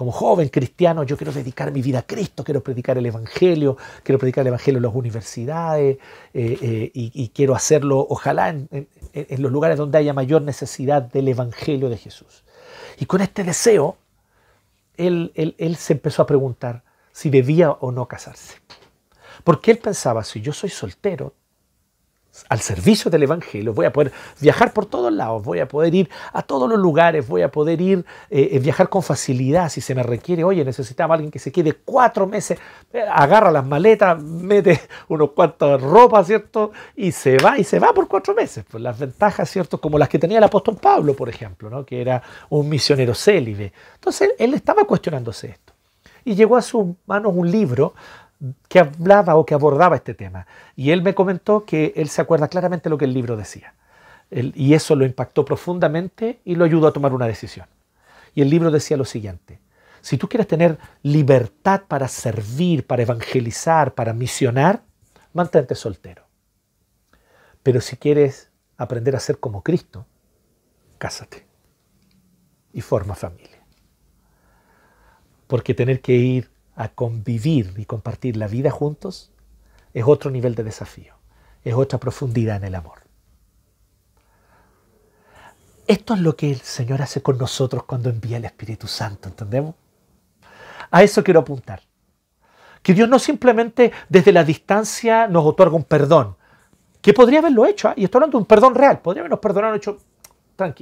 como 0.00 0.12
joven 0.12 0.48
cristiano, 0.48 1.02
yo 1.02 1.14
quiero 1.14 1.30
dedicar 1.30 1.70
mi 1.72 1.82
vida 1.82 1.98
a 1.98 2.02
Cristo, 2.04 2.42
quiero 2.42 2.62
predicar 2.62 2.96
el 2.96 3.04
Evangelio, 3.04 3.76
quiero 4.02 4.18
predicar 4.18 4.40
el 4.40 4.46
Evangelio 4.46 4.78
en 4.78 4.84
las 4.84 4.94
universidades 4.94 5.98
eh, 6.32 6.90
y, 6.94 7.28
quiero 7.34 7.54
hacerlo, 7.54 8.06
ojalá, 8.08 8.48
en, 8.48 8.88
en 9.12 9.42
los 9.42 9.52
lugares 9.52 9.76
donde 9.76 9.98
haya 9.98 10.14
mayor 10.14 10.40
necesidad 10.40 11.02
del 11.02 11.28
Evangelio 11.28 11.90
de 11.90 11.98
Jesús. 11.98 12.44
Y 12.98 13.04
con 13.04 13.20
este 13.20 13.44
deseo, 13.44 13.98
él, 14.96 15.32
él, 15.34 15.76
se 15.76 15.92
empezó 15.92 16.22
a 16.22 16.26
preguntar 16.26 16.82
si 17.12 17.28
debía 17.28 17.70
o 17.70 17.92
no 17.92 18.08
casarse. 18.08 18.54
Porque 19.44 19.70
él 19.70 19.76
pensaba, 19.76 20.24
si 20.24 20.40
yo 20.40 20.54
soy 20.54 20.70
soltero, 20.70 21.34
al 22.48 22.60
servicio 22.60 23.10
del 23.10 23.24
Evangelio, 23.24 23.72
voy 23.72 23.86
a 23.86 23.92
poder 23.92 24.12
viajar 24.40 24.72
por 24.72 24.86
todos 24.86 25.12
lados, 25.12 25.42
voy 25.42 25.60
a 25.60 25.66
poder 25.66 25.94
ir 25.94 26.10
a 26.32 26.42
todos 26.42 26.68
los 26.68 26.78
lugares, 26.78 27.26
voy 27.26 27.42
a 27.42 27.50
poder 27.50 27.80
ir, 27.80 28.04
eh, 28.30 28.50
eh, 28.52 28.58
viajar 28.58 28.88
con 28.88 29.02
facilidad 29.02 29.68
si 29.68 29.80
se 29.80 29.94
me 29.94 30.02
requiere. 30.02 30.44
Oye, 30.44 30.64
necesitaba 30.64 31.14
alguien 31.14 31.30
que 31.30 31.38
se 31.38 31.50
quede 31.50 31.72
cuatro 31.72 32.26
meses, 32.26 32.58
eh, 32.92 33.02
agarra 33.12 33.50
las 33.50 33.66
maletas, 33.66 34.22
mete 34.22 34.80
unos 35.08 35.32
cuantos 35.32 35.82
ropas, 35.82 36.26
¿cierto? 36.26 36.72
Y 36.96 37.12
se 37.12 37.36
va, 37.38 37.58
y 37.58 37.64
se 37.64 37.78
va 37.78 37.92
por 37.92 38.06
cuatro 38.08 38.34
meses. 38.34 38.64
Pues 38.70 38.82
las 38.82 38.98
ventajas, 38.98 39.50
¿cierto? 39.50 39.80
Como 39.80 39.98
las 39.98 40.08
que 40.08 40.18
tenía 40.18 40.38
el 40.38 40.44
apóstol 40.44 40.76
Pablo, 40.76 41.14
por 41.14 41.28
ejemplo, 41.28 41.68
¿no? 41.68 41.84
Que 41.84 42.00
era 42.00 42.22
un 42.48 42.68
misionero 42.68 43.14
célibe. 43.14 43.72
Entonces 43.94 44.30
él 44.38 44.54
estaba 44.54 44.84
cuestionándose 44.84 45.48
esto. 45.48 45.72
Y 46.24 46.34
llegó 46.34 46.56
a 46.56 46.62
sus 46.62 46.86
manos 47.06 47.32
un 47.34 47.50
libro 47.50 47.94
que 48.68 48.78
hablaba 48.78 49.36
o 49.36 49.44
que 49.44 49.54
abordaba 49.54 49.96
este 49.96 50.14
tema. 50.14 50.46
Y 50.76 50.90
él 50.90 51.02
me 51.02 51.14
comentó 51.14 51.64
que 51.64 51.92
él 51.96 52.08
se 52.08 52.22
acuerda 52.22 52.48
claramente 52.48 52.88
lo 52.88 52.98
que 52.98 53.04
el 53.04 53.14
libro 53.14 53.36
decía. 53.36 53.74
y 54.30 54.74
eso 54.74 54.94
lo 54.94 55.04
impactó 55.04 55.44
profundamente 55.44 56.40
y 56.44 56.54
lo 56.54 56.64
ayudó 56.64 56.86
a 56.86 56.92
tomar 56.92 57.12
una 57.12 57.26
decisión. 57.26 57.66
Y 58.34 58.42
el 58.42 58.50
libro 58.50 58.70
decía 58.70 58.96
lo 58.96 59.04
siguiente, 59.04 59.60
si 60.00 60.16
tú 60.16 60.28
quieres 60.28 60.46
tener 60.46 60.78
libertad 61.02 61.82
para 61.88 62.08
servir, 62.08 62.86
para 62.86 63.02
evangelizar, 63.02 63.94
para 63.94 64.12
misionar, 64.12 64.82
mantente 65.32 65.74
soltero. 65.74 66.26
Pero 67.62 67.80
si 67.80 67.96
quieres 67.96 68.50
aprender 68.76 69.14
a 69.14 69.20
ser 69.20 69.38
como 69.38 69.62
Cristo, 69.62 70.06
cásate 70.98 71.46
y 72.72 72.80
forma 72.80 73.14
familia. 73.14 73.58
Porque 75.46 75.74
tener 75.74 76.00
que 76.00 76.14
ir 76.14 76.49
a 76.80 76.88
convivir 76.88 77.74
y 77.76 77.84
compartir 77.84 78.38
la 78.38 78.48
vida 78.48 78.70
juntos, 78.70 79.30
es 79.92 80.02
otro 80.06 80.30
nivel 80.30 80.54
de 80.54 80.64
desafío, 80.64 81.12
es 81.62 81.74
otra 81.74 82.00
profundidad 82.00 82.56
en 82.56 82.64
el 82.64 82.74
amor. 82.74 83.00
Esto 85.86 86.14
es 86.14 86.20
lo 86.20 86.36
que 86.36 86.50
el 86.50 86.60
Señor 86.62 87.02
hace 87.02 87.20
con 87.20 87.36
nosotros 87.36 87.82
cuando 87.84 88.08
envía 88.08 88.38
el 88.38 88.46
Espíritu 88.46 88.86
Santo, 88.86 89.28
¿entendemos? 89.28 89.74
A 90.90 91.02
eso 91.02 91.22
quiero 91.22 91.40
apuntar. 91.40 91.82
Que 92.82 92.94
Dios 92.94 93.10
no 93.10 93.18
simplemente 93.18 93.92
desde 94.08 94.32
la 94.32 94.42
distancia 94.42 95.28
nos 95.28 95.44
otorga 95.44 95.76
un 95.76 95.84
perdón, 95.84 96.36
que 97.02 97.12
podría 97.12 97.40
haberlo 97.40 97.66
hecho, 97.66 97.88
¿ah? 97.88 97.94
y 97.94 98.04
estoy 98.04 98.20
hablando 98.20 98.38
de 98.38 98.42
un 98.42 98.46
perdón 98.46 98.74
real, 98.74 99.00
podría 99.00 99.20
habernos 99.20 99.40
perdonado, 99.40 99.74
hecho 99.74 99.98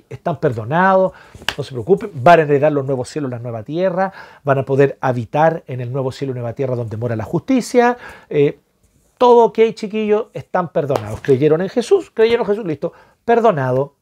están 0.09 0.41
perdonados, 0.41 1.13
no 1.57 1.65
se 1.65 1.73
preocupen, 1.73 2.11
van 2.15 2.41
a 2.41 2.43
heredar 2.43 2.73
los 2.73 2.85
nuevos 2.85 3.09
cielos, 3.09 3.31
la 3.31 3.39
nueva 3.39 3.63
tierra, 3.63 4.13
van 4.45 4.59
a 4.59 4.65
poder 4.65 4.99
habitar 5.01 5.63
en 5.67 5.81
el 5.81 5.93
nuevo 5.93 6.13
cielo 6.13 6.33
y 6.33 6.35
nueva 6.35 6.53
tierra 6.53 6.77
donde 6.77 6.97
mora 6.97 7.17
la 7.17 7.25
justicia. 7.25 7.97
Eh, 8.29 8.59
todo 9.19 9.47
ok, 9.47 9.59
chiquillos, 9.75 10.27
están 10.33 10.69
perdonados. 10.69 11.21
Creyeron 11.21 11.61
en 11.61 11.69
Jesús, 11.69 12.11
creyeron 12.15 12.47
en 12.47 12.53
Jesús, 12.53 12.65
listo, 12.65 12.93
perdonado. 13.25 13.98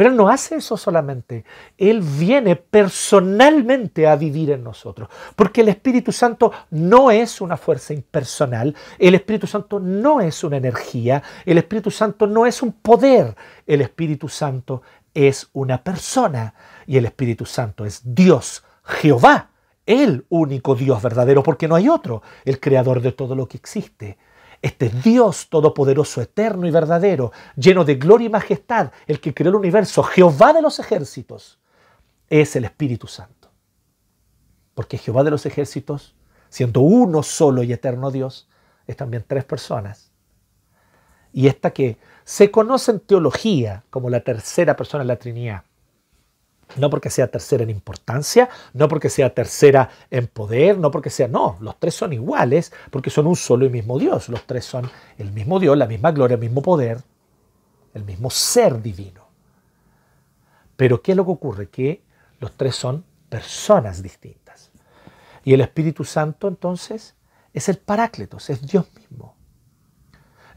Pero 0.00 0.08
Él 0.08 0.16
no 0.16 0.30
hace 0.30 0.54
eso 0.54 0.78
solamente. 0.78 1.44
Él 1.76 2.00
viene 2.00 2.56
personalmente 2.56 4.06
a 4.06 4.16
vivir 4.16 4.50
en 4.50 4.64
nosotros. 4.64 5.10
Porque 5.36 5.60
el 5.60 5.68
Espíritu 5.68 6.10
Santo 6.10 6.50
no 6.70 7.10
es 7.10 7.42
una 7.42 7.58
fuerza 7.58 7.92
impersonal. 7.92 8.74
El 8.98 9.14
Espíritu 9.14 9.46
Santo 9.46 9.78
no 9.78 10.22
es 10.22 10.42
una 10.42 10.56
energía. 10.56 11.22
El 11.44 11.58
Espíritu 11.58 11.90
Santo 11.90 12.26
no 12.26 12.46
es 12.46 12.62
un 12.62 12.72
poder. 12.72 13.36
El 13.66 13.82
Espíritu 13.82 14.30
Santo 14.30 14.80
es 15.12 15.50
una 15.52 15.84
persona. 15.84 16.54
Y 16.86 16.96
el 16.96 17.04
Espíritu 17.04 17.44
Santo 17.44 17.84
es 17.84 18.00
Dios, 18.02 18.64
Jehová, 18.82 19.50
el 19.84 20.24
único 20.30 20.76
Dios 20.76 21.02
verdadero, 21.02 21.42
porque 21.42 21.68
no 21.68 21.74
hay 21.74 21.90
otro, 21.90 22.22
el 22.46 22.58
creador 22.58 23.02
de 23.02 23.12
todo 23.12 23.34
lo 23.34 23.46
que 23.46 23.58
existe. 23.58 24.16
Este 24.62 24.90
Dios 24.90 25.48
todopoderoso, 25.48 26.20
eterno 26.20 26.66
y 26.66 26.70
verdadero, 26.70 27.32
lleno 27.56 27.84
de 27.84 27.94
gloria 27.94 28.26
y 28.26 28.30
majestad, 28.30 28.92
el 29.06 29.20
que 29.20 29.32
creó 29.32 29.50
el 29.50 29.56
universo, 29.56 30.02
Jehová 30.02 30.52
de 30.52 30.60
los 30.60 30.78
ejércitos, 30.78 31.58
es 32.28 32.54
el 32.56 32.64
Espíritu 32.64 33.06
Santo. 33.06 33.50
Porque 34.74 34.98
Jehová 34.98 35.24
de 35.24 35.30
los 35.30 35.46
ejércitos, 35.46 36.14
siendo 36.48 36.80
uno 36.80 37.22
solo 37.22 37.62
y 37.62 37.72
eterno 37.72 38.10
Dios, 38.10 38.48
es 38.86 38.96
también 38.96 39.24
tres 39.26 39.44
personas. 39.44 40.10
Y 41.32 41.46
esta 41.46 41.70
que 41.70 41.98
se 42.24 42.50
conoce 42.50 42.90
en 42.90 43.00
teología 43.00 43.84
como 43.90 44.10
la 44.10 44.20
tercera 44.20 44.76
persona 44.76 45.04
de 45.04 45.08
la 45.08 45.18
Trinidad, 45.18 45.64
no 46.76 46.90
porque 46.90 47.10
sea 47.10 47.28
tercera 47.28 47.62
en 47.62 47.70
importancia, 47.70 48.48
no 48.72 48.88
porque 48.88 49.10
sea 49.10 49.34
tercera 49.34 49.90
en 50.10 50.26
poder, 50.26 50.78
no 50.78 50.90
porque 50.90 51.10
sea, 51.10 51.28
no, 51.28 51.56
los 51.60 51.78
tres 51.78 51.94
son 51.94 52.12
iguales 52.12 52.72
porque 52.90 53.10
son 53.10 53.26
un 53.26 53.36
solo 53.36 53.66
y 53.66 53.70
mismo 53.70 53.98
Dios. 53.98 54.28
Los 54.28 54.46
tres 54.46 54.64
son 54.64 54.90
el 55.18 55.32
mismo 55.32 55.58
Dios, 55.58 55.76
la 55.76 55.86
misma 55.86 56.12
gloria, 56.12 56.34
el 56.34 56.40
mismo 56.40 56.62
poder, 56.62 57.00
el 57.94 58.04
mismo 58.04 58.30
ser 58.30 58.80
divino. 58.82 59.28
Pero 60.76 61.02
¿qué 61.02 61.12
es 61.12 61.16
lo 61.16 61.24
que 61.24 61.32
ocurre? 61.32 61.68
Que 61.68 62.02
los 62.38 62.52
tres 62.56 62.74
son 62.74 63.04
personas 63.28 64.02
distintas. 64.02 64.70
Y 65.44 65.54
el 65.54 65.60
Espíritu 65.60 66.04
Santo 66.04 66.48
entonces 66.48 67.14
es 67.52 67.68
el 67.68 67.78
Parácletos, 67.78 68.50
es 68.50 68.66
Dios 68.66 68.86
mismo. 68.94 69.36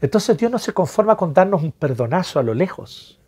Entonces 0.00 0.36
Dios 0.36 0.50
no 0.50 0.58
se 0.58 0.72
conforma 0.72 1.16
con 1.16 1.32
darnos 1.32 1.62
un 1.62 1.72
perdonazo 1.72 2.38
a 2.38 2.42
lo 2.42 2.54
lejos. 2.54 3.20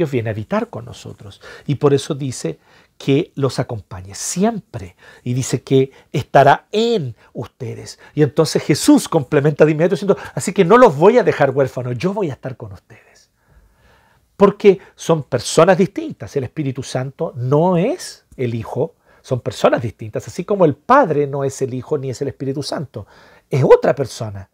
Dios 0.00 0.10
viene 0.10 0.30
a 0.30 0.32
habitar 0.32 0.70
con 0.70 0.86
nosotros. 0.86 1.42
Y 1.66 1.74
por 1.74 1.92
eso 1.92 2.14
dice 2.14 2.58
que 2.96 3.32
los 3.34 3.58
acompañe 3.58 4.14
siempre. 4.14 4.96
Y 5.22 5.34
dice 5.34 5.60
que 5.62 5.92
estará 6.10 6.68
en 6.72 7.14
ustedes. 7.34 7.98
Y 8.14 8.22
entonces 8.22 8.62
Jesús 8.62 9.10
complementa 9.10 9.66
de 9.66 9.72
inmediato 9.72 9.94
diciendo, 9.94 10.16
así 10.34 10.54
que 10.54 10.64
no 10.64 10.78
los 10.78 10.96
voy 10.96 11.18
a 11.18 11.22
dejar 11.22 11.50
huérfanos, 11.50 11.98
yo 11.98 12.14
voy 12.14 12.30
a 12.30 12.32
estar 12.32 12.56
con 12.56 12.72
ustedes. 12.72 13.28
Porque 14.38 14.80
son 14.94 15.24
personas 15.24 15.76
distintas. 15.76 16.34
El 16.34 16.44
Espíritu 16.44 16.82
Santo 16.82 17.34
no 17.36 17.76
es 17.76 18.24
el 18.38 18.54
Hijo, 18.54 18.94
son 19.20 19.40
personas 19.40 19.82
distintas. 19.82 20.26
Así 20.28 20.46
como 20.46 20.64
el 20.64 20.76
Padre 20.76 21.26
no 21.26 21.44
es 21.44 21.60
el 21.60 21.74
Hijo 21.74 21.98
ni 21.98 22.08
es 22.08 22.22
el 22.22 22.28
Espíritu 22.28 22.62
Santo. 22.62 23.06
Es 23.50 23.62
otra 23.62 23.94
persona 23.94 24.48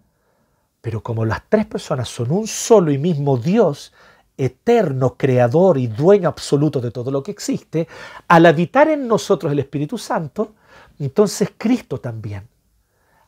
Pero 0.81 1.05
como 1.05 1.25
las 1.25 1.43
tres 1.49 1.67
personas 1.67 2.09
son 2.09 2.33
un 2.33 2.49
solo 2.49 2.91
y 2.91 2.99
mismo 2.99 3.37
Dios, 3.37 3.93
eterno, 4.37 5.17
creador 5.17 5.79
y 5.79 5.87
dueño 5.87 6.29
absoluto 6.29 6.81
de 6.81 6.91
todo 6.91 7.11
lo 7.11 7.23
que 7.23 7.31
existe, 7.31 7.89
al 8.29 8.47
habitar 8.47 8.89
en 8.89 9.09
nosotros 9.09 9.53
el 9.53 9.59
Espíritu 9.59 9.97
Santo, 9.99 10.55
entonces 10.99 11.53
Cristo 11.57 11.99
también 11.99 12.49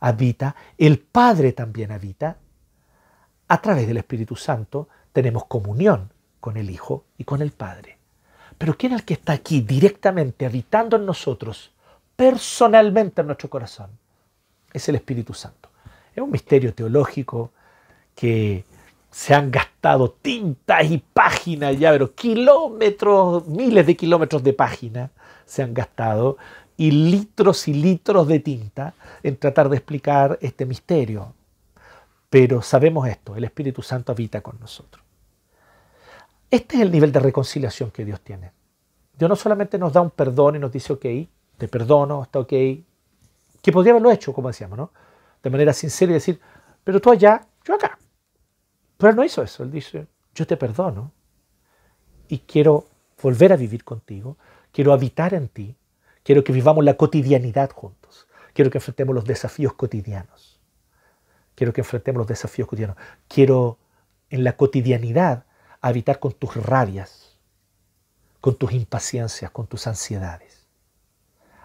habita, 0.01 0.55
el 0.77 0.99
Padre 0.99 1.53
también 1.53 1.93
habita, 1.93 2.37
a 3.49 3.63
través 3.63 3.87
del 3.87 3.97
Espíritu 3.97 4.37
Santo 4.37 4.89
tenemos 5.13 5.47
comunión 5.47 6.13
con 6.41 6.57
el 6.57 6.71
Hijo 6.71 7.05
y 7.17 7.25
con 7.25 7.43
el 7.43 7.51
Padre. 7.53 7.99
Pero 8.59 8.77
¿quién 8.77 8.93
es 8.93 9.01
el 9.01 9.05
que 9.05 9.15
está 9.15 9.33
aquí 9.33 9.61
directamente 9.61 10.45
habitando 10.45 10.97
en 10.97 11.07
nosotros, 11.07 11.73
personalmente 12.17 13.21
en 13.21 13.29
nuestro 13.29 13.49
corazón? 13.49 13.91
Es 14.73 14.89
el 14.89 14.97
Espíritu 14.97 15.33
Santo. 15.33 15.71
Es 16.15 16.23
un 16.23 16.31
misterio 16.31 16.75
teológico 16.75 17.53
que 18.15 18.65
se 19.11 19.35
han 19.35 19.51
gastado 19.51 20.11
tintas 20.11 20.85
y 20.91 20.99
páginas 20.99 21.79
ya, 21.79 21.93
pero 21.93 22.15
kilómetros, 22.15 23.47
miles 23.47 23.87
de 23.87 23.97
kilómetros 23.97 24.43
de 24.43 24.53
páginas 24.53 25.11
se 25.47 25.63
han 25.63 25.73
gastado 25.73 26.37
y 26.77 26.91
litros 26.91 27.69
y 27.69 27.75
litros 27.75 28.29
de 28.29 28.41
tinta 28.41 28.95
en 29.23 29.37
tratar 29.37 29.69
de 29.69 29.77
explicar 29.77 30.39
este 30.41 30.67
misterio. 30.67 31.35
Pero 32.31 32.63
sabemos 32.63 33.09
esto, 33.09 33.35
el 33.35 33.45
Espíritu 33.45 33.83
Santo 33.83 34.13
habita 34.13 34.43
con 34.43 34.61
nosotros. 34.61 35.03
Este 36.51 36.77
es 36.77 36.83
el 36.83 36.93
nivel 36.93 37.11
de 37.11 37.21
reconciliación 37.21 37.91
que 37.91 38.05
Dios 38.05 38.21
tiene. 38.21 38.53
Dios 39.19 39.29
no 39.29 39.37
solamente 39.37 39.79
nos 39.79 39.93
da 39.93 40.01
un 40.01 40.11
perdón 40.11 40.57
y 40.57 40.59
nos 40.59 40.71
dice, 40.71 40.93
ok, 40.93 41.05
te 41.57 41.69
perdono, 41.69 42.23
está 42.23 42.39
ok, 42.39 42.49
que 42.49 43.73
podría 43.73 43.93
haberlo 43.93 44.11
hecho, 44.11 44.33
como 44.33 44.49
decíamos, 44.49 44.79
¿no? 44.79 44.93
De 45.43 45.51
manera 45.51 45.73
sincera 45.73 46.13
y 46.13 46.15
decir, 46.15 46.41
pero 46.85 47.01
tú 47.01 47.11
allá, 47.11 47.45
yo 47.65 47.75
acá. 47.75 47.99
Pero 48.99 49.11
él 49.11 49.17
no 49.17 49.25
hizo 49.25 49.43
eso, 49.43 49.63
él 49.63 49.71
dice, 49.71 50.09
yo 50.35 50.47
te 50.47 50.57
perdono 50.57 51.13
y 52.29 52.41
quiero 52.41 52.89
volver 53.23 53.53
a 53.53 53.57
vivir 53.57 53.85
contigo, 53.85 54.37
quiero 54.73 54.93
habitar 54.93 55.35
en 55.35 55.49
ti, 55.49 55.77
quiero 56.23 56.45
que 56.45 56.53
vivamos 56.53 56.85
la 56.85 56.95
cotidianidad 56.95 57.71
juntos, 57.71 58.27
quiero 58.53 58.71
que 58.71 58.79
enfrentemos 58.79 59.15
los 59.15 59.25
desafíos 59.25 59.73
cotidianos, 59.75 60.61
quiero 61.55 61.73
que 61.73 61.81
enfrentemos 61.81 62.19
los 62.19 62.27
desafíos 62.27 62.69
cotidianos, 62.69 62.97
quiero 63.29 63.79
en 64.31 64.45
la 64.45 64.57
cotidianidad 64.57 65.47
habitar 65.81 66.19
con 66.19 66.33
tus 66.33 66.57
rabias, 66.57 67.39
con 68.41 68.57
tus 68.57 68.73
impaciencias, 68.73 69.51
con 69.53 69.69
tus 69.69 69.87
ansiedades. 69.87 70.67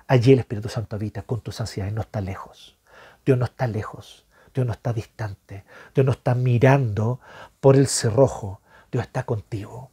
Allí 0.07 0.33
el 0.33 0.39
Espíritu 0.39 0.69
Santo 0.69 0.95
habita 0.95 1.23
con 1.23 1.41
tus 1.41 1.59
ansiedades, 1.59 1.95
no 1.95 2.01
está 2.01 2.21
lejos. 2.21 2.77
Dios 3.25 3.37
no 3.37 3.45
está 3.45 3.67
lejos. 3.67 4.22
Dios 4.53 4.65
no 4.65 4.73
está 4.73 4.93
distante. 4.93 5.63
Dios 5.93 6.05
no 6.05 6.11
está 6.11 6.35
mirando 6.35 7.19
por 7.59 7.75
el 7.75 7.87
cerrojo. 7.87 8.61
Dios 8.91 9.05
está 9.05 9.23
contigo. 9.23 9.89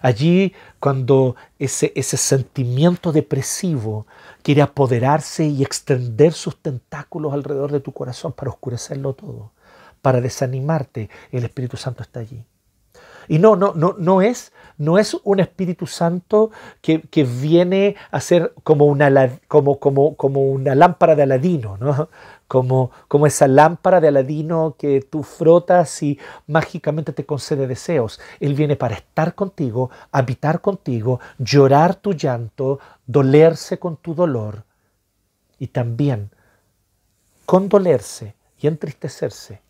Allí 0.00 0.54
cuando 0.78 1.36
ese, 1.58 1.92
ese 1.96 2.16
sentimiento 2.16 3.12
depresivo 3.12 4.06
quiere 4.42 4.62
apoderarse 4.62 5.44
y 5.44 5.62
extender 5.62 6.32
sus 6.32 6.60
tentáculos 6.60 7.32
alrededor 7.32 7.72
de 7.72 7.80
tu 7.80 7.92
corazón 7.92 8.32
para 8.32 8.50
oscurecerlo 8.50 9.14
todo, 9.14 9.52
para 10.00 10.20
desanimarte, 10.20 11.10
el 11.30 11.44
Espíritu 11.44 11.76
Santo 11.76 12.02
está 12.02 12.20
allí. 12.20 12.44
Y 13.28 13.38
no, 13.38 13.56
no, 13.56 13.72
no, 13.74 13.94
no 13.98 14.22
es, 14.22 14.52
no 14.78 14.98
es 14.98 15.14
un 15.24 15.40
Espíritu 15.40 15.86
Santo 15.86 16.50
que, 16.80 17.02
viene 17.24 17.96
a 18.10 18.20
ser 18.20 18.52
como 18.64 18.86
una, 18.86 19.38
como, 19.48 19.78
como, 19.78 20.16
como 20.16 20.42
una 20.42 20.74
lámpara 20.74 21.14
de 21.14 21.22
Aladino, 21.22 21.76
¿no? 21.78 22.08
Como, 22.48 22.90
como 23.08 23.26
esa 23.26 23.48
lámpara 23.48 24.00
de 24.00 24.08
Aladino 24.08 24.76
que 24.78 25.00
tú 25.00 25.22
frotas 25.22 26.02
y 26.02 26.18
mágicamente 26.46 27.12
te 27.12 27.24
concede 27.24 27.66
deseos. 27.66 28.20
Él 28.40 28.54
viene 28.54 28.76
para 28.76 28.96
estar 28.96 29.34
contigo, 29.34 29.90
habitar 30.10 30.60
contigo, 30.60 31.18
llorar 31.38 31.94
tu 31.94 32.12
llanto, 32.12 32.78
dolerse 33.06 33.78
con 33.78 33.96
tu 33.96 34.14
dolor 34.14 34.64
y 35.58 35.68
también 35.68 36.30
condolerse 37.46 38.34
y 38.60 38.66
entristecerse 38.66 39.60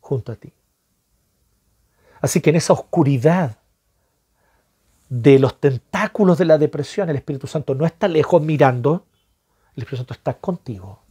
junto 0.00 0.32
a 0.32 0.36
ti. 0.36 0.52
Así 2.20 2.40
que 2.40 2.50
en 2.50 2.56
esa 2.56 2.72
oscuridad 2.72 3.56
de 5.08 5.38
los 5.38 5.58
tentáculos 5.58 6.38
de 6.38 6.44
la 6.44 6.58
depresión, 6.58 7.10
el 7.10 7.16
Espíritu 7.16 7.46
Santo 7.46 7.74
no 7.74 7.84
está 7.84 8.06
lejos 8.08 8.40
mirando, 8.40 9.06
el 9.74 9.82
Espíritu 9.82 9.98
Santo 9.98 10.14
está 10.14 10.34
contigo, 10.34 11.02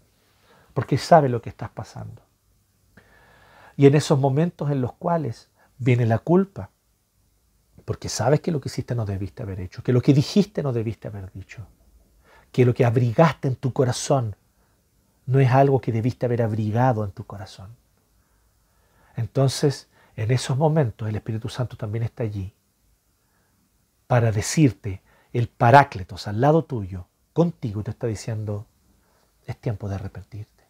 porque 0.74 0.98
sabe 0.98 1.28
lo 1.30 1.42
que 1.42 1.50
estás 1.50 1.70
pasando. 1.70 2.22
Y 3.76 3.88
en 3.88 3.96
esos 3.96 4.18
momentos 4.18 4.72
en 4.72 4.82
los 4.82 4.94
cuales 4.94 5.50
viene 5.78 6.06
la 6.06 6.20
culpa, 6.20 6.70
porque 7.86 8.08
sabes 8.08 8.40
que 8.40 8.52
lo 8.52 8.62
que 8.62 8.70
hiciste 8.70 8.96
no 8.96 9.06
debiste 9.06 9.44
haber 9.44 9.60
hecho, 9.60 9.84
que 9.84 9.94
lo 9.94 10.02
que 10.02 10.14
dijiste 10.14 10.64
no 10.64 10.72
debiste 10.72 11.08
haber 11.08 11.32
dicho, 11.34 11.66
que 12.52 12.66
lo 12.66 12.74
que 12.74 12.86
abrigaste 12.86 13.48
en 13.48 13.56
tu 13.56 13.74
corazón 13.74 14.36
no 15.26 15.40
es 15.40 15.52
algo 15.52 15.82
que 15.82 15.92
debiste 15.92 16.26
haber 16.26 16.42
abrigado 16.42 17.04
en 17.04 17.12
tu 17.12 17.26
corazón. 17.26 17.76
Entonces 19.16 19.89
en 20.20 20.32
esos 20.32 20.58
momentos 20.58 21.08
el 21.08 21.16
Espíritu 21.16 21.48
Santo 21.48 21.78
también 21.78 22.04
está 22.04 22.24
allí 22.24 22.54
para 24.06 24.34
decirte, 24.34 25.02
el 25.32 25.48
Parácletos 25.48 26.28
al 26.28 26.42
lado 26.42 26.66
tuyo, 26.66 27.08
contigo, 27.32 27.84
te 27.84 27.92
está 27.92 28.08
diciendo, 28.08 28.66
es 29.46 29.56
tiempo 29.56 29.88
de 29.88 29.96
arrepentirte, 29.96 30.66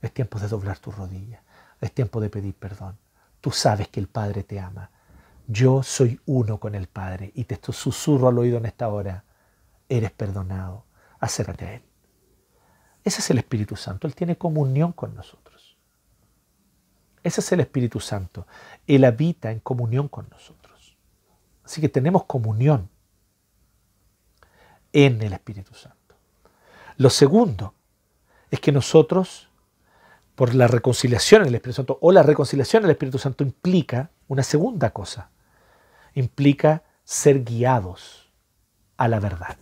es 0.00 0.14
tiempo 0.14 0.38
de 0.38 0.48
doblar 0.48 0.78
tus 0.78 0.96
rodillas, 0.96 1.42
es 1.78 1.92
tiempo 1.92 2.22
de 2.22 2.30
pedir 2.30 2.54
perdón. 2.54 2.96
Tú 3.42 3.50
sabes 3.50 3.88
que 3.88 4.00
el 4.00 4.06
Padre 4.06 4.44
te 4.44 4.58
ama. 4.58 4.90
Yo 5.46 5.82
soy 5.82 6.18
uno 6.24 6.58
con 6.58 6.74
el 6.74 6.86
Padre 6.86 7.32
y 7.34 7.44
te 7.44 7.60
susurro 7.72 8.28
al 8.28 8.38
oído 8.38 8.56
en 8.56 8.64
esta 8.64 8.88
hora, 8.88 9.24
eres 9.90 10.12
perdonado, 10.12 10.84
acércate 11.18 11.66
a 11.66 11.74
Él. 11.74 11.82
Ese 13.04 13.20
es 13.20 13.28
el 13.28 13.38
Espíritu 13.38 13.76
Santo, 13.76 14.06
Él 14.06 14.14
tiene 14.14 14.38
comunión 14.38 14.92
con 14.92 15.14
nosotros. 15.14 15.49
Ese 17.22 17.40
es 17.40 17.52
el 17.52 17.60
Espíritu 17.60 18.00
Santo. 18.00 18.46
Él 18.86 19.04
habita 19.04 19.50
en 19.50 19.60
comunión 19.60 20.08
con 20.08 20.28
nosotros. 20.30 20.96
Así 21.64 21.80
que 21.80 21.88
tenemos 21.88 22.24
comunión 22.24 22.88
en 24.92 25.22
el 25.22 25.32
Espíritu 25.32 25.74
Santo. 25.74 26.16
Lo 26.96 27.10
segundo 27.10 27.74
es 28.50 28.60
que 28.60 28.72
nosotros, 28.72 29.48
por 30.34 30.54
la 30.54 30.66
reconciliación 30.66 31.42
en 31.42 31.48
el 31.48 31.54
Espíritu 31.54 31.76
Santo, 31.76 31.98
o 32.00 32.10
la 32.12 32.22
reconciliación 32.22 32.82
en 32.82 32.86
el 32.86 32.92
Espíritu 32.92 33.18
Santo 33.18 33.44
implica 33.44 34.10
una 34.28 34.42
segunda 34.42 34.90
cosa. 34.90 35.30
Implica 36.14 36.82
ser 37.04 37.44
guiados 37.44 38.32
a 38.96 39.08
la 39.08 39.20
verdad. 39.20 39.56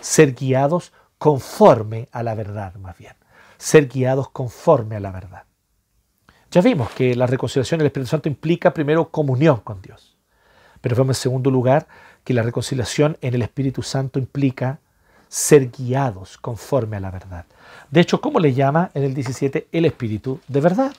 Ser 0.00 0.34
guiados 0.34 0.92
conforme 1.18 2.08
a 2.12 2.22
la 2.22 2.34
verdad, 2.34 2.74
más 2.74 2.98
bien. 2.98 3.14
Ser 3.56 3.88
guiados 3.88 4.28
conforme 4.28 4.96
a 4.96 5.00
la 5.00 5.10
verdad. 5.10 5.45
Ya 6.50 6.60
vimos 6.60 6.90
que 6.90 7.14
la 7.14 7.26
reconciliación 7.26 7.78
del 7.78 7.86
Espíritu 7.86 8.10
Santo 8.10 8.28
implica 8.28 8.72
primero 8.72 9.10
comunión 9.10 9.60
con 9.60 9.82
Dios. 9.82 10.16
Pero 10.80 10.96
vemos 10.96 11.18
en 11.18 11.22
segundo 11.22 11.50
lugar 11.50 11.86
que 12.24 12.34
la 12.34 12.42
reconciliación 12.42 13.18
en 13.20 13.34
el 13.34 13.42
Espíritu 13.42 13.82
Santo 13.82 14.18
implica 14.18 14.78
ser 15.28 15.70
guiados 15.70 16.38
conforme 16.38 16.96
a 16.96 17.00
la 17.00 17.10
verdad. 17.10 17.46
De 17.90 18.00
hecho, 18.00 18.20
¿cómo 18.20 18.38
le 18.38 18.54
llama 18.54 18.90
en 18.94 19.04
el 19.04 19.14
17 19.14 19.68
el 19.72 19.84
Espíritu 19.84 20.40
de 20.46 20.60
verdad? 20.60 20.92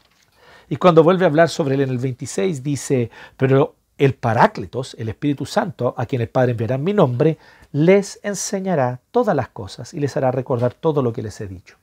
Y 0.69 0.75
cuando 0.75 1.03
vuelve 1.03 1.25
a 1.25 1.29
hablar 1.29 1.49
sobre 1.49 1.75
él 1.75 1.81
en 1.81 1.89
el 1.89 1.97
26 1.97 2.61
dice, 2.61 3.09
pero 3.37 3.75
el 3.97 4.13
Paráclitos, 4.13 4.95
el 4.99 5.09
Espíritu 5.09 5.45
Santo, 5.45 5.95
a 5.97 6.05
quien 6.05 6.21
el 6.21 6.29
Padre 6.29 6.51
enviará 6.51 6.75
en 6.75 6.83
mi 6.83 6.93
nombre, 6.93 7.37
les 7.71 8.19
enseñará 8.21 8.99
todas 9.11 9.35
las 9.35 9.49
cosas 9.49 9.93
y 9.93 9.99
les 9.99 10.15
hará 10.17 10.31
recordar 10.31 10.73
todo 10.73 11.01
lo 11.01 11.13
que 11.13 11.23
les 11.23 11.39
he 11.41 11.47
dicho. 11.47 11.77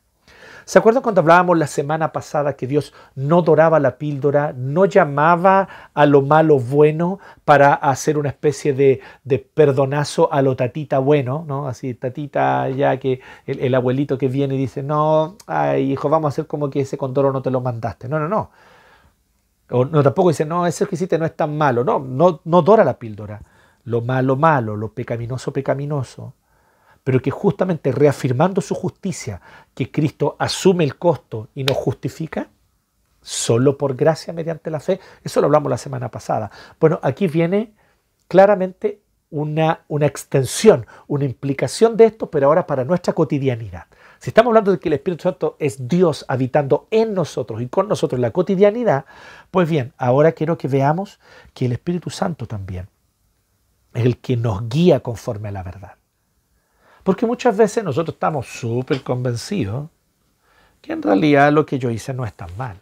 ¿Se 0.65 0.79
acuerdan 0.79 1.03
cuando 1.03 1.21
hablábamos 1.21 1.59
la 1.59 1.67
semana 1.67 2.13
pasada 2.13 2.57
que 2.57 2.67
Dios 2.67 2.95
no 3.15 3.43
doraba 3.43 3.81
la 3.81 3.99
píldora, 3.99 4.55
no 4.57 4.87
llamaba 4.87 5.69
a 5.93 6.07
lo 6.07 6.23
malo 6.23 6.59
bueno 6.59 7.19
para 7.45 7.75
hacer 7.75 8.17
una 8.17 8.31
especie 8.31 8.73
de, 8.73 9.01
perdonazo 9.55 10.33
a 10.33 10.41
lo 10.41 10.57
tatita 10.57 10.99
bueno, 10.99 11.45
¿no? 11.47 11.69
Así, 11.69 11.95
tatita 11.95 12.71
ya 12.71 12.99
que 12.99 13.21
el, 13.47 13.75
abuelito 13.75 14.17
que 14.17 14.29
viene 14.29 14.55
y 14.55 14.59
dice, 14.59 14.83
no, 14.83 15.37
ay, 15.47 15.93
hijo, 15.93 16.09
vamos 16.09 16.29
a 16.29 16.33
hacer 16.33 16.47
como 16.47 16.71
que 16.71 16.81
ese 16.81 16.97
condoro 16.97 17.31
no 17.33 17.43
te 17.43 17.51
lo 17.51 17.61
mandaste. 17.61 18.09
No, 18.09 18.19
no, 18.19 18.29
no. 18.29 18.51
O 19.71 19.85
no, 19.85 20.03
tampoco 20.03 20.29
dice, 20.31 20.45
no, 20.45 20.67
ese 20.67 20.87
que 20.87 20.95
hiciste 20.95 21.19
no 21.19 21.27
es 21.27 21.37
tan 21.37 21.57
malo. 21.57 21.85
No, 21.85 21.99
no, 21.99 22.41
no 22.45 22.63
dora 22.63 22.85
la 22.85 22.99
píldora. 22.99 23.43
Lo 23.85 24.01
malo, 24.01 24.37
malo, 24.37 24.77
lo 24.77 24.93
pecaminoso, 24.93 25.53
pecaminoso 25.53 26.35
pero 27.05 27.21
que 27.21 27.31
justamente 27.31 27.93
reafirmando 27.93 28.61
su 28.61 28.75
justicia, 28.75 29.41
que 29.75 29.91
Cristo 29.91 30.37
asume 30.39 30.85
el 30.85 30.97
costo 30.97 31.49
y 31.55 31.63
nos 31.63 31.77
justifica, 31.77 32.49
solo 33.21 33.79
por 33.79 33.95
gracia 33.95 34.33
mediante 34.33 34.71
la 34.71 34.81
fe, 34.81 35.01
eso 35.23 35.41
lo 35.41 35.47
hablamos 35.47 35.71
la 35.71 35.79
semana 35.79 36.11
pasada. 36.11 36.51
Bueno, 36.81 36.99
aquí 37.03 37.27
viene 37.27 37.75
claramente 38.27 39.03
una, 39.31 39.81
una 39.89 40.07
extensión, 40.07 40.87
una 41.07 41.25
implicación 41.25 41.97
de 41.97 42.07
esto, 42.07 42.31
pero 42.31 42.47
ahora 42.47 42.67
para 42.67 42.85
nuestra 42.85 43.13
cotidianidad. 43.13 43.87
Si 44.19 44.31
estamos 44.31 44.51
hablando 44.51 44.73
de 44.73 44.79
que 44.79 44.89
el 44.89 44.95
Espíritu 44.95 45.25
Santo 45.25 45.57
es 45.59 45.89
Dios 45.89 46.25
habitando 46.29 46.87
en 46.91 47.13
nosotros 47.13 47.61
y 47.61 47.67
con 47.69 47.89
nosotros 47.89 48.19
en 48.19 48.23
la 48.23 48.31
cotidianidad, 48.31 49.05
pues 49.51 49.69
bien, 49.69 49.93
ahora 49.99 50.33
quiero 50.33 50.57
que 50.57 50.69
veamos 50.69 51.21
que 51.53 51.67
el 51.67 51.73
Espíritu 51.73 52.09
Santo 52.09 52.47
también 52.47 52.89
es 53.93 54.05
el 54.05 54.19
que 54.19 54.37
nos 54.37 54.69
guía 54.69 55.01
conforme 55.01 55.49
a 55.49 55.53
la 55.53 55.63
verdad. 55.63 55.93
Porque 57.05 57.27
muchas 57.27 57.57
veces 57.57 57.85
nosotros 57.85 58.15
estamos 58.15 58.49
súper 58.49 59.03
convencidos 59.03 59.89
que 60.81 60.95
en 60.95 61.03
realidad 61.03 61.53
lo 61.53 61.65
que 61.65 61.79
yo 61.79 61.91
hice 61.91 62.13
no 62.13 62.25
es 62.25 62.33
tan 62.33 62.49
malo. 62.57 62.81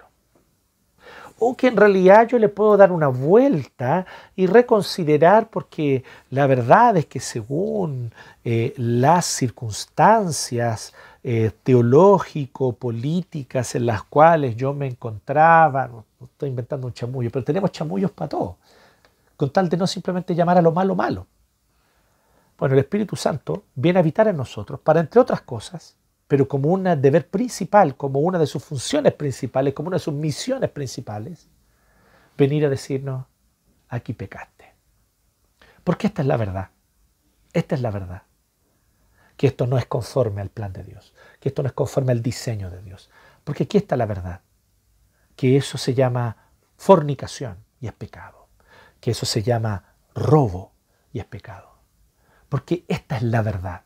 O 1.38 1.54
que 1.56 1.66
en 1.66 1.76
realidad 1.76 2.26
yo 2.28 2.38
le 2.38 2.48
puedo 2.48 2.76
dar 2.76 2.92
una 2.92 3.08
vuelta 3.08 4.06
y 4.36 4.46
reconsiderar 4.46 5.50
porque 5.50 6.04
la 6.30 6.46
verdad 6.46 6.96
es 6.96 7.06
que 7.06 7.18
según 7.18 8.12
eh, 8.44 8.72
las 8.76 9.26
circunstancias 9.26 10.94
eh, 11.24 11.50
teológico-políticas 11.64 13.74
en 13.74 13.86
las 13.86 14.04
cuales 14.04 14.54
yo 14.54 14.72
me 14.72 14.86
encontraba, 14.86 15.88
no, 15.88 16.04
estoy 16.22 16.48
inventando 16.48 16.86
un 16.86 16.92
chamullo, 16.92 17.28
pero 17.30 17.44
tenemos 17.44 17.72
chamullos 17.72 18.12
para 18.12 18.28
todo, 18.28 18.56
con 19.36 19.50
tal 19.50 19.68
de 19.68 19.76
no 19.76 19.88
simplemente 19.88 20.36
llamar 20.36 20.58
a 20.58 20.62
lo 20.62 20.70
malo 20.70 20.94
malo. 20.94 21.26
Bueno, 22.62 22.76
el 22.76 22.78
Espíritu 22.78 23.16
Santo 23.16 23.64
viene 23.74 23.98
a 23.98 24.02
habitar 24.02 24.28
en 24.28 24.36
nosotros 24.36 24.78
para, 24.78 25.00
entre 25.00 25.20
otras 25.20 25.42
cosas, 25.42 25.96
pero 26.28 26.46
como 26.46 26.68
un 26.68 26.84
deber 26.84 27.28
principal, 27.28 27.96
como 27.96 28.20
una 28.20 28.38
de 28.38 28.46
sus 28.46 28.62
funciones 28.62 29.14
principales, 29.14 29.74
como 29.74 29.88
una 29.88 29.96
de 29.96 30.04
sus 30.04 30.14
misiones 30.14 30.70
principales, 30.70 31.48
venir 32.38 32.64
a 32.64 32.68
decirnos, 32.68 33.26
aquí 33.88 34.12
pecaste. 34.12 34.74
Porque 35.82 36.06
esta 36.06 36.22
es 36.22 36.28
la 36.28 36.36
verdad. 36.36 36.70
Esta 37.52 37.74
es 37.74 37.80
la 37.80 37.90
verdad. 37.90 38.22
Que 39.36 39.48
esto 39.48 39.66
no 39.66 39.76
es 39.76 39.86
conforme 39.86 40.40
al 40.40 40.50
plan 40.50 40.72
de 40.72 40.84
Dios, 40.84 41.14
que 41.40 41.48
esto 41.48 41.64
no 41.64 41.66
es 41.66 41.72
conforme 41.72 42.12
al 42.12 42.22
diseño 42.22 42.70
de 42.70 42.80
Dios. 42.80 43.10
Porque 43.42 43.64
aquí 43.64 43.76
está 43.76 43.96
la 43.96 44.06
verdad. 44.06 44.42
Que 45.34 45.56
eso 45.56 45.78
se 45.78 45.94
llama 45.94 46.36
fornicación 46.76 47.56
y 47.80 47.88
es 47.88 47.92
pecado. 47.92 48.46
Que 49.00 49.10
eso 49.10 49.26
se 49.26 49.42
llama 49.42 49.96
robo 50.14 50.70
y 51.12 51.18
es 51.18 51.24
pecado. 51.24 51.71
Porque 52.52 52.84
esta 52.86 53.16
es 53.16 53.22
la 53.22 53.40
verdad. 53.40 53.80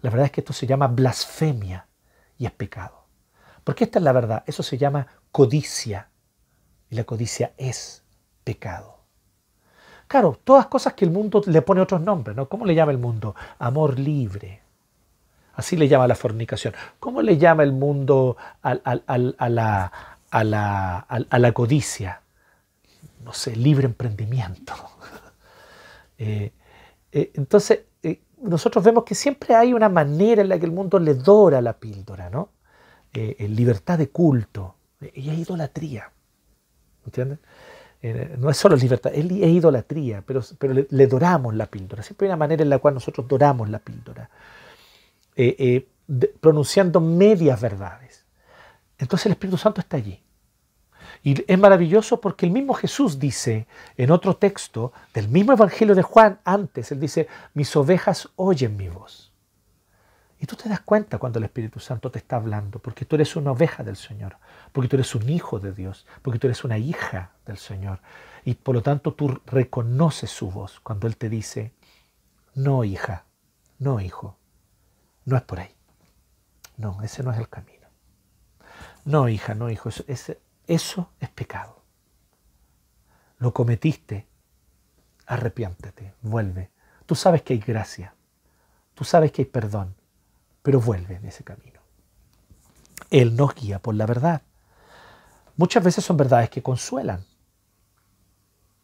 La 0.00 0.08
verdad 0.08 0.24
es 0.24 0.32
que 0.32 0.40
esto 0.40 0.54
se 0.54 0.66
llama 0.66 0.86
blasfemia 0.86 1.86
y 2.38 2.46
es 2.46 2.50
pecado. 2.50 3.04
Porque 3.62 3.84
esta 3.84 3.98
es 3.98 4.02
la 4.06 4.12
verdad. 4.12 4.42
Eso 4.46 4.62
se 4.62 4.78
llama 4.78 5.06
codicia. 5.30 6.08
Y 6.88 6.94
la 6.94 7.04
codicia 7.04 7.52
es 7.58 8.04
pecado. 8.42 9.00
Claro, 10.08 10.40
todas 10.42 10.66
cosas 10.68 10.94
que 10.94 11.04
el 11.04 11.10
mundo 11.10 11.42
le 11.44 11.60
pone 11.60 11.82
otros 11.82 12.00
nombres, 12.00 12.34
¿no? 12.34 12.48
¿Cómo 12.48 12.64
le 12.64 12.74
llama 12.74 12.90
el 12.90 12.96
mundo? 12.96 13.34
Amor 13.58 13.98
libre. 13.98 14.62
Así 15.52 15.76
le 15.76 15.86
llama 15.86 16.08
la 16.08 16.14
fornicación. 16.14 16.72
¿Cómo 16.98 17.20
le 17.20 17.36
llama 17.36 17.64
el 17.64 17.72
mundo 17.72 18.38
a, 18.62 18.76
la, 20.38 21.52
codicia? 21.52 22.22
No 23.22 23.34
sé, 23.34 23.54
libre 23.56 23.84
emprendimiento. 23.84 24.72
Eh, 26.18 26.50
eh, 27.12 27.30
entonces, 27.34 27.80
nosotros 28.42 28.84
vemos 28.84 29.04
que 29.04 29.14
siempre 29.14 29.54
hay 29.54 29.72
una 29.72 29.88
manera 29.88 30.42
en 30.42 30.48
la 30.48 30.58
que 30.58 30.66
el 30.66 30.72
mundo 30.72 30.98
le 30.98 31.14
dora 31.14 31.60
la 31.60 31.74
píldora, 31.74 32.30
¿no? 32.30 32.50
Eh, 33.12 33.48
libertad 33.48 33.98
de 33.98 34.10
culto 34.10 34.76
y 35.00 35.30
es 35.30 35.38
idolatría. 35.38 36.10
¿Entienden? 37.04 37.38
Eh, 38.02 38.36
no 38.38 38.50
es 38.50 38.56
solo 38.56 38.76
libertad, 38.76 39.12
es, 39.14 39.24
idolatría, 39.24 40.22
pero, 40.26 40.42
pero 40.58 40.74
le, 40.88 41.06
doramos 41.06 41.54
la 41.54 41.66
píldora. 41.66 42.02
Siempre 42.02 42.26
hay 42.26 42.30
una 42.30 42.36
manera 42.36 42.62
en 42.62 42.68
la 42.68 42.78
cual 42.78 42.94
nosotros 42.94 43.26
doramos 43.26 43.70
la 43.70 43.78
píldora, 43.78 44.28
eh, 45.34 45.88
pronunciando 46.40 47.00
medias 47.00 47.60
verdades. 47.60 48.26
Entonces 48.98 49.26
el 49.26 49.32
Espíritu 49.32 49.56
Santo 49.56 49.80
está 49.80 49.96
allí. 49.96 50.22
Y 51.26 51.44
es 51.52 51.58
maravilloso 51.58 52.20
porque 52.20 52.46
el 52.46 52.52
mismo 52.52 52.72
Jesús 52.72 53.18
dice 53.18 53.66
en 53.96 54.12
otro 54.12 54.36
texto 54.36 54.92
del 55.12 55.28
mismo 55.28 55.54
Evangelio 55.54 55.96
de 55.96 56.02
Juan 56.02 56.38
antes, 56.44 56.92
él 56.92 57.00
dice, 57.00 57.26
mis 57.52 57.74
ovejas 57.74 58.28
oyen 58.36 58.76
mi 58.76 58.88
voz. 58.88 59.32
Y 60.38 60.46
tú 60.46 60.54
te 60.54 60.68
das 60.68 60.82
cuenta 60.82 61.18
cuando 61.18 61.40
el 61.40 61.46
Espíritu 61.46 61.80
Santo 61.80 62.12
te 62.12 62.20
está 62.20 62.36
hablando, 62.36 62.78
porque 62.78 63.04
tú 63.04 63.16
eres 63.16 63.34
una 63.34 63.50
oveja 63.50 63.82
del 63.82 63.96
Señor, 63.96 64.36
porque 64.70 64.86
tú 64.86 64.94
eres 64.94 65.16
un 65.16 65.28
hijo 65.28 65.58
de 65.58 65.72
Dios, 65.72 66.06
porque 66.22 66.38
tú 66.38 66.46
eres 66.46 66.62
una 66.62 66.78
hija 66.78 67.32
del 67.44 67.58
Señor. 67.58 67.98
Y 68.44 68.54
por 68.54 68.76
lo 68.76 68.82
tanto 68.82 69.12
tú 69.12 69.40
reconoces 69.46 70.30
su 70.30 70.52
voz 70.52 70.78
cuando 70.78 71.08
Él 71.08 71.16
te 71.16 71.28
dice, 71.28 71.74
no 72.54 72.84
hija, 72.84 73.24
no 73.80 74.00
hijo, 74.00 74.38
no 75.24 75.36
es 75.36 75.42
por 75.42 75.58
ahí. 75.58 75.74
No, 76.76 77.02
ese 77.02 77.24
no 77.24 77.32
es 77.32 77.38
el 77.38 77.48
camino. 77.48 77.88
No 79.04 79.28
hija, 79.28 79.56
no 79.56 79.70
hijo, 79.70 79.88
ese, 79.88 80.38
eso 80.66 81.10
es 81.20 81.28
pecado. 81.30 81.82
Lo 83.38 83.52
cometiste. 83.52 84.26
Arrepiéntete, 85.26 86.14
vuelve. 86.22 86.70
Tú 87.04 87.14
sabes 87.14 87.42
que 87.42 87.54
hay 87.54 87.60
gracia. 87.60 88.14
Tú 88.94 89.04
sabes 89.04 89.32
que 89.32 89.42
hay 89.42 89.46
perdón. 89.46 89.94
Pero 90.62 90.80
vuelve 90.80 91.16
en 91.16 91.26
ese 91.26 91.44
camino. 91.44 91.80
Él 93.10 93.36
nos 93.36 93.54
guía 93.54 93.80
por 93.80 93.94
la 93.94 94.06
verdad. 94.06 94.42
Muchas 95.56 95.82
veces 95.82 96.04
son 96.04 96.16
verdades 96.16 96.50
que 96.50 96.62
consuelan. 96.62 97.24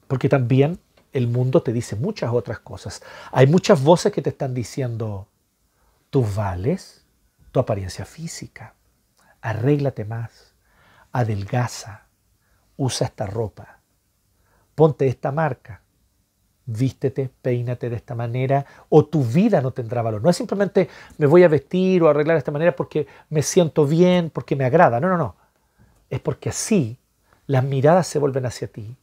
Porque 0.06 0.28
también 0.28 0.80
el 1.12 1.28
mundo 1.28 1.62
te 1.62 1.72
dice 1.72 1.96
muchas 1.96 2.32
otras 2.32 2.58
cosas. 2.60 3.02
Hay 3.30 3.46
muchas 3.46 3.82
voces 3.82 4.12
que 4.12 4.22
te 4.22 4.30
están 4.30 4.54
diciendo, 4.54 5.28
tú 6.10 6.26
vales 6.34 7.04
tu 7.50 7.60
apariencia 7.60 8.04
física, 8.04 8.74
arréglate 9.42 10.04
más, 10.04 10.51
adelgaza, 11.12 12.06
usa 12.76 13.06
esta 13.06 13.26
ropa, 13.26 13.80
ponte 14.74 15.06
esta 15.06 15.30
marca, 15.30 15.82
vístete, 16.64 17.30
peínate 17.42 17.90
de 17.90 17.96
esta 17.96 18.14
manera, 18.14 18.64
o 18.88 19.04
tu 19.04 19.24
vida 19.24 19.60
no 19.60 19.72
tendrá 19.72 20.02
valor. 20.02 20.22
No 20.22 20.30
es 20.30 20.36
simplemente 20.36 20.88
me 21.18 21.26
voy 21.26 21.42
a 21.42 21.48
vestir 21.48 22.02
o 22.02 22.08
arreglar 22.08 22.36
de 22.36 22.38
esta 22.38 22.52
manera 22.52 22.74
porque 22.74 23.06
me 23.30 23.42
siento 23.42 23.86
bien, 23.86 24.30
porque 24.30 24.56
me 24.56 24.64
agrada. 24.64 25.00
No, 25.00 25.08
no, 25.08 25.16
no. 25.16 25.36
Es 26.08 26.20
porque 26.20 26.48
así 26.50 26.98
las 27.46 27.64
miradas 27.64 28.06
se 28.06 28.18
vuelven 28.18 28.46
hacia 28.46 28.68
ti. 28.68 28.96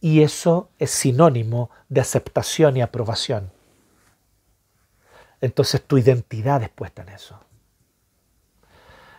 Y 0.00 0.22
eso 0.22 0.68
es 0.78 0.90
sinónimo 0.90 1.70
de 1.88 2.00
aceptación 2.00 2.76
y 2.76 2.82
aprobación. 2.82 3.50
Entonces 5.40 5.82
tu 5.82 5.98
identidad 5.98 6.62
es 6.62 6.68
puesta 6.68 7.02
en 7.02 7.10
eso. 7.10 7.38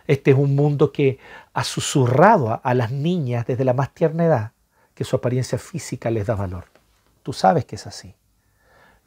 Este 0.06 0.32
es 0.32 0.36
un 0.36 0.54
mundo 0.54 0.92
que 0.92 1.18
ha 1.52 1.64
susurrado 1.64 2.60
a, 2.62 2.74
las 2.74 2.90
niñas 2.90 3.46
desde 3.46 3.64
la 3.64 3.72
más 3.72 3.94
tierna 3.94 4.24
edad 4.24 4.52
que 4.94 5.04
su 5.04 5.16
apariencia 5.16 5.58
física 5.58 6.10
les 6.10 6.26
da 6.26 6.34
valor. 6.34 6.66
Tú 7.22 7.32
sabes 7.32 7.64
que 7.64 7.76
es 7.76 7.86
así. 7.86 8.14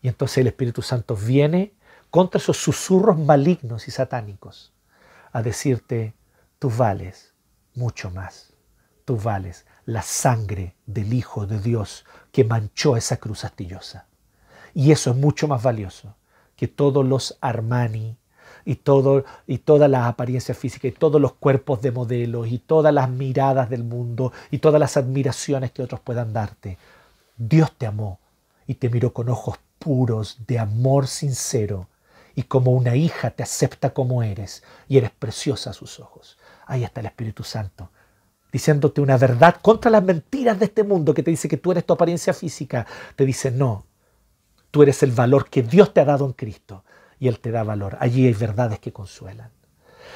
Y 0.02 0.08
entonces 0.08 0.40
el 0.40 0.48
Espíritu 0.48 0.82
Santo 0.82 1.16
viene 1.16 1.74
contra 2.10 2.40
esos 2.40 2.58
susurros 2.58 3.18
malignos 3.18 3.88
y 3.88 3.92
satánicos 3.92 4.74
a 5.32 5.42
decirte, 5.42 6.14
tú 6.60 6.70
vales 6.70 7.34
mucho 7.76 8.10
más. 8.10 8.54
Tú 9.06 9.18
vales 9.18 9.66
la 9.86 10.02
sangre 10.02 10.76
del 10.86 11.14
Hijo 11.14 11.46
de 11.46 11.60
Dios 11.60 12.06
que 12.32 12.44
manchó 12.44 12.98
esa 12.98 13.18
cruz 13.18 13.46
astillosa. 13.46 14.08
Y 14.74 14.92
eso 14.92 15.12
es 15.12 15.16
mucho 15.16 15.48
más 15.48 15.64
valioso 15.64 16.16
que 16.56 16.68
todos 16.68 17.06
los 17.06 17.38
Armani, 17.40 18.18
y, 18.68 18.76
todo, 18.76 19.24
y 19.48 19.60
todas 19.60 19.90
las 19.90 20.06
apariencias 20.08 20.58
físicas 20.58 20.92
y 20.92 20.92
todos 20.92 21.22
los 21.22 21.32
cuerpos 21.32 21.82
de 21.82 21.94
modelos 21.94 22.48
y 22.50 22.60
todas 22.60 22.94
las 22.94 23.10
miradas 23.10 23.70
del 23.70 23.86
mundo 23.86 24.34
y 24.52 24.58
todas 24.58 24.78
las 24.78 24.98
admiraciones 24.98 25.72
que 25.72 25.82
otros 25.82 26.02
puedan 26.02 26.34
darte. 26.34 26.78
Dios 27.38 27.72
te 27.78 27.88
amó 27.88 28.20
y 28.68 28.74
te 28.74 28.90
miró 28.90 29.14
con 29.14 29.30
ojos 29.30 29.58
puros 29.80 30.40
de 30.48 30.60
amor 30.60 31.08
sincero 31.08 31.88
y 32.36 32.44
como 32.44 32.72
una 32.72 32.98
hija 32.98 33.30
te 33.30 33.42
acepta 33.42 33.94
como 33.94 34.22
eres 34.22 34.64
y 34.90 34.98
eres 34.98 35.12
preciosa 35.12 35.70
a 35.70 35.74
sus 35.74 36.02
ojos. 36.02 36.38
Ahí 36.66 36.84
está 36.84 37.00
el 37.00 37.06
Espíritu 37.06 37.46
Santo 37.46 37.90
diciéndote 38.52 39.00
una 39.00 39.18
verdad 39.18 39.56
contra 39.62 39.90
las 39.92 40.04
mentiras 40.04 40.60
de 40.60 40.66
este 40.66 40.84
mundo 40.84 41.14
que 41.14 41.24
te 41.24 41.32
dice 41.32 41.48
que 41.48 41.58
tú 41.58 41.72
eres 41.72 41.86
tu 41.86 41.94
apariencia 41.94 42.34
física. 42.34 42.86
Te 43.16 43.26
dice, 43.26 43.50
no, 43.50 43.86
tú 44.72 44.84
eres 44.84 45.04
el 45.04 45.12
valor 45.12 45.50
que 45.50 45.64
Dios 45.64 45.94
te 45.94 46.02
ha 46.02 46.06
dado 46.06 46.26
en 46.26 46.34
Cristo 46.34 46.84
y 47.20 47.28
Él 47.28 47.40
te 47.40 47.52
da 47.52 47.64
valor. 47.64 47.98
Allí 48.00 48.26
hay 48.26 48.34
verdades 48.34 48.80
que 48.80 48.92
consuelan. 48.94 49.50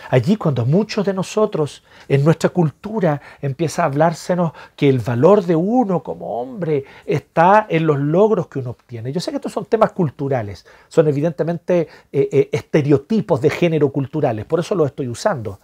Allí 0.09 0.35
cuando 0.35 0.65
muchos 0.65 1.05
de 1.05 1.13
nosotros 1.13 1.83
en 2.07 2.23
nuestra 2.23 2.49
cultura 2.49 3.21
empieza 3.41 3.83
a 3.83 3.85
hablársenos 3.85 4.51
que 4.75 4.89
el 4.89 4.99
valor 4.99 5.43
de 5.45 5.55
uno 5.55 6.01
como 6.01 6.41
hombre 6.41 6.85
está 7.05 7.67
en 7.69 7.85
los 7.85 7.99
logros 7.99 8.47
que 8.47 8.59
uno 8.59 8.71
obtiene. 8.71 9.11
Yo 9.11 9.19
sé 9.19 9.31
que 9.31 9.37
estos 9.37 9.51
son 9.51 9.65
temas 9.65 9.91
culturales, 9.91 10.65
son 10.87 11.07
evidentemente 11.07 11.87
eh, 12.11 12.29
eh, 12.31 12.49
estereotipos 12.51 13.41
de 13.41 13.49
género 13.49 13.89
culturales, 13.91 14.45
por 14.45 14.59
eso 14.59 14.75
los 14.75 14.87
estoy 14.87 15.07
usando. 15.07 15.59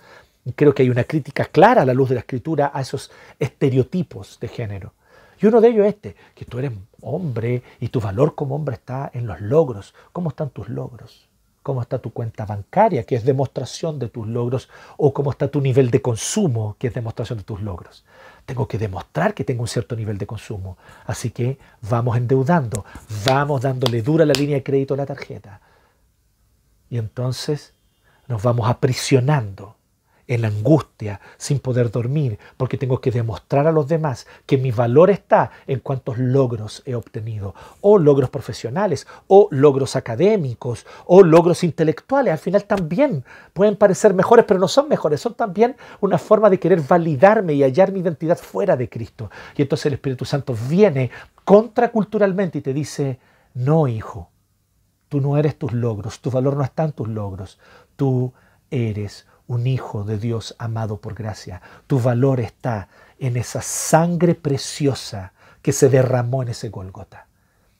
Creo 0.55 0.73
que 0.73 0.83
hay 0.83 0.89
una 0.89 1.03
crítica 1.03 1.45
clara 1.45 1.81
a 1.81 1.85
la 1.85 1.93
luz 1.93 2.09
de 2.09 2.15
la 2.15 2.21
escritura 2.21 2.71
a 2.73 2.81
esos 2.81 3.11
estereotipos 3.39 4.39
de 4.39 4.47
género. 4.47 4.93
Y 5.39 5.45
uno 5.45 5.61
de 5.61 5.67
ellos 5.67 5.85
es 5.85 5.95
este, 5.95 6.15
que 6.33 6.45
tú 6.45 6.57
eres 6.59 6.71
hombre 7.01 7.61
y 7.79 7.89
tu 7.89 7.99
valor 7.99 8.33
como 8.33 8.55
hombre 8.55 8.75
está 8.75 9.11
en 9.13 9.27
los 9.27 9.39
logros. 9.41 9.93
¿Cómo 10.13 10.29
están 10.29 10.49
tus 10.49 10.69
logros? 10.69 11.26
¿Cómo 11.67 11.81
está 11.81 11.99
tu 11.99 12.13
cuenta 12.13 12.45
bancaria, 12.45 13.03
que 13.03 13.15
es 13.15 13.25
demostración 13.25 13.99
de 13.99 14.07
tus 14.07 14.25
logros? 14.25 14.69
¿O 14.95 15.13
cómo 15.13 15.31
está 15.31 15.49
tu 15.49 15.59
nivel 15.59 15.91
de 15.91 16.01
consumo, 16.01 16.77
que 16.79 16.87
es 16.87 16.93
demostración 16.93 17.39
de 17.39 17.43
tus 17.43 17.61
logros? 17.61 18.05
Tengo 18.45 18.69
que 18.69 18.77
demostrar 18.77 19.33
que 19.33 19.43
tengo 19.43 19.63
un 19.63 19.67
cierto 19.67 19.97
nivel 19.97 20.17
de 20.17 20.25
consumo. 20.25 20.77
Así 21.05 21.29
que 21.29 21.57
vamos 21.81 22.15
endeudando, 22.15 22.85
vamos 23.25 23.63
dándole 23.63 24.01
dura 24.01 24.25
la 24.25 24.31
línea 24.31 24.55
de 24.55 24.63
crédito 24.63 24.93
a 24.93 24.97
la 24.97 25.05
tarjeta. 25.05 25.59
Y 26.89 26.99
entonces 26.99 27.73
nos 28.29 28.41
vamos 28.41 28.69
aprisionando 28.69 29.75
en 30.27 30.41
la 30.41 30.49
angustia, 30.49 31.21
sin 31.37 31.59
poder 31.59 31.89
dormir, 31.89 32.37
porque 32.57 32.77
tengo 32.77 32.99
que 32.99 33.11
demostrar 33.11 33.65
a 33.65 33.71
los 33.71 33.87
demás 33.87 34.27
que 34.45 34.57
mi 34.57 34.71
valor 34.71 35.09
está 35.09 35.51
en 35.67 35.79
cuántos 35.79 36.17
logros 36.17 36.83
he 36.85 36.95
obtenido, 36.95 37.55
o 37.81 37.97
logros 37.97 38.29
profesionales, 38.29 39.07
o 39.27 39.47
logros 39.51 39.95
académicos, 39.95 40.85
o 41.05 41.23
logros 41.23 41.63
intelectuales. 41.63 42.33
Al 42.33 42.39
final 42.39 42.65
también 42.65 43.23
pueden 43.53 43.77
parecer 43.77 44.13
mejores, 44.13 44.45
pero 44.45 44.59
no 44.59 44.67
son 44.67 44.89
mejores, 44.89 45.21
son 45.21 45.33
también 45.33 45.75
una 46.01 46.17
forma 46.17 46.49
de 46.49 46.59
querer 46.59 46.81
validarme 46.81 47.53
y 47.53 47.63
hallar 47.63 47.91
mi 47.91 48.01
identidad 48.01 48.37
fuera 48.37 48.75
de 48.75 48.89
Cristo. 48.89 49.31
Y 49.55 49.61
entonces 49.61 49.87
el 49.87 49.93
Espíritu 49.93 50.25
Santo 50.25 50.55
viene 50.69 51.09
contraculturalmente 51.45 52.57
y 52.57 52.61
te 52.61 52.73
dice, 52.73 53.19
no, 53.53 53.87
hijo, 53.87 54.29
tú 55.07 55.21
no 55.21 55.37
eres 55.37 55.57
tus 55.57 55.71
logros, 55.73 56.19
tu 56.19 56.29
valor 56.29 56.57
no 56.57 56.63
está 56.63 56.83
en 56.83 56.91
tus 56.91 57.07
logros, 57.07 57.59
tú 57.95 58.33
eres 58.69 59.25
un 59.47 59.65
hijo 59.65 60.03
de 60.03 60.17
Dios 60.17 60.55
amado 60.59 60.99
por 60.99 61.13
gracia. 61.13 61.61
Tu 61.87 61.99
valor 61.99 62.39
está 62.39 62.89
en 63.17 63.37
esa 63.37 63.61
sangre 63.61 64.35
preciosa 64.35 65.33
que 65.61 65.71
se 65.73 65.89
derramó 65.89 66.43
en 66.43 66.49
ese 66.49 66.69
Golgota. 66.69 67.27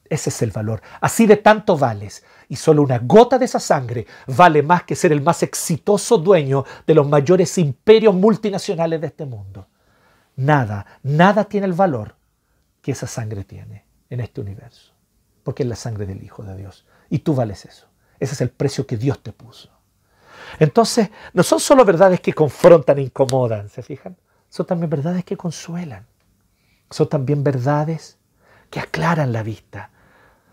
Ese 0.08 0.30
es 0.30 0.42
el 0.42 0.50
valor. 0.50 0.80
Así 1.00 1.26
de 1.26 1.36
tanto 1.36 1.76
vales. 1.76 2.24
Y 2.48 2.56
solo 2.56 2.82
una 2.82 2.98
gota 2.98 3.38
de 3.38 3.44
esa 3.44 3.60
sangre 3.60 4.06
vale 4.26 4.62
más 4.62 4.84
que 4.84 4.96
ser 4.96 5.12
el 5.12 5.20
más 5.20 5.42
exitoso 5.42 6.16
dueño 6.16 6.64
de 6.86 6.94
los 6.94 7.06
mayores 7.06 7.58
imperios 7.58 8.14
multinacionales 8.14 9.00
de 9.00 9.08
este 9.08 9.26
mundo. 9.26 9.68
Nada, 10.36 10.86
nada 11.02 11.44
tiene 11.44 11.66
el 11.66 11.74
valor 11.74 12.14
que 12.80 12.92
esa 12.92 13.06
sangre 13.06 13.44
tiene 13.44 13.84
en 14.08 14.20
este 14.20 14.40
universo. 14.40 14.92
Porque 15.42 15.62
es 15.62 15.68
la 15.68 15.76
sangre 15.76 16.06
del 16.06 16.22
Hijo 16.22 16.42
de 16.42 16.56
Dios. 16.56 16.86
Y 17.10 17.18
tú 17.18 17.34
vales 17.34 17.66
eso. 17.66 17.86
Ese 18.18 18.34
es 18.34 18.40
el 18.40 18.50
precio 18.50 18.86
que 18.86 18.96
Dios 18.96 19.22
te 19.22 19.32
puso. 19.32 19.77
Entonces, 20.58 21.10
no 21.32 21.42
son 21.42 21.60
solo 21.60 21.84
verdades 21.84 22.20
que 22.20 22.32
confrontan 22.32 22.98
e 22.98 23.02
incomodan, 23.02 23.68
¿se 23.68 23.82
fijan? 23.82 24.16
Son 24.48 24.66
también 24.66 24.90
verdades 24.90 25.24
que 25.24 25.36
consuelan. 25.36 26.06
Son 26.90 27.08
también 27.08 27.44
verdades 27.44 28.18
que 28.70 28.80
aclaran 28.80 29.32
la 29.32 29.42
vista. 29.42 29.90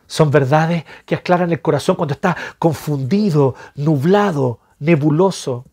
Son 0.07 0.29
verdades 0.29 0.85
que 1.05 1.15
aclaran 1.15 1.51
el 1.51 1.61
corazón 1.61 1.95
cuando 1.95 2.13
está 2.13 2.35
confundido, 2.59 3.55
nublado, 3.75 4.59
nebuloso. 4.79 5.65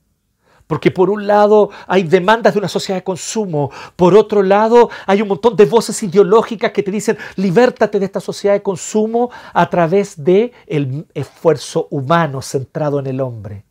Porque 0.66 0.91
por 0.91 1.11
un 1.11 1.27
lado 1.27 1.70
hay 1.87 2.05
demandas 2.05 2.55
de 2.55 2.61
una 2.61 2.68
sociedad 2.68 2.99
de 2.99 3.05
consumo, 3.05 3.70
por 3.95 4.16
otro 4.16 4.43
lado 4.43 4.89
hay 5.07 5.20
un 5.20 5.29
montón 5.29 5.55
de 5.55 5.66
voces 5.66 6.03
ideológicas 6.03 6.73
que 6.73 6.83
te 6.83 6.91
dicen 6.91 7.18
libértate 7.37 7.99
de 7.99 8.07
esta 8.07 8.20
sociedad 8.20 8.55
de 8.55 8.62
consumo 8.62 9.31
a 9.53 9.68
través 9.68 10.25
de 10.25 10.53
el 10.66 11.07
esfuerzo 11.12 11.89
humano 11.91 12.41
centrado 12.41 13.01
en 13.01 13.07
el 13.07 13.20
hombre. 13.20 13.64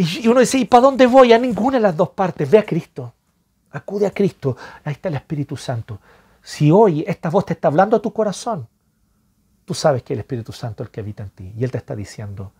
Y 0.00 0.28
uno 0.28 0.38
dice, 0.38 0.58
¿y 0.58 0.64
para 0.64 0.82
dónde 0.82 1.08
voy? 1.08 1.32
A 1.32 1.38
ninguna 1.40 1.78
de 1.78 1.82
las 1.82 1.96
dos 1.96 2.10
partes. 2.10 2.48
Ve 2.48 2.58
a 2.58 2.62
Cristo. 2.62 3.12
Acude 3.72 4.06
a 4.06 4.12
Cristo. 4.12 4.56
Ahí 4.84 4.92
está 4.92 5.08
el 5.08 5.16
Espíritu 5.16 5.56
Santo. 5.56 5.98
Si 6.40 6.70
hoy 6.70 7.04
esta 7.04 7.30
voz 7.30 7.46
te 7.46 7.54
está 7.54 7.66
hablando 7.66 7.96
a 7.96 8.00
tu 8.00 8.12
corazón, 8.12 8.68
tú 9.64 9.74
sabes 9.74 10.04
que 10.04 10.12
el 10.12 10.20
Espíritu 10.20 10.52
Santo 10.52 10.84
es 10.84 10.86
el 10.86 10.92
que 10.92 11.00
habita 11.00 11.24
en 11.24 11.30
ti. 11.30 11.52
Y 11.58 11.64
Él 11.64 11.72
te 11.72 11.78
está 11.78 11.96
diciendo, 11.96 12.52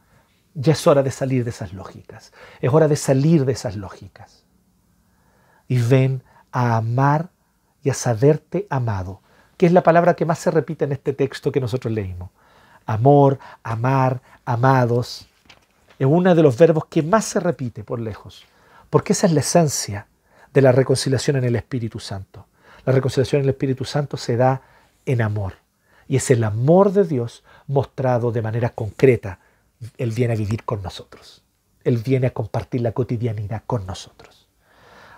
ya 0.53 0.73
es 0.73 0.85
hora 0.89 1.05
de 1.05 1.13
salir 1.13 1.45
de 1.45 1.51
esas 1.51 1.73
lógicas. 1.73 2.33
Es 2.61 2.75
hora 2.75 2.89
de 2.89 2.97
salir 2.97 3.45
de 3.45 3.53
esas 3.53 3.77
lógicas. 3.77 4.45
Y 5.69 5.79
ven 5.79 6.25
a 6.51 6.77
amar 6.77 7.31
y 7.85 7.91
a 7.91 7.95
saberte 7.95 8.67
amado, 8.69 9.23
que 9.57 9.67
es 9.67 9.73
la 9.73 9.85
palabra 9.85 10.15
que 10.15 10.25
más 10.25 10.41
se 10.41 10.51
repite 10.51 10.87
en 10.87 10.91
este 10.91 11.13
texto 11.13 11.53
que 11.53 11.61
nosotros 11.61 11.95
leímos. 11.95 12.31
Amor, 12.85 13.39
amar, 13.63 14.23
amados 14.45 15.28
es 15.99 16.07
uno 16.07 16.35
de 16.35 16.43
los 16.43 16.57
verbos 16.57 16.87
que 16.87 17.03
más 17.03 17.25
se 17.25 17.41
repite 17.41 17.83
por 17.83 17.99
lejos, 17.99 18.45
porque 18.89 19.13
esa 19.13 19.27
es 19.27 19.33
la 19.33 19.41
esencia 19.41 20.07
de 20.55 20.63
la 20.63 20.73
reconciliación 20.73 21.37
en 21.37 21.45
el 21.45 21.57
Espíritu 21.57 21.99
Santo. 21.99 22.47
La 22.85 22.93
reconciliación 22.93 23.41
en 23.41 23.45
el 23.45 23.51
Espíritu 23.51 23.85
Santo 23.85 24.17
se 24.17 24.37
da 24.37 24.63
en 25.07 25.23
amor, 25.23 25.55
y 26.07 26.17
es 26.17 26.31
el 26.31 26.45
amor 26.45 26.93
de 26.93 27.05
Dios 27.05 27.43
mostrado 27.67 28.31
de 28.31 28.43
manera 28.43 28.71
concreta. 28.71 29.41
Él 29.97 30.13
viene 30.13 30.35
a 30.35 30.37
vivir 30.37 30.65
con 30.65 30.83
nosotros, 30.83 31.43
Él 31.83 31.99
viene 31.99 32.29
a 32.29 32.35
compartir 32.35 32.81
la 32.81 32.93
cotidianidad 32.93 33.63
con 33.67 33.85
nosotros. 33.87 34.47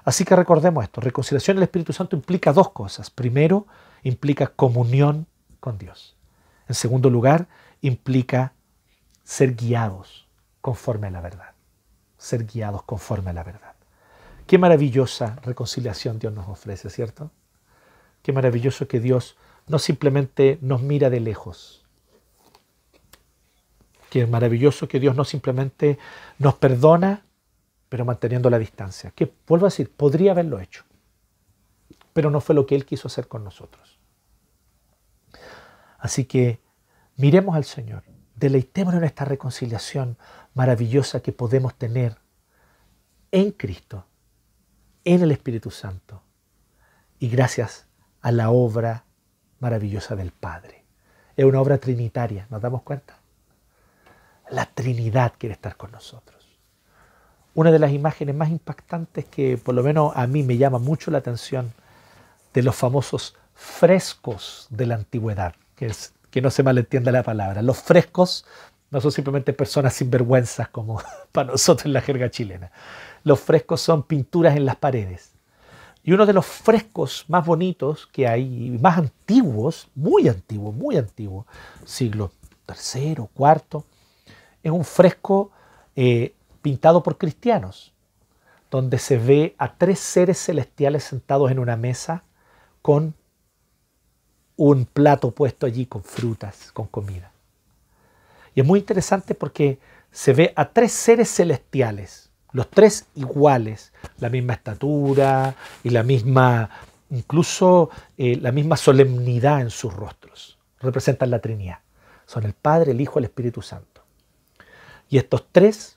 Así 0.03 0.24
que 0.24 0.35
recordemos 0.35 0.83
esto, 0.83 1.03
reconciliación 1.03 1.57
en 1.57 1.59
el 1.59 1.64
Espíritu 1.64 1.93
Santo 1.93 2.16
implica 2.16 2.55
dos 2.55 2.70
cosas. 2.70 3.11
Primero, 3.11 3.66
implica 4.03 4.47
comunión 4.47 5.26
con 5.61 5.76
Dios. 5.76 6.16
En 6.68 6.74
segundo 6.74 7.11
lugar, 7.11 7.49
implica 7.83 8.55
ser 9.24 9.55
guiados 9.55 10.30
conforme 10.61 11.08
a 11.08 11.11
la 11.11 11.20
verdad. 11.20 11.54
Ser 12.18 12.44
guiados 12.44 12.82
conforme 12.82 13.30
a 13.30 13.34
la 13.34 13.44
verdad. 13.44 13.74
Qué 14.46 14.58
maravillosa 14.58 15.36
reconciliación 15.42 16.18
Dios 16.18 16.32
nos 16.32 16.48
ofrece, 16.48 16.90
¿cierto? 16.90 17.30
Qué 18.22 18.32
maravilloso 18.32 18.88
que 18.88 19.00
Dios 19.00 19.36
no 19.66 19.78
simplemente 19.78 20.58
nos 20.61 20.82
mira 20.82 21.08
de 21.11 21.20
lejos. 21.20 21.86
Qué 24.11 24.26
maravilloso 24.26 24.88
que 24.88 24.98
Dios 24.98 25.14
no 25.14 25.24
simplemente 25.24 25.98
nos 26.38 26.54
perdona, 26.54 27.24
pero 27.88 28.04
manteniendo 28.04 28.50
la 28.50 28.58
distancia. 28.58 29.12
Que, 29.12 29.32
vuelvo 29.46 29.66
a 29.66 29.68
decir, 29.68 29.90
podría 29.92 30.32
haberlo 30.32 30.58
hecho, 30.58 30.84
pero 32.12 32.30
no 32.30 32.40
fue 32.40 32.54
lo 32.56 32.66
que 32.66 32.74
Él 32.74 32.84
quiso 32.84 33.08
hacer 33.08 33.28
con 33.28 33.44
nosotros. 33.44 34.00
Así 35.98 36.24
que 36.24 36.61
miremos 37.16 37.54
al 37.54 37.64
Señor, 37.64 38.02
deleitémonos 38.41 38.99
en 38.99 39.05
esta 39.05 39.24
reconciliación 39.24 40.16
maravillosa 40.55 41.20
que 41.20 41.32
podemos 41.32 41.74
tener 41.76 42.16
en 43.30 43.53
Cristo, 43.53 44.07
en 45.05 45.22
el 45.22 45.30
Espíritu 45.30 45.70
Santo 45.70 46.22
y 47.18 47.28
gracias 47.28 47.86
a 48.22 48.32
la 48.32 48.51
obra 48.51 49.05
maravillosa 49.61 50.16
del 50.16 50.32
Padre. 50.32 50.84
Es 51.36 51.45
una 51.45 51.61
obra 51.61 51.78
trinitaria, 51.78 52.47
¿nos 52.51 52.62
damos 52.62 52.82
cuenta? 52.82 53.20
La 54.51 54.66
Trinidad 54.66 55.34
quiere 55.38 55.53
estar 55.53 55.76
con 55.76 55.93
nosotros. 55.93 56.59
Una 57.55 57.70
de 57.70 57.78
las 57.78 57.93
imágenes 57.93 58.34
más 58.34 58.49
impactantes 58.49 59.26
que 59.26 59.59
por 59.59 59.74
lo 59.74 59.82
menos 59.82 60.12
a 60.16 60.26
mí 60.26 60.43
me 60.43 60.57
llama 60.57 60.78
mucho 60.78 61.11
la 61.11 61.18
atención 61.18 61.72
de 62.55 62.62
los 62.62 62.74
famosos 62.74 63.36
frescos 63.55 64.66
de 64.70 64.86
la 64.86 64.95
antigüedad, 64.95 65.55
que, 65.76 65.86
es, 65.86 66.14
que 66.31 66.41
no 66.41 66.51
se 66.51 66.62
malentienda 66.62 67.12
la 67.12 67.22
palabra. 67.22 67.62
Los 67.62 67.78
frescos 67.78 68.45
no 68.91 69.01
son 69.01 69.12
simplemente 69.12 69.53
personas 69.53 69.95
sinvergüenzas 69.95 70.68
como 70.68 71.03
para 71.33 71.53
nosotros 71.53 71.87
en 71.87 71.93
la 71.93 72.01
jerga 72.01 72.31
chilena. 72.31 72.70
Los 73.24 73.41
frescos 73.41 73.81
son 73.81 74.03
pinturas 74.03 74.57
en 74.57 74.64
las 74.64 74.76
paredes. 74.76 75.33
Y 76.03 76.12
uno 76.12 76.24
de 76.24 76.33
los 76.33 76.47
frescos 76.47 77.24
más 77.28 77.45
bonitos 77.45 78.07
que 78.07 78.26
hay, 78.26 78.78
más 78.81 78.97
antiguos, 78.99 79.89
muy 79.95 80.28
antiguo, 80.28 80.72
muy 80.72 80.97
antiguo, 80.97 81.47
siglo 81.85 82.33
III, 82.68 83.26
IV, 83.37 83.85
es 84.62 84.72
un 84.72 84.85
fresco 84.85 85.51
eh, 85.97 86.35
pintado 86.62 87.03
por 87.03 87.18
cristianos, 87.18 87.93
donde 88.70 88.99
se 88.99 89.18
ve 89.18 89.55
a 89.59 89.74
tres 89.74 89.99
seres 89.99 90.39
celestiales 90.39 91.05
sentados 91.05 91.51
en 91.51 91.59
una 91.59 91.76
mesa 91.76 92.24
con 92.81 93.14
un 94.61 94.84
plato 94.84 95.30
puesto 95.30 95.64
allí 95.64 95.86
con 95.86 96.04
frutas, 96.04 96.70
con 96.72 96.86
comida. 96.86 97.32
Y 98.54 98.61
es 98.61 98.66
muy 98.66 98.80
interesante 98.80 99.34
porque 99.34 99.78
se 100.11 100.34
ve 100.34 100.52
a 100.54 100.68
tres 100.68 100.92
seres 100.92 101.34
celestiales, 101.34 102.28
los 102.52 102.68
tres 102.68 103.06
iguales, 103.14 103.94
la 104.18 104.28
misma 104.28 104.52
estatura 104.52 105.54
y 105.82 105.88
la 105.88 106.02
misma, 106.02 106.68
incluso 107.08 107.88
eh, 108.18 108.36
la 108.36 108.52
misma 108.52 108.76
solemnidad 108.76 109.62
en 109.62 109.70
sus 109.70 109.94
rostros. 109.94 110.58
Representan 110.80 111.30
la 111.30 111.38
Trinidad. 111.38 111.78
Son 112.26 112.44
el 112.44 112.52
Padre, 112.52 112.90
el 112.90 113.00
Hijo 113.00 113.18
y 113.18 113.20
el 113.20 113.24
Espíritu 113.24 113.62
Santo. 113.62 114.02
Y 115.08 115.16
estos 115.16 115.46
tres 115.50 115.96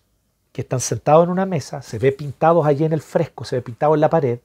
que 0.54 0.62
están 0.62 0.80
sentados 0.80 1.26
en 1.26 1.32
una 1.32 1.46
mesa, 1.46 1.82
se 1.82 2.00
ve 2.00 2.14
pintados 2.14 2.66
allí 2.66 2.86
en 2.86 2.94
el 2.94 3.02
fresco, 3.02 3.44
se 3.44 3.58
ve 3.58 3.62
pintado 3.62 3.94
en 3.94 4.00
la 4.00 4.10
pared, 4.10 4.40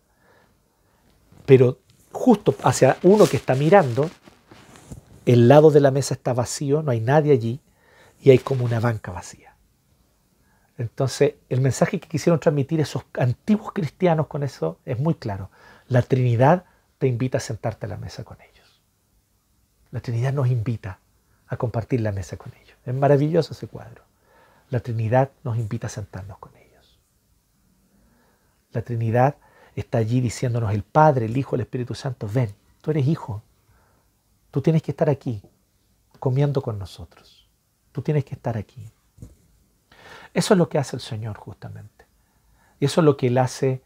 pero 1.47 1.79
justo 2.13 2.55
hacia 2.63 2.97
uno 3.03 3.27
que 3.27 3.37
está 3.37 3.55
mirando, 3.55 4.11
el 5.27 5.49
lado 5.49 5.71
de 5.71 5.81
la 5.81 5.91
mesa 5.91 6.15
está 6.15 6.33
vacío, 6.33 6.83
no 6.83 6.91
hay 6.91 7.01
nadie 7.01 7.33
allí, 7.33 7.61
y 8.21 8.31
hay 8.31 8.39
como 8.39 8.65
una 8.65 8.81
banca 8.81 9.13
vacía. 9.13 9.55
Entonces, 10.79 11.35
el 11.49 11.61
mensaje 11.61 11.99
que 11.99 12.09
quisieron 12.09 12.39
transmitir 12.39 12.81
esos 12.81 13.05
antiguos 13.19 13.73
cristianos 13.73 14.29
con 14.29 14.43
eso 14.43 14.79
es 14.85 14.99
muy 14.99 15.15
claro. 15.15 15.51
La 15.89 16.03
Trinidad 16.03 16.65
te 16.99 17.09
invita 17.09 17.39
a 17.39 17.41
sentarte 17.41 17.87
a 17.87 17.89
la 17.89 17.97
mesa 17.97 18.25
con 18.25 18.39
ellos. 18.41 18.81
La 19.91 20.01
Trinidad 20.01 20.33
nos 20.33 20.49
invita 20.49 21.01
a 21.49 21.57
compartir 21.57 22.01
la 22.01 22.13
mesa 22.13 22.37
con 22.37 22.53
ellos. 22.55 22.77
Es 22.85 22.95
maravilloso 22.95 23.55
ese 23.55 23.67
cuadro. 23.67 24.05
La 24.71 24.81
Trinidad 24.81 25.31
nos 25.45 25.57
invita 25.57 25.89
a 25.89 25.91
sentarnos 25.91 26.39
con 26.39 26.55
ellos. 26.57 27.01
La 28.73 28.83
Trinidad 28.83 29.37
está 29.81 29.99
allí 29.99 30.21
diciéndonos 30.21 30.73
el 30.73 30.83
Padre, 30.83 31.27
el 31.27 31.37
Hijo, 31.37 31.55
el 31.55 31.63
Espíritu 31.63 31.95
Santo, 31.95 32.29
ven, 32.33 32.55
tú 32.81 32.91
eres 32.91 33.07
hijo, 33.07 33.43
tú 34.51 34.61
tienes 34.61 34.83
que 34.83 34.93
estar 34.93 35.09
aquí 35.09 35.43
comiendo 36.19 36.63
con 36.63 36.79
nosotros, 36.79 37.49
tú 37.93 38.03
tienes 38.03 38.25
que 38.25 38.35
estar 38.35 38.57
aquí. 38.57 38.91
Eso 40.35 40.55
es 40.55 40.59
lo 40.59 40.69
que 40.69 40.79
hace 40.79 40.97
el 40.97 41.03
Señor 41.03 41.37
justamente. 41.37 42.07
Y 42.81 42.85
eso 42.85 43.01
es 43.01 43.05
lo 43.05 43.17
que 43.17 43.29
Él 43.29 43.39
hace 43.39 43.83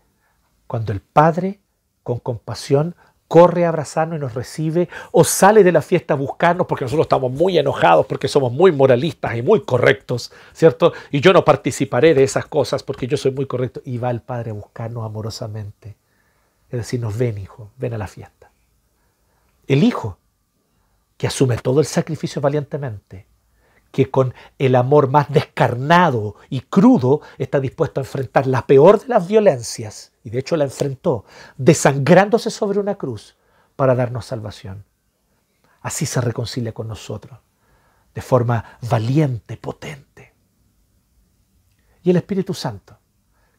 cuando 0.66 0.92
el 0.92 1.00
Padre, 1.00 1.60
con 2.02 2.18
compasión, 2.18 2.94
corre 3.32 3.64
a 3.64 3.70
abrazarnos 3.70 4.18
y 4.18 4.20
nos 4.20 4.34
recibe, 4.34 4.90
o 5.10 5.24
sale 5.24 5.64
de 5.64 5.72
la 5.72 5.80
fiesta 5.80 6.12
a 6.12 6.18
buscarnos 6.18 6.66
porque 6.66 6.84
nosotros 6.84 7.06
estamos 7.06 7.32
muy 7.32 7.56
enojados, 7.56 8.04
porque 8.04 8.28
somos 8.28 8.52
muy 8.52 8.72
moralistas 8.72 9.34
y 9.38 9.40
muy 9.40 9.62
correctos, 9.62 10.30
¿cierto? 10.52 10.92
Y 11.10 11.22
yo 11.22 11.32
no 11.32 11.42
participaré 11.42 12.12
de 12.12 12.24
esas 12.24 12.44
cosas 12.44 12.82
porque 12.82 13.06
yo 13.06 13.16
soy 13.16 13.30
muy 13.30 13.46
correcto. 13.46 13.80
Y 13.86 13.96
va 13.96 14.10
el 14.10 14.20
Padre 14.20 14.50
a 14.50 14.52
buscarnos 14.52 15.06
amorosamente. 15.06 15.96
Es 16.68 16.80
decir, 16.80 17.00
nos 17.00 17.16
ven, 17.16 17.38
hijo, 17.38 17.70
ven 17.78 17.94
a 17.94 17.98
la 17.98 18.06
fiesta. 18.06 18.50
El 19.66 19.82
Hijo, 19.82 20.18
que 21.16 21.26
asume 21.26 21.56
todo 21.56 21.80
el 21.80 21.86
sacrificio 21.86 22.42
valientemente, 22.42 23.24
que 23.92 24.10
con 24.10 24.34
el 24.58 24.74
amor 24.74 25.08
más 25.08 25.30
descarnado 25.30 26.36
y 26.48 26.62
crudo 26.62 27.20
está 27.38 27.60
dispuesto 27.60 28.00
a 28.00 28.02
enfrentar 28.02 28.46
la 28.46 28.66
peor 28.66 29.00
de 29.00 29.08
las 29.08 29.28
violencias, 29.28 30.12
y 30.24 30.30
de 30.30 30.40
hecho 30.40 30.56
la 30.56 30.64
enfrentó, 30.64 31.24
desangrándose 31.56 32.50
sobre 32.50 32.80
una 32.80 32.96
cruz 32.96 33.36
para 33.76 33.94
darnos 33.94 34.26
salvación. 34.26 34.84
Así 35.80 36.06
se 36.06 36.20
reconcilia 36.20 36.72
con 36.72 36.88
nosotros, 36.88 37.38
de 38.14 38.22
forma 38.22 38.78
valiente, 38.82 39.56
potente. 39.56 40.34
Y 42.02 42.10
el 42.10 42.16
Espíritu 42.16 42.54
Santo, 42.54 42.98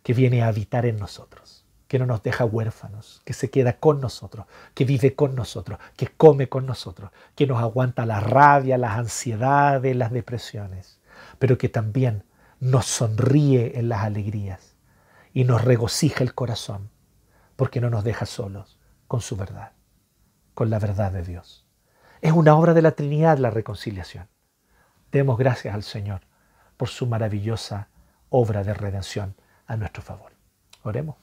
que 0.02 0.14
viene 0.14 0.42
a 0.42 0.48
habitar 0.48 0.86
en 0.86 0.98
nosotros 0.98 1.63
que 1.94 2.00
no 2.00 2.08
nos 2.08 2.24
deja 2.24 2.44
huérfanos, 2.44 3.22
que 3.24 3.34
se 3.34 3.52
queda 3.52 3.74
con 3.74 4.02
nosotros, 4.02 4.48
que 4.74 4.84
vive 4.84 5.14
con 5.14 5.36
nosotros, 5.36 5.78
que 5.96 6.08
come 6.08 6.50
con 6.50 6.66
nosotros, 6.66 7.12
que 7.36 7.46
nos 7.46 7.62
aguanta 7.62 8.08
la 8.08 8.20
rabia, 8.20 8.80
las 8.80 8.98
ansiedades, 8.98 9.96
las 9.96 10.12
depresiones, 10.12 11.00
pero 11.38 11.60
que 11.60 11.70
también 11.70 12.24
nos 12.60 12.88
sonríe 12.88 13.78
en 13.78 13.90
las 13.90 14.02
alegrías 14.02 14.76
y 15.36 15.44
nos 15.44 15.64
regocija 15.64 16.24
el 16.24 16.34
corazón, 16.34 16.90
porque 17.56 17.80
no 17.80 17.92
nos 17.92 18.04
deja 18.04 18.26
solos 18.26 18.80
con 19.08 19.22
su 19.22 19.36
verdad, 19.36 19.74
con 20.56 20.72
la 20.72 20.80
verdad 20.80 21.12
de 21.12 21.22
Dios. 21.22 21.68
Es 22.22 22.32
una 22.32 22.56
obra 22.56 22.74
de 22.74 22.82
la 22.82 22.94
Trinidad 22.94 23.38
la 23.38 23.52
reconciliación. 23.52 24.28
Demos 25.12 25.38
gracias 25.38 25.76
al 25.76 25.84
Señor 25.84 26.22
por 26.76 26.90
su 26.90 27.06
maravillosa 27.06 27.90
obra 28.30 28.64
de 28.64 28.74
redención 28.74 29.36
a 29.68 29.78
nuestro 29.78 30.02
favor. 30.02 30.32
Oremos. 30.82 31.23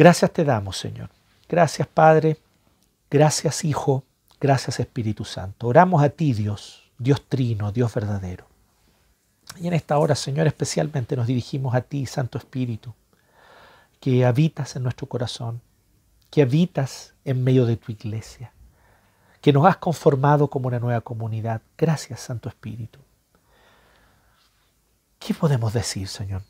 Gracias 0.00 0.32
te 0.32 0.44
damos, 0.46 0.78
Señor. 0.78 1.10
Gracias, 1.46 1.86
Padre. 1.86 2.38
Gracias, 3.10 3.66
Hijo. 3.66 4.02
Gracias, 4.40 4.80
Espíritu 4.80 5.26
Santo. 5.26 5.66
Oramos 5.66 6.02
a 6.02 6.08
ti, 6.08 6.32
Dios, 6.32 6.90
Dios 6.96 7.22
trino, 7.28 7.70
Dios 7.70 7.92
verdadero. 7.92 8.46
Y 9.60 9.66
en 9.66 9.74
esta 9.74 9.98
hora, 9.98 10.14
Señor, 10.14 10.46
especialmente 10.46 11.16
nos 11.16 11.26
dirigimos 11.26 11.74
a 11.74 11.82
ti, 11.82 12.06
Santo 12.06 12.38
Espíritu, 12.38 12.94
que 14.00 14.24
habitas 14.24 14.74
en 14.74 14.84
nuestro 14.84 15.06
corazón, 15.06 15.60
que 16.30 16.40
habitas 16.40 17.12
en 17.26 17.44
medio 17.44 17.66
de 17.66 17.76
tu 17.76 17.92
iglesia, 17.92 18.54
que 19.42 19.52
nos 19.52 19.66
has 19.66 19.76
conformado 19.76 20.48
como 20.48 20.68
una 20.68 20.80
nueva 20.80 21.02
comunidad. 21.02 21.60
Gracias, 21.76 22.20
Santo 22.20 22.48
Espíritu. 22.48 23.00
¿Qué 25.18 25.34
podemos 25.34 25.74
decir, 25.74 26.08
Señor? 26.08 26.40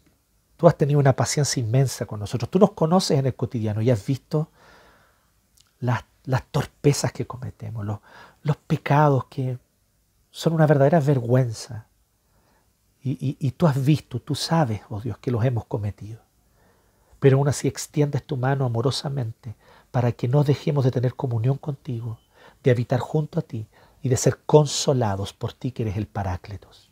Tú 0.60 0.68
has 0.68 0.76
tenido 0.76 1.00
una 1.00 1.16
paciencia 1.16 1.58
inmensa 1.58 2.04
con 2.04 2.20
nosotros. 2.20 2.50
Tú 2.50 2.58
nos 2.58 2.72
conoces 2.72 3.18
en 3.18 3.24
el 3.24 3.34
cotidiano 3.34 3.80
y 3.80 3.90
has 3.90 4.04
visto 4.04 4.50
las, 5.78 6.04
torpezas 6.50 7.12
que 7.12 7.26
cometemos, 7.26 7.86
los, 7.86 8.56
pecados 8.66 9.24
que 9.30 9.58
son 10.30 10.52
una 10.52 10.66
verdadera 10.66 11.00
vergüenza. 11.00 11.86
Y, 13.02 13.38
y 13.40 13.50
tú 13.52 13.66
has 13.66 13.82
visto, 13.82 14.20
tú 14.20 14.34
sabes, 14.34 14.82
oh 14.90 15.00
Dios, 15.00 15.16
que 15.16 15.30
los 15.30 15.42
hemos 15.46 15.64
cometido. 15.64 16.20
Pero 17.20 17.38
aún 17.38 17.48
así 17.48 17.66
extiendes 17.66 18.22
tu 18.26 18.36
mano 18.36 18.66
amorosamente 18.66 19.56
para 19.90 20.12
que 20.12 20.28
no 20.28 20.44
dejemos 20.44 20.84
de 20.84 20.90
tener 20.90 21.14
comunión 21.14 21.56
contigo, 21.56 22.18
de 22.62 22.70
habitar 22.70 23.00
junto 23.00 23.38
a 23.38 23.42
ti 23.42 23.66
y 24.02 24.10
de 24.10 24.18
ser 24.18 24.40
consolados 24.44 25.32
por 25.32 25.54
ti 25.54 25.72
que 25.72 25.84
eres 25.84 25.96
el 25.96 26.06
Parácletos 26.06 26.89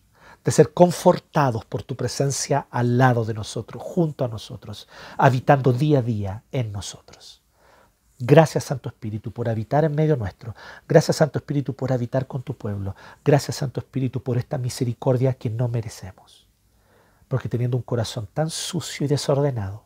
de 0.48 0.52
ser 0.52 0.72
confortados 0.72 1.66
por 1.66 1.82
tu 1.82 1.94
presencia 1.94 2.68
al 2.70 2.96
lado 2.96 3.26
de 3.26 3.34
nosotros, 3.34 3.82
junto 3.82 4.24
a 4.24 4.28
nosotros, 4.28 4.88
habitando 5.18 5.74
día 5.74 5.98
a 5.98 6.02
día 6.02 6.42
en 6.52 6.72
nosotros. 6.72 7.42
Gracias 8.18 8.64
Santo 8.64 8.88
Espíritu 8.88 9.30
por 9.30 9.50
habitar 9.50 9.84
en 9.84 9.94
medio 9.94 10.16
nuestro. 10.16 10.54
Gracias 10.88 11.18
Santo 11.18 11.38
Espíritu 11.38 11.74
por 11.74 11.92
habitar 11.92 12.26
con 12.26 12.42
tu 12.42 12.56
pueblo. 12.56 12.96
Gracias 13.22 13.58
Santo 13.58 13.80
Espíritu 13.80 14.22
por 14.22 14.38
esta 14.38 14.56
misericordia 14.56 15.34
que 15.34 15.50
no 15.50 15.68
merecemos. 15.68 16.48
Porque 17.28 17.50
teniendo 17.50 17.76
un 17.76 17.82
corazón 17.82 18.26
tan 18.32 18.48
sucio 18.48 19.04
y 19.04 19.08
desordenado, 19.08 19.84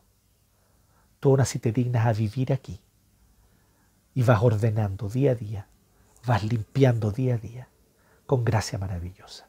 tú 1.19 1.31
aún 1.31 1.41
así 1.41 1.59
te 1.59 1.73
dignas 1.73 2.07
a 2.07 2.13
vivir 2.13 2.53
aquí. 2.53 2.79
Y 4.15 4.23
vas 4.23 4.41
ordenando 4.41 5.09
día 5.09 5.33
a 5.33 5.35
día, 5.35 5.67
vas 6.25 6.45
limpiando 6.45 7.11
día 7.11 7.35
a 7.35 7.39
día 7.39 7.69
con 8.27 8.45
gracia 8.45 8.79
maravillosa. 8.79 9.49